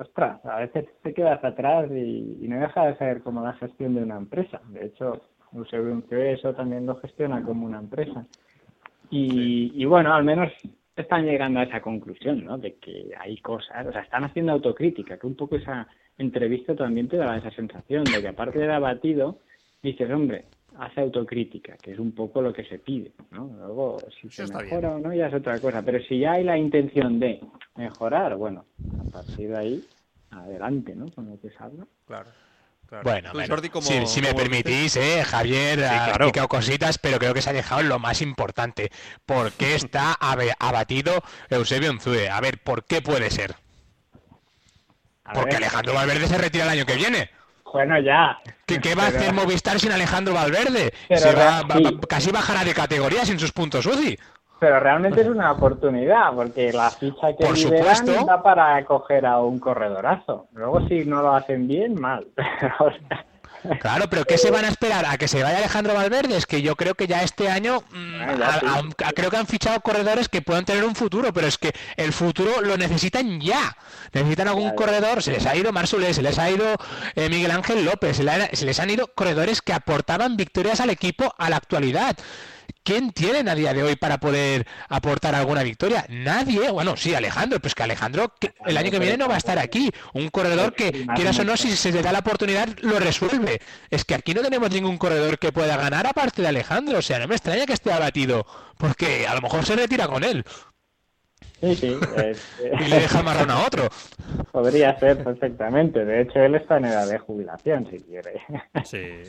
ostras, 0.00 0.44
a 0.44 0.56
veces 0.58 0.86
te 1.02 1.14
quedas 1.14 1.42
atrás 1.44 1.88
y, 1.92 2.46
no 2.48 2.58
deja 2.58 2.86
de 2.86 2.96
ser 2.96 3.22
como 3.22 3.42
la 3.42 3.52
gestión 3.54 3.94
de 3.94 4.02
una 4.02 4.16
empresa. 4.16 4.60
De 4.70 4.86
hecho, 4.86 5.20
Eusebio 5.52 5.92
Unzué 5.92 6.32
eso 6.32 6.52
también 6.52 6.86
lo 6.86 6.96
gestiona 6.96 7.42
como 7.42 7.66
una 7.66 7.78
empresa. 7.78 8.26
Y, 9.10 9.72
y 9.74 9.84
bueno, 9.84 10.14
al 10.14 10.24
menos 10.24 10.52
están 10.96 11.24
llegando 11.24 11.60
a 11.60 11.64
esa 11.64 11.80
conclusión, 11.80 12.44
¿no? 12.44 12.58
De 12.58 12.74
que 12.74 13.12
hay 13.18 13.36
cosas, 13.38 13.86
o 13.86 13.92
sea, 13.92 14.02
están 14.02 14.24
haciendo 14.24 14.52
autocrítica, 14.52 15.18
que 15.18 15.26
un 15.26 15.34
poco 15.34 15.56
esa 15.56 15.86
entrevista 16.18 16.74
también 16.74 17.08
te 17.08 17.16
da 17.16 17.36
esa 17.36 17.50
sensación 17.50 18.04
de 18.04 18.20
que 18.20 18.28
aparte 18.28 18.58
del 18.58 18.70
abatido, 18.70 19.38
dices, 19.82 20.10
hombre, 20.10 20.44
hace 20.78 21.00
autocrítica, 21.00 21.76
que 21.76 21.92
es 21.92 21.98
un 21.98 22.12
poco 22.12 22.42
lo 22.42 22.52
que 22.52 22.64
se 22.64 22.78
pide, 22.78 23.12
¿no? 23.30 23.50
Luego, 23.58 23.98
si 24.20 24.28
Eso 24.28 24.46
se 24.46 24.54
mejora 24.54 24.96
o 24.96 24.98
no, 24.98 25.12
ya 25.12 25.28
es 25.28 25.34
otra 25.34 25.58
cosa, 25.58 25.82
pero 25.82 26.00
si 26.04 26.20
ya 26.20 26.32
hay 26.32 26.44
la 26.44 26.58
intención 26.58 27.18
de 27.18 27.40
mejorar, 27.76 28.36
bueno, 28.36 28.64
a 29.00 29.10
partir 29.10 29.48
de 29.48 29.56
ahí, 29.56 29.84
adelante, 30.30 30.94
¿no? 30.94 31.06
Con 31.10 31.30
lo 31.30 31.40
que 31.40 31.50
se 31.50 31.56
habla. 31.58 31.86
Claro. 32.06 32.28
Claro. 32.90 33.04
Bueno, 33.04 33.30
bueno, 33.32 33.48
Jordi, 33.54 33.68
¿cómo- 33.70 33.86
si, 33.86 34.06
si 34.06 34.20
me 34.20 34.34
permitís, 34.34 34.96
eh, 34.96 35.24
Javier, 35.24 35.84
ha 35.84 35.88
claro. 35.88 36.10
explicado 36.10 36.48
cositas, 36.48 36.98
pero 36.98 37.18
creo 37.18 37.32
que 37.32 37.40
se 37.40 37.48
ha 37.48 37.52
dejado 37.54 37.82
lo 37.82 37.98
más 37.98 38.20
importante. 38.20 38.90
¿Por 39.24 39.52
qué 39.52 39.74
está 39.76 40.12
abatido 40.12 41.22
Eusebio 41.48 41.90
Unzue? 41.90 42.28
A 42.28 42.40
ver, 42.40 42.58
¿por 42.62 42.84
qué 42.84 43.00
puede 43.00 43.30
ser? 43.30 43.54
A 45.24 45.32
Porque 45.32 45.54
ver, 45.54 45.64
Alejandro 45.64 45.94
Valverde 45.94 46.26
se 46.28 46.36
retira 46.38 46.64
el 46.64 46.70
año 46.70 46.84
que 46.86 46.96
viene. 46.96 47.30
Bueno, 47.72 48.00
ya. 48.00 48.36
¿Qué, 48.66 48.80
qué 48.80 48.96
va 48.96 49.04
a 49.04 49.08
hacer 49.08 49.32
Movistar 49.32 49.78
sin 49.78 49.92
Alejandro 49.92 50.34
Valverde? 50.34 50.92
Pero 51.08 51.20
Se 51.20 51.32
va, 51.32 51.34
real- 51.62 51.70
va- 51.70 51.76
sí. 51.76 51.82
va- 51.84 52.00
casi 52.08 52.30
bajará 52.32 52.64
de 52.64 52.74
categoría 52.74 53.24
sin 53.24 53.38
sus 53.38 53.52
puntos 53.52 53.86
UCI. 53.86 54.18
Pero 54.60 54.78
realmente 54.78 55.22
es 55.22 55.26
una 55.26 55.52
oportunidad, 55.52 56.32
porque 56.34 56.70
la 56.72 56.90
ficha 56.90 57.34
que 57.36 57.44
Por 57.46 57.56
liberan 57.56 57.96
supuesto. 57.96 58.26
da 58.26 58.42
para 58.42 58.84
coger 58.84 59.24
a 59.26 59.38
un 59.40 59.58
corredorazo. 59.58 60.48
Luego 60.52 60.86
si 60.86 61.04
no 61.06 61.22
lo 61.22 61.34
hacen 61.34 61.66
bien, 61.66 61.94
mal. 61.98 62.26
Pero, 62.36 62.74
o 62.80 62.90
sea, 62.90 63.26
Claro, 63.78 64.06
pero 64.08 64.24
¿qué 64.24 64.38
se 64.38 64.50
van 64.50 64.64
a 64.64 64.68
esperar? 64.68 65.04
¿A 65.06 65.18
que 65.18 65.28
se 65.28 65.42
vaya 65.42 65.58
Alejandro 65.58 65.92
Valverde? 65.92 66.34
Es 66.34 66.46
que 66.46 66.62
yo 66.62 66.76
creo 66.76 66.94
que 66.94 67.06
ya 67.06 67.22
este 67.22 67.50
año 67.50 67.82
mm, 67.92 68.14
Ah, 68.22 68.34
ya 68.38 68.48
a- 68.48 68.60
sí. 68.60 68.66
a- 68.66 69.08
a- 69.08 69.12
creo 69.12 69.30
que 69.30 69.36
han 69.36 69.46
fichado 69.46 69.78
corredores 69.80 70.30
que 70.30 70.40
puedan 70.40 70.64
tener 70.64 70.82
un 70.82 70.94
futuro, 70.94 71.30
pero 71.34 71.46
es 71.46 71.58
que 71.58 71.72
el 71.98 72.14
futuro 72.14 72.62
lo 72.62 72.78
necesitan 72.78 73.38
ya. 73.38 73.76
Necesitan 74.14 74.48
algún 74.48 74.70
corredor, 74.74 75.22
se 75.22 75.32
les 75.32 75.44
ha 75.46 75.54
ido 75.56 75.72
Marsulé, 75.72 76.14
se 76.14 76.22
les 76.22 76.38
ha 76.38 76.48
ido 76.50 76.64
eh, 77.16 77.28
Miguel 77.28 77.50
Ángel 77.50 77.84
López, 77.84 78.16
se, 78.16 78.24
le 78.24 78.30
ha- 78.30 78.48
se 78.50 78.64
les 78.64 78.80
han 78.80 78.88
ido 78.88 79.08
corredores 79.14 79.60
que 79.60 79.74
aportaban 79.74 80.38
victorias 80.38 80.80
al 80.80 80.88
equipo 80.88 81.34
a 81.36 81.50
la 81.50 81.56
actualidad. 81.56 82.16
¿Quién 82.82 83.12
tienen 83.12 83.48
a 83.48 83.54
día 83.54 83.74
de 83.74 83.82
hoy 83.82 83.96
para 83.96 84.18
poder 84.18 84.66
aportar 84.88 85.34
alguna 85.34 85.62
victoria? 85.62 86.06
Nadie. 86.08 86.70
Bueno, 86.70 86.96
sí, 86.96 87.14
Alejandro, 87.14 87.60
pues 87.60 87.74
que 87.74 87.82
Alejandro 87.82 88.32
que 88.40 88.52
el 88.66 88.76
año 88.76 88.90
que 88.90 88.98
viene 88.98 89.16
no 89.16 89.28
va 89.28 89.34
a 89.34 89.38
estar 89.38 89.58
aquí. 89.58 89.90
Un 90.14 90.28
corredor 90.30 90.74
que, 90.74 91.06
quieras 91.14 91.38
o 91.38 91.44
no, 91.44 91.56
si 91.56 91.76
se 91.76 91.92
le 91.92 92.02
da 92.02 92.10
la 92.12 92.20
oportunidad, 92.20 92.68
lo 92.80 92.98
resuelve. 92.98 93.60
Es 93.90 94.04
que 94.04 94.14
aquí 94.14 94.34
no 94.34 94.40
tenemos 94.42 94.70
ningún 94.70 94.96
corredor 94.98 95.38
que 95.38 95.52
pueda 95.52 95.76
ganar 95.76 96.06
aparte 96.06 96.42
de 96.42 96.48
Alejandro. 96.48 96.98
O 96.98 97.02
sea, 97.02 97.18
no 97.18 97.28
me 97.28 97.34
extraña 97.34 97.66
que 97.66 97.74
esté 97.74 97.92
abatido, 97.92 98.46
porque 98.78 99.26
a 99.26 99.34
lo 99.34 99.42
mejor 99.42 99.64
se 99.66 99.76
retira 99.76 100.08
con 100.08 100.24
él 100.24 100.44
sí, 101.60 101.74
sí. 101.76 101.98
es- 102.16 102.42
y 102.80 102.84
le 102.88 103.00
deja 103.00 103.22
marrón 103.22 103.50
a 103.50 103.58
otro. 103.66 103.88
podría 104.52 104.98
ser 104.98 105.22
perfectamente. 105.22 106.04
De 106.04 106.22
hecho, 106.22 106.38
él 106.40 106.54
está 106.54 106.78
en 106.78 106.86
edad 106.86 107.06
de 107.08 107.18
jubilación, 107.18 107.86
si 107.90 107.98
quiere. 108.00 108.40
Sí, 108.84 109.22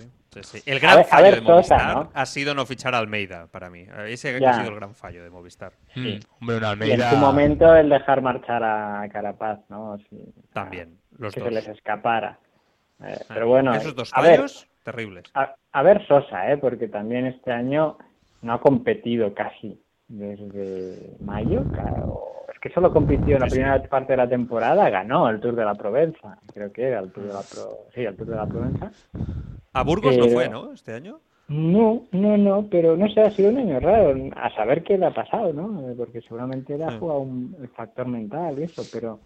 El 0.66 0.80
gran 0.80 0.96
ver- 0.98 1.06
a 1.06 1.08
fallo 1.10 1.24
ver, 1.26 1.34
de 1.36 1.40
Sosa, 1.42 1.54
Movistar 1.76 1.96
¿no? 1.96 2.10
ha 2.14 2.26
sido 2.26 2.56
no 2.56 2.66
fichar 2.66 2.96
a 2.96 3.00
Almeida 3.00 3.48
para 3.48 3.70
mí. 3.70 3.86
Ese 4.08 4.40
Ya. 4.40 4.52
ha 4.52 4.54
sido 4.54 4.70
el 4.70 4.76
gran 4.76 4.96
fallo 4.96 5.24
de 5.24 5.30
Movistar. 5.30 5.74
Mm, 5.96 6.20
hombre, 6.40 6.58
una 6.58 6.86
Y 6.86 6.92
en 6.92 7.02
su 7.02 7.18
momento 7.18 7.76
el 7.76 7.90
dejar 7.90 8.22
marchar 8.22 8.64
a 8.64 9.08
Carapaz, 9.12 9.60
¿no? 9.70 9.98
También, 10.54 10.98
los 11.18 11.34
que 11.34 11.42
dos. 11.42 11.50
se 11.50 11.56
les 11.56 11.68
escapara. 11.68 12.40
Eh, 13.04 13.18
pero 13.28 13.48
bueno, 13.48 13.74
Esos 13.74 13.94
dos 13.96 14.12
a 14.14 14.22
ver, 14.22 14.36
fallos 14.38 14.68
terribles. 14.84 15.26
A, 15.34 15.54
a 15.74 15.84
ver 15.84 16.06
Sosa, 16.08 16.50
¿eh? 16.52 16.58
porque 16.58 16.88
también 16.88 17.26
este 17.26 17.52
año 17.52 17.98
no 18.42 18.54
ha 18.54 18.62
competido 18.62 19.34
casi 19.34 19.82
desde 20.08 21.16
mayo, 21.20 21.64
claro, 21.74 22.22
es 22.54 22.60
que 22.60 22.70
solo 22.70 22.92
compitió 22.94 23.36
en 23.36 23.42
la 23.42 23.48
primera 23.48 23.82
parte 23.84 24.14
de 24.14 24.18
la 24.18 24.28
temporada, 24.30 24.90
ganó 24.90 25.30
el 25.30 25.40
Tour 25.40 25.56
de 25.56 25.66
la 25.66 25.74
Provenza, 25.76 26.38
creo 26.54 26.72
que 26.72 26.84
era 26.88 27.00
el 27.00 27.12
Tour 27.12 27.28
de 27.28 27.34
la 27.34 27.42
Pro... 27.42 27.78
sí, 27.94 28.02
el 28.02 28.16
Tour 28.16 28.28
de 28.28 28.36
la 28.36 28.46
Provenza. 28.46 28.92
A 29.74 29.84
Burgos 29.84 30.16
no 30.18 30.24
Pero- 30.26 30.34
fue, 30.36 30.50
¿no? 30.50 30.74
Este 30.74 30.94
año. 30.94 31.20
No, 31.48 32.04
no, 32.14 32.38
no, 32.38 32.68
pero 32.72 32.96
no 32.96 33.10
sé, 33.10 33.20
ha 33.22 33.32
sido 33.32 33.50
un 33.50 33.58
año 33.58 33.80
raro, 33.82 34.16
a 34.38 34.50
saber 34.56 34.84
qué 34.84 34.98
le 34.98 35.08
ha 35.08 35.14
pasado, 35.14 35.52
¿no? 35.52 35.90
Eh, 35.90 35.96
Porque 35.98 36.22
seguramente 36.22 36.78
le 36.78 36.86
ha 36.86 36.98
jugado 36.98 37.20
un, 37.22 37.54
el 37.60 37.68
factor 37.70 38.08
mental 38.08 38.58
y 38.60 38.64
eso, 38.64 38.84
pero 38.92 39.20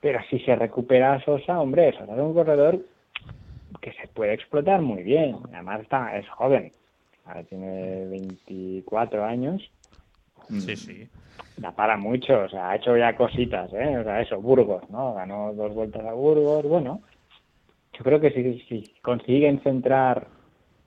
pero 0.00 0.18
si 0.30 0.38
se 0.40 0.56
recupera 0.56 1.22
Sosa, 1.24 1.60
hombre, 1.60 1.92
Sosa 1.92 2.14
es 2.14 2.20
un 2.20 2.32
corredor 2.34 2.80
que 3.80 3.92
se 3.92 4.08
puede 4.08 4.32
explotar 4.34 4.80
muy 4.80 5.02
bien, 5.02 5.36
además 5.52 5.82
está, 5.82 6.16
es 6.16 6.28
joven, 6.30 6.72
ahora 7.26 7.42
tiene 7.44 8.06
24 8.06 9.24
años, 9.24 9.62
Sí, 10.48 10.74
sí. 10.74 11.08
da 11.58 11.70
para 11.72 11.96
mucho, 11.98 12.40
o 12.44 12.48
sea, 12.48 12.70
ha 12.70 12.76
hecho 12.76 12.96
ya 12.96 13.14
cositas, 13.14 13.70
¿eh? 13.74 13.98
O 13.98 14.02
sea, 14.04 14.20
eso, 14.22 14.40
Burgos, 14.40 14.88
¿no? 14.90 15.14
Ganó 15.14 15.52
dos 15.54 15.72
vueltas 15.74 16.04
a 16.04 16.12
Burgos, 16.14 16.64
bueno, 16.64 17.00
yo 18.02 18.04
creo 18.04 18.20
que 18.20 18.32
si, 18.32 18.60
si 18.66 18.94
consiguen 19.00 19.62
centrar 19.62 20.26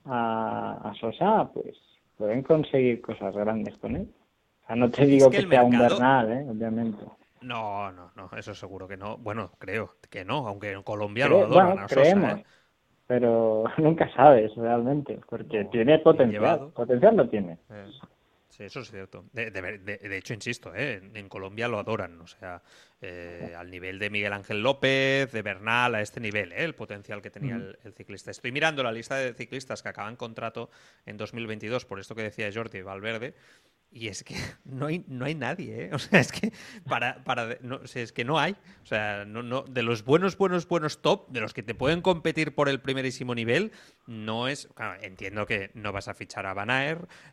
a, 0.04 0.90
a 0.90 0.94
Sosa, 0.96 1.48
pues 1.54 1.74
pueden 2.18 2.42
conseguir 2.42 3.00
cosas 3.00 3.34
grandes 3.34 3.76
con 3.78 3.96
él. 3.96 4.08
O 4.64 4.66
sea, 4.66 4.76
no 4.76 4.90
te 4.90 5.06
digo 5.06 5.30
que 5.30 5.38
que, 5.38 5.48
sea 5.48 5.62
un 5.64 5.70
mercado- 5.70 5.94
Bernal, 5.94 6.32
¿eh? 6.32 6.46
Obviamente. 6.50 7.04
No, 7.40 7.90
no, 7.92 8.10
no, 8.16 8.30
eso 8.36 8.54
seguro 8.54 8.86
que 8.86 8.98
no. 8.98 9.16
Bueno, 9.16 9.50
creo 9.58 9.94
que 10.10 10.24
no, 10.26 10.46
aunque 10.46 10.72
en 10.72 10.82
Colombia 10.82 11.26
lo 11.28 11.38
adoran 11.44 11.66
bueno, 11.68 11.82
a 11.84 11.88
Sosa, 11.88 12.00
creemos, 12.02 12.32
¿eh? 12.40 12.44
pero 13.06 13.64
nunca 13.78 14.12
sabes 14.14 14.54
realmente, 14.56 15.18
porque 15.28 15.64
No, 15.64 15.70
tiene 15.70 15.98
potencial, 16.00 16.42
llevado. 16.42 16.70
potencial 16.72 17.16
lo 17.16 17.28
tiene. 17.30 17.58
Eh, 17.70 17.86
eso 18.58 18.80
es 18.80 18.90
cierto. 18.90 19.24
De, 19.32 19.50
de 19.50 19.78
de- 19.78 19.98
de 19.98 20.16
hecho, 20.16 20.34
insisto, 20.34 20.74
¿eh? 20.74 20.94
en, 21.02 21.16
en 21.16 21.28
Colombia 21.28 21.68
lo 21.68 21.78
adoran. 21.78 22.20
O 22.20 22.26
sea, 22.26 22.62
eh, 23.00 23.54
al 23.56 23.70
nivel 23.70 23.98
de 23.98 24.10
Miguel 24.10 24.32
Ángel 24.32 24.62
López, 24.62 25.30
de 25.32 25.42
Bernal, 25.42 25.94
a 25.94 26.00
este 26.02 26.20
nivel, 26.20 26.52
¿eh? 26.52 26.64
el 26.64 26.74
potencial 26.74 27.20
que 27.22 27.30
tenía 27.30 27.56
el, 27.56 27.78
el 27.84 27.92
ciclista. 27.94 28.30
Estoy 28.30 28.52
mirando 28.52 28.82
la 28.82 28.92
lista 28.92 29.16
de 29.16 29.34
ciclistas 29.34 29.82
que 29.82 29.88
acaban 29.88 30.16
contrato 30.16 30.70
en 31.04 31.16
2022, 31.16 31.84
por 31.84 32.00
esto 32.00 32.14
que 32.14 32.22
decía 32.22 32.50
Jordi 32.52 32.82
Valverde. 32.82 33.34
Y 33.96 34.08
es 34.08 34.22
que 34.24 34.34
no 34.66 34.86
hay, 34.86 35.04
no 35.08 35.24
hay 35.24 35.34
nadie, 35.34 35.84
¿eh? 35.86 35.90
O 35.94 35.98
sea, 35.98 36.20
es 36.20 36.30
que 36.30 36.52
para, 36.86 37.24
para 37.24 37.56
no, 37.62 37.76
o 37.76 37.86
sea, 37.86 38.02
es 38.02 38.12
que 38.12 38.24
no 38.24 38.38
hay. 38.38 38.52
O 38.82 38.86
sea, 38.86 39.24
no, 39.24 39.42
no, 39.42 39.62
de 39.62 39.82
los 39.82 40.04
buenos, 40.04 40.36
buenos, 40.36 40.68
buenos 40.68 41.00
top, 41.00 41.30
de 41.30 41.40
los 41.40 41.54
que 41.54 41.62
te 41.62 41.74
pueden 41.74 42.02
competir 42.02 42.54
por 42.54 42.68
el 42.68 42.80
primerísimo 42.80 43.34
nivel, 43.34 43.72
no 44.06 44.48
es. 44.48 44.68
Claro, 44.74 45.02
entiendo 45.02 45.46
que 45.46 45.70
no 45.72 45.92
vas 45.92 46.08
a 46.08 46.14
fichar 46.14 46.44
a 46.44 46.52
Van 46.52 46.68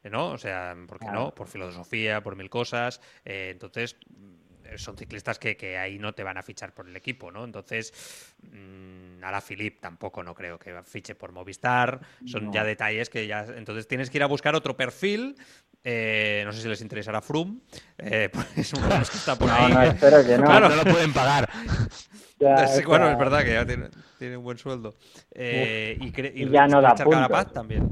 ¿no? 0.09 0.28
O 0.28 0.38
sea, 0.38 0.76
¿por 0.88 0.99
qué 0.99 1.07
no? 1.07 1.36
Por 1.36 1.47
filosofía, 1.49 2.24
por 2.24 2.38
mil 2.38 2.49
cosas. 2.49 3.01
eh, 3.26 3.49
entonces, 3.51 3.97
mm, 4.09 4.78
son 4.78 4.97
ciclistas 4.97 5.39
que, 5.39 5.57
que 5.57 5.78
ahí 5.78 5.99
no 5.99 6.14
te 6.14 6.24
van 6.24 6.38
a 6.38 6.43
fichar 6.43 6.74
por 6.74 6.88
el 6.88 6.95
equipo, 6.95 7.32
¿no? 7.32 7.43
Entonces, 7.43 8.36
mm, 8.41 9.24
a 9.24 9.32
la 9.32 9.41
Philip 9.41 9.80
tampoco 9.80 10.24
no 10.24 10.34
creo 10.34 10.57
que 10.57 10.82
fiche 10.84 11.16
por 11.16 11.32
Movistar. 11.32 11.99
Son 12.26 12.45
No. 12.45 12.53
ya 12.53 12.64
detalles 12.64 13.09
que 13.09 13.28
ya. 13.28 13.45
Entonces 13.55 13.88
tienes 13.88 14.09
que 14.09 14.18
ir 14.18 14.24
a 14.24 14.28
buscar 14.28 14.55
otro 14.55 14.76
perfil. 14.78 15.36
Eh, 15.84 16.44
no 16.46 16.52
sé 16.54 16.62
si 16.62 16.68
les 16.68 16.82
interesará 16.82 17.22
Froome. 17.22 17.58
eh, 17.98 18.30
pues 18.34 18.48
es 18.58 18.74
uno 18.74 18.88
de 18.88 19.00
los 19.00 19.10
que 19.10 19.18
está 19.18 19.36
por 19.38 19.48
No, 19.48 19.54
ahí. 19.56 19.74
no, 19.74 19.82
espero 19.84 20.26
que 20.26 20.38
no. 20.38 20.44
Claro, 20.46 20.70
no 20.70 20.76
lo 20.76 20.84
pueden 20.84 21.14
pagar. 21.14 21.50
Ya, 22.40 22.68
Sí, 22.68 22.84
o 22.84 22.90
bueno, 22.90 23.10
es 23.10 23.18
verdad 23.18 23.42
que 23.44 23.54
ya 23.54 23.66
tiene, 23.66 23.88
tiene 24.20 24.36
un 24.36 24.44
buen 24.44 24.58
sueldo. 24.58 24.96
Eh, 25.32 25.98
y, 26.02 26.44
Y 26.44 26.50
ya 26.50 26.68
no 26.68 26.82
da 26.82 26.94
puntos. 26.94 27.14
Carapaz 27.14 27.54
también. 27.54 27.90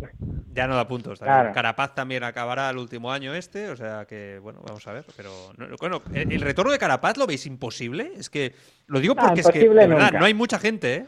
Ya 0.53 0.67
no 0.67 0.75
da 0.75 0.85
puntos. 0.85 1.19
también. 1.19 1.37
Claro. 1.39 1.53
Carapaz 1.53 1.95
también 1.95 2.23
acabará 2.25 2.69
el 2.69 2.77
último 2.77 3.13
año 3.13 3.33
este, 3.33 3.69
o 3.69 3.77
sea 3.77 4.03
que, 4.05 4.39
bueno, 4.39 4.59
vamos 4.67 4.85
a 4.87 4.91
ver. 4.91 5.05
Pero, 5.15 5.31
no- 5.55 5.67
bueno, 5.79 6.01
¿el, 6.13 6.33
el 6.33 6.41
retorno 6.41 6.69
de 6.73 6.79
Carapaz 6.79 7.15
lo 7.15 7.27
veis 7.27 7.45
imposible? 7.45 8.11
Es 8.17 8.29
que, 8.29 8.53
lo 8.87 8.99
digo 8.99 9.15
No, 9.15 9.21
porque 9.25 9.39
es 9.39 9.47
que, 9.47 9.59
de 9.59 9.65
imposible 9.67 9.87
verdad, 9.87 10.05
nunca. 10.07 10.19
no 10.19 10.25
hay 10.25 10.33
mucha 10.33 10.59
gente, 10.59 10.93
¿eh? 10.95 11.05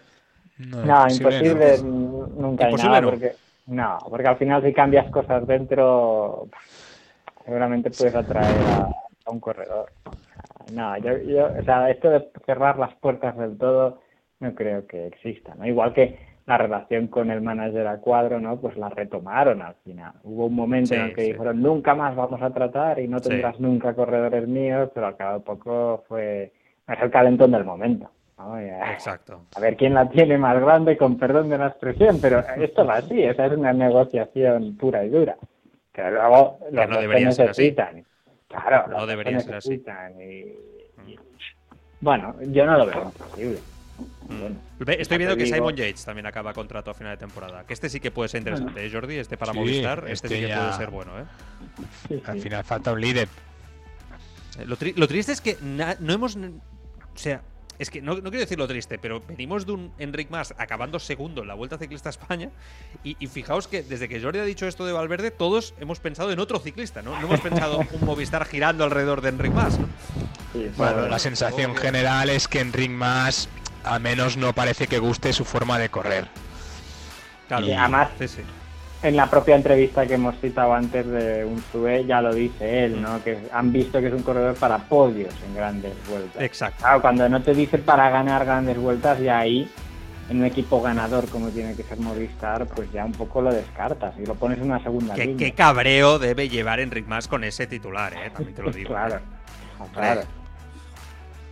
No, 0.59 1.09
imposible, 1.09 1.77
nunca 1.83 2.69
Imposible 2.69 2.69
hay 2.69 2.87
nada, 2.87 3.01
no. 3.01 3.09
porque 3.09 3.35
no, 3.67 3.97
porque 4.09 4.27
al 4.27 4.37
final 4.37 4.61
si 4.63 4.73
cambias 4.73 5.09
cosas 5.09 5.45
dentro, 5.47 6.47
seguramente 7.45 7.91
puedes 7.91 8.15
atraer 8.15 8.55
a, 8.67 8.89
a 9.25 9.31
un 9.31 9.39
corredor. 9.39 9.91
No, 10.73 10.97
yo, 10.97 11.17
yo, 11.19 11.47
o 11.59 11.63
sea, 11.63 11.89
esto 11.89 12.09
de 12.09 12.29
cerrar 12.45 12.77
las 12.79 12.93
puertas 12.95 13.37
del 13.37 13.57
todo 13.57 13.99
no 14.39 14.53
creo 14.55 14.85
que 14.87 15.07
exista, 15.07 15.55
¿no? 15.55 15.65
Igual 15.65 15.93
que 15.93 16.17
la 16.45 16.57
relación 16.57 17.07
con 17.07 17.31
el 17.31 17.41
manager 17.41 17.87
a 17.87 17.97
cuadro, 17.99 18.39
¿no? 18.39 18.57
Pues 18.59 18.75
la 18.75 18.89
retomaron 18.89 19.61
al 19.61 19.75
final. 19.85 20.11
Hubo 20.23 20.47
un 20.47 20.55
momento 20.55 20.93
en 20.93 21.01
el 21.01 21.13
que 21.15 21.21
sí. 21.21 21.31
dijeron 21.31 21.61
nunca 21.61 21.95
más 21.95 22.15
vamos 22.17 22.41
a 22.41 22.49
tratar 22.49 22.99
y 22.99 23.07
no 23.07 23.19
Sí. 23.19 23.29
tendrás 23.29 23.59
nunca 23.61 23.93
corredores 23.93 24.45
míos, 24.47 24.89
pero 24.93 25.07
al 25.07 25.15
cabo 25.15 25.39
de 25.39 25.45
poco 25.45 26.03
fue 26.09 26.51
es 26.85 27.01
el 27.01 27.11
calentón 27.11 27.51
del 27.51 27.63
momento. 27.63 28.09
Ah, 28.51 28.91
Exacto. 28.93 29.45
a 29.55 29.59
ver 29.59 29.75
quién 29.77 29.93
la 29.93 30.09
tiene 30.09 30.37
más 30.37 30.59
grande, 30.59 30.97
con 30.97 31.17
perdón 31.17 31.49
de 31.49 31.57
la 31.57 31.67
expresión, 31.67 32.19
pero 32.21 32.39
esto 32.57 32.85
va 32.85 32.95
así, 32.95 33.21
esa 33.23 33.45
es 33.45 33.53
una 33.53 33.73
negociación 33.73 34.75
pura 34.77 35.03
y 35.05 35.09
dura. 35.09 35.35
Que 35.93 36.01
luego 36.09 36.59
los 36.71 36.89
no 36.89 36.99
debería 36.99 37.31
se 37.31 37.35
ser 37.37 37.49
así. 37.51 37.75
Claro, 38.47 38.87
No 38.87 39.05
debería 39.05 39.39
se 39.39 39.45
ser 39.45 39.55
así. 39.55 39.69
necesitan 39.69 40.21
y- 40.21 41.11
y- 41.11 41.19
Bueno, 42.01 42.35
yo 42.47 42.65
no 42.65 42.77
lo 42.77 42.85
veo 42.85 43.03
imposible. 43.03 43.59
Mm. 44.27 44.37
Bueno, 44.39 44.55
Estoy 44.99 45.17
viendo 45.19 45.37
que 45.37 45.43
digo- 45.43 45.55
Simon 45.55 45.75
Yates 45.75 46.03
también 46.05 46.25
acaba 46.25 46.53
contrato 46.53 46.89
a 46.91 46.93
final 46.93 47.13
de 47.13 47.17
temporada. 47.17 47.63
Que 47.65 47.73
este 47.73 47.89
sí 47.89 47.99
que 47.99 48.09
puede 48.11 48.27
ser 48.29 48.39
interesante, 48.39 48.85
¿eh, 48.85 48.89
Jordi? 48.91 49.17
Este 49.17 49.37
para 49.37 49.53
Sí, 49.53 49.59
Movistar, 49.59 50.05
este, 50.07 50.27
sí 50.29 50.33
que 50.35 50.47
ya- 50.47 50.59
puede 50.59 50.73
ser 50.73 50.89
bueno, 50.89 51.11
¿eh? 51.19 51.23
sí, 52.07 52.23
Al 52.25 52.39
final 52.39 52.63
falta 52.63 52.91
un 52.91 52.99
líder. 53.01 53.27
Eh, 54.59 54.65
Lo, 54.65 54.75
tri- 54.77 54.95
lo 54.95 55.07
triste 55.07 55.31
es 55.31 55.41
que 55.41 55.57
no 55.61 56.13
hemos. 56.13 56.35
O 56.35 56.39
sea, 57.15 57.41
es 57.79 57.89
que 57.89 58.01
no, 58.01 58.15
no 58.15 58.21
quiero 58.29 58.39
decir 58.39 58.57
lo 58.57 58.67
triste, 58.67 58.97
pero 58.99 59.21
venimos 59.27 59.65
de 59.65 59.71
un 59.73 59.91
Enric 59.97 60.29
Mas 60.29 60.53
acabando 60.57 60.99
segundo 60.99 61.41
en 61.41 61.47
la 61.47 61.53
Vuelta 61.53 61.77
Ciclista 61.77 62.09
a 62.09 62.11
España. 62.11 62.49
Y, 63.03 63.15
y 63.19 63.27
fijaos 63.27 63.67
que 63.67 63.81
desde 63.83 64.07
que 64.07 64.21
Jordi 64.21 64.39
ha 64.39 64.43
dicho 64.45 64.67
esto 64.67 64.85
de 64.85 64.93
Valverde, 64.93 65.31
todos 65.31 65.73
hemos 65.79 65.99
pensado 65.99 66.31
en 66.31 66.39
otro 66.39 66.59
ciclista, 66.59 67.01
¿no? 67.01 67.11
No 67.19 67.27
hemos 67.27 67.39
pensado 67.41 67.79
un 67.79 68.05
Movistar 68.05 68.45
girando 68.45 68.83
alrededor 68.83 69.21
de 69.21 69.29
Enric 69.29 69.51
Mas. 69.53 69.79
¿no? 69.79 69.87
Sí, 70.53 70.69
Bueno, 70.77 70.93
bueno, 70.93 71.07
la 71.09 71.19
sensación 71.19 71.71
obvio. 71.71 71.81
general 71.81 72.29
es 72.29 72.47
que 72.47 72.59
Enric 72.59 72.91
Mas 72.91 73.49
al 73.83 73.99
menos 74.01 74.37
no 74.37 74.53
parece 74.53 74.87
que 74.87 74.99
guste 74.99 75.33
su 75.33 75.43
forma 75.43 75.77
de 75.79 75.89
correr. 75.89 76.27
Claro, 77.47 77.65
Y 77.67 77.73
además- 77.73 78.09
Sí, 78.19 78.27
sí. 78.27 78.41
En 79.03 79.17
la 79.17 79.29
propia 79.29 79.57
entrevista 79.57 80.05
que 80.07 80.13
hemos 80.13 80.35
citado 80.39 80.73
antes 80.73 81.05
de 81.05 81.43
un 81.43 81.61
sube 81.71 82.05
ya 82.05 82.21
lo 82.21 82.33
dice 82.33 82.85
él, 82.85 83.01
¿no? 83.01 83.21
Que 83.21 83.37
han 83.51 83.71
visto 83.73 83.99
que 83.99 84.07
es 84.07 84.13
un 84.13 84.23
corredor 84.23 84.55
para 84.55 84.77
podios 84.77 85.33
en 85.45 85.53
grandes 85.55 85.93
vueltas. 86.09 86.41
Exacto. 86.41 86.77
Claro, 86.79 87.01
cuando 87.01 87.27
no 87.27 87.41
te 87.41 87.53
dicen 87.53 87.81
para 87.81 88.09
ganar 88.09 88.45
grandes 88.45 88.77
vueltas, 88.77 89.19
ya 89.19 89.39
ahí, 89.39 89.69
en 90.29 90.37
un 90.37 90.45
equipo 90.45 90.81
ganador 90.81 91.27
como 91.27 91.49
tiene 91.49 91.75
que 91.75 91.83
ser 91.83 91.97
Movistar, 91.99 92.65
pues 92.67 92.89
ya 92.93 93.03
un 93.03 93.11
poco 93.11 93.41
lo 93.41 93.53
descartas 93.53 94.13
y 94.17 94.25
lo 94.25 94.35
pones 94.35 94.59
en 94.59 94.65
una 94.71 94.81
segunda 94.81 95.15
Qué, 95.15 95.25
línea. 95.25 95.37
qué 95.37 95.53
cabreo 95.53 96.17
debe 96.17 96.47
llevar 96.47 96.79
Enric 96.79 97.05
Mas 97.05 97.27
con 97.27 97.43
ese 97.43 97.67
titular, 97.67 98.13
¿eh? 98.13 98.29
También 98.33 98.55
te 98.55 98.61
lo 98.63 98.71
digo. 98.71 98.89
Claro, 98.91 99.19
claro. 99.93 100.21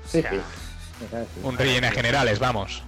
Sí, 0.06 0.20
O 0.20 0.22
sea, 1.10 1.26
sí. 1.26 1.42
Un 1.44 1.58
relleno 1.58 1.90
generales, 1.92 2.40
vamos. 2.40 2.82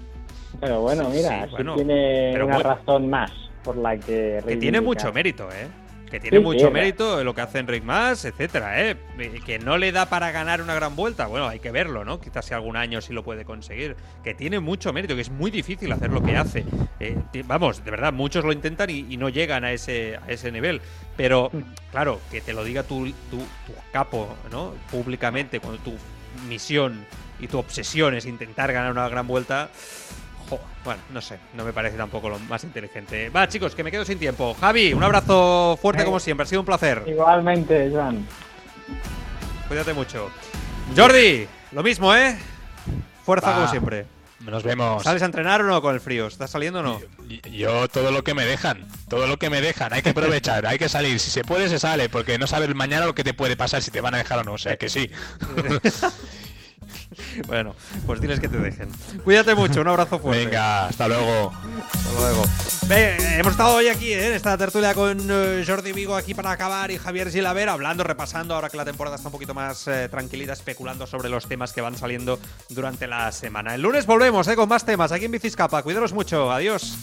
Pero 0.62 0.80
bueno, 0.80 1.10
mira, 1.10 1.28
Sí, 1.30 1.36
así 1.36 1.52
bueno, 1.52 1.76
tiene 1.76 2.32
una 2.36 2.46
bueno. 2.56 2.60
razón 2.76 3.10
más 3.10 3.32
por 3.64 3.78
la 3.78 3.98
que 3.98 4.42
Que 4.46 4.58
tiene 4.58 4.82
mucho 4.82 5.12
mérito, 5.14 5.50
¿eh? 5.52 5.68
Que 6.12 6.20
tiene 6.20 6.38
Sí, 6.38 6.44
mucho 6.44 6.68
sí, 6.68 6.72
mérito 6.72 7.24
lo 7.24 7.34
que 7.34 7.42
hace 7.42 7.58
Enric 7.58 7.84
Mas, 7.84 8.24
etcétera, 8.26 8.88
¿eh? 8.88 8.96
Y 9.18 9.40
Que 9.42 9.58
no 9.58 9.80
le 9.80 9.92
da 9.92 10.06
para 10.10 10.32
ganar 10.32 10.62
una 10.62 10.76
gran 10.76 10.96
vuelta. 10.96 11.26
Bueno, 11.26 11.48
hay 11.48 11.60
que 11.60 11.72
verlo, 11.72 12.06
¿no? 12.06 12.20
Quizás 12.22 12.46
si 12.46 12.54
algún 12.54 12.78
año 12.78 13.02
sí 13.02 13.14
lo 13.14 13.24
puede 13.24 13.46
conseguir. 13.46 13.96
Que 14.24 14.36
tiene 14.36 14.60
mucho 14.60 14.94
mérito, 14.94 15.16
que 15.16 15.22
es 15.22 15.32
muy 15.32 15.50
difícil 15.50 15.92
hacer 15.92 16.12
lo 16.12 16.22
que 16.22 16.38
hace. 16.38 16.66
Eh, 17.00 17.18
vamos, 17.46 17.84
de 17.84 17.90
verdad, 17.90 18.14
muchos 18.14 18.46
lo 18.46 18.52
intentan 18.52 18.92
y, 18.92 19.08
y 19.10 19.18
no 19.18 19.30
llegan 19.30 19.64
a 19.64 19.72
ese, 19.72 20.18
a 20.18 20.30
ese 20.32 20.52
nivel. 20.52 20.82
Pero, 21.18 21.50
claro, 21.90 22.20
que 22.30 22.42
te 22.42 22.54
lo 22.54 22.64
diga 22.64 22.84
tu, 22.84 23.06
tu, 23.32 23.40
tu 23.40 23.74
capo, 23.92 24.36
¿no? 24.52 24.74
Públicamente, 24.92 25.60
cuando 25.60 25.82
tu 25.82 25.96
misión 26.48 27.06
y 27.40 27.48
tu 27.48 27.58
obsesión 27.58 28.14
es 28.14 28.28
intentar 28.28 28.72
ganar 28.72 28.92
una 28.92 29.10
gran 29.10 29.26
vuelta. 29.26 29.72
Jo, 30.50 30.60
bueno, 30.84 31.02
no 31.12 31.22
sé, 31.22 31.40
no 31.54 31.64
me 31.64 31.72
parece 31.74 31.96
tampoco 31.98 32.30
lo 32.30 32.38
más 32.40 32.64
inteligente. 32.64 33.30
Va, 33.30 33.48
chicos, 33.48 33.74
que 33.76 33.84
me 33.84 33.92
quedo 33.92 34.04
sin 34.06 34.20
tiempo. 34.20 34.56
Javi, 34.60 34.94
un 34.94 35.04
abrazo 35.04 35.78
fuerte 35.82 36.04
como 36.06 36.20
siempre, 36.20 36.44
ha 36.44 36.48
sido 36.48 36.62
un 36.62 36.66
placer. 36.66 37.04
Igualmente, 37.08 37.90
Joan. 37.92 38.28
Cuídate 39.68 39.94
mucho. 39.94 40.30
Jordi, 40.96 41.48
lo 41.72 41.82
mismo, 41.84 42.14
¿eh? 42.14 42.38
Fuerza 43.26 43.50
Va. 43.50 43.56
como 43.56 43.68
siempre. 43.70 44.06
Nos 44.42 44.62
vemos. 44.64 45.02
¿Sales 45.04 45.22
a 45.22 45.26
entrenar 45.26 45.62
o 45.62 45.64
no 45.64 45.82
con 45.82 45.94
el 45.96 46.02
frío? 46.02 46.28
¿Estás 46.28 46.52
saliendo 46.52 46.82
o 46.82 46.84
no? 46.84 47.00
Y- 47.30 47.40
Yo 47.58 47.88
todo 47.88 48.12
lo 48.12 48.26
que 48.26 48.34
me 48.34 48.44
dejan, 48.44 48.86
todo 49.08 49.26
lo 49.26 49.40
que 49.40 49.50
me 49.50 49.62
dejan, 49.62 49.94
hay 49.94 50.02
que 50.02 50.10
aprovechar, 50.10 50.66
hay 50.66 50.78
que 50.78 50.90
salir. 50.90 51.18
Si 51.22 51.32
se 51.32 51.46
puede, 51.46 51.70
se 51.70 51.80
sale, 51.80 52.10
porque 52.10 52.38
no 52.38 52.46
sabes 52.46 52.76
mañana 52.76 53.06
lo 53.06 53.16
que 53.16 53.24
te 53.24 53.34
puede 53.34 53.56
pasar, 53.56 53.82
si 53.82 53.90
te 53.90 54.02
van 54.02 54.16
a 54.16 54.18
dejar 54.18 54.40
o 54.40 54.44
no. 54.44 54.52
O 54.54 54.58
sea 54.58 54.76
que 54.76 54.90
sí. 54.90 55.10
bueno, 57.48 57.76
pues 58.06 58.22
diles 58.22 58.40
que 58.40 58.50
te 58.50 58.58
dejen. 58.58 58.90
Cuídate 59.24 59.56
mucho, 59.56 59.82
un 59.82 59.88
abrazo 59.88 60.20
fuerte. 60.20 60.46
Venga, 60.46 60.88
hasta 60.88 61.08
luego. 61.08 61.52
Hasta 61.94 62.20
luego. 62.20 62.44
Hemos 62.90 63.54
estado 63.54 63.76
hoy 63.76 63.88
aquí 63.88 64.14
¿eh? 64.14 64.28
en 64.28 64.34
esta 64.34 64.58
tertulia 64.58 64.94
con 64.94 65.18
eh, 65.30 65.64
Jordi 65.66 65.92
Vigo 65.94 66.16
aquí 66.16 66.34
para 66.34 66.52
acabar 66.52 66.92
y 66.92 66.98
Javier 66.98 67.32
Gilaver 67.32 67.70
hablando, 67.70 68.04
repasando 68.04 68.54
ahora 68.54 68.70
que 68.70 68.78
la 68.78 68.86
temporada 68.86 69.16
está 69.16 69.30
un 69.30 69.32
poquito 69.32 69.54
más 69.54 69.88
eh, 69.88 70.10
tranquilita, 70.10 70.54
especulando 70.54 71.08
sobre 71.08 71.30
los 71.30 71.48
temas 71.48 71.74
que 71.74 71.82
van 71.82 71.98
saliendo 71.98 72.40
durante 72.70 73.08
la 73.08 73.32
semana. 73.32 73.76
El 73.76 73.82
lunes 73.82 74.06
volvemos 74.06 74.48
eh, 74.48 74.56
con 74.56 74.70
más 74.70 74.86
temas 74.86 75.12
aquí 75.12 75.26
en 75.26 75.32
Biciscapa. 75.32 75.82
Cuidaros 75.82 76.14
mucho. 76.14 76.52
Adiós. 76.52 76.98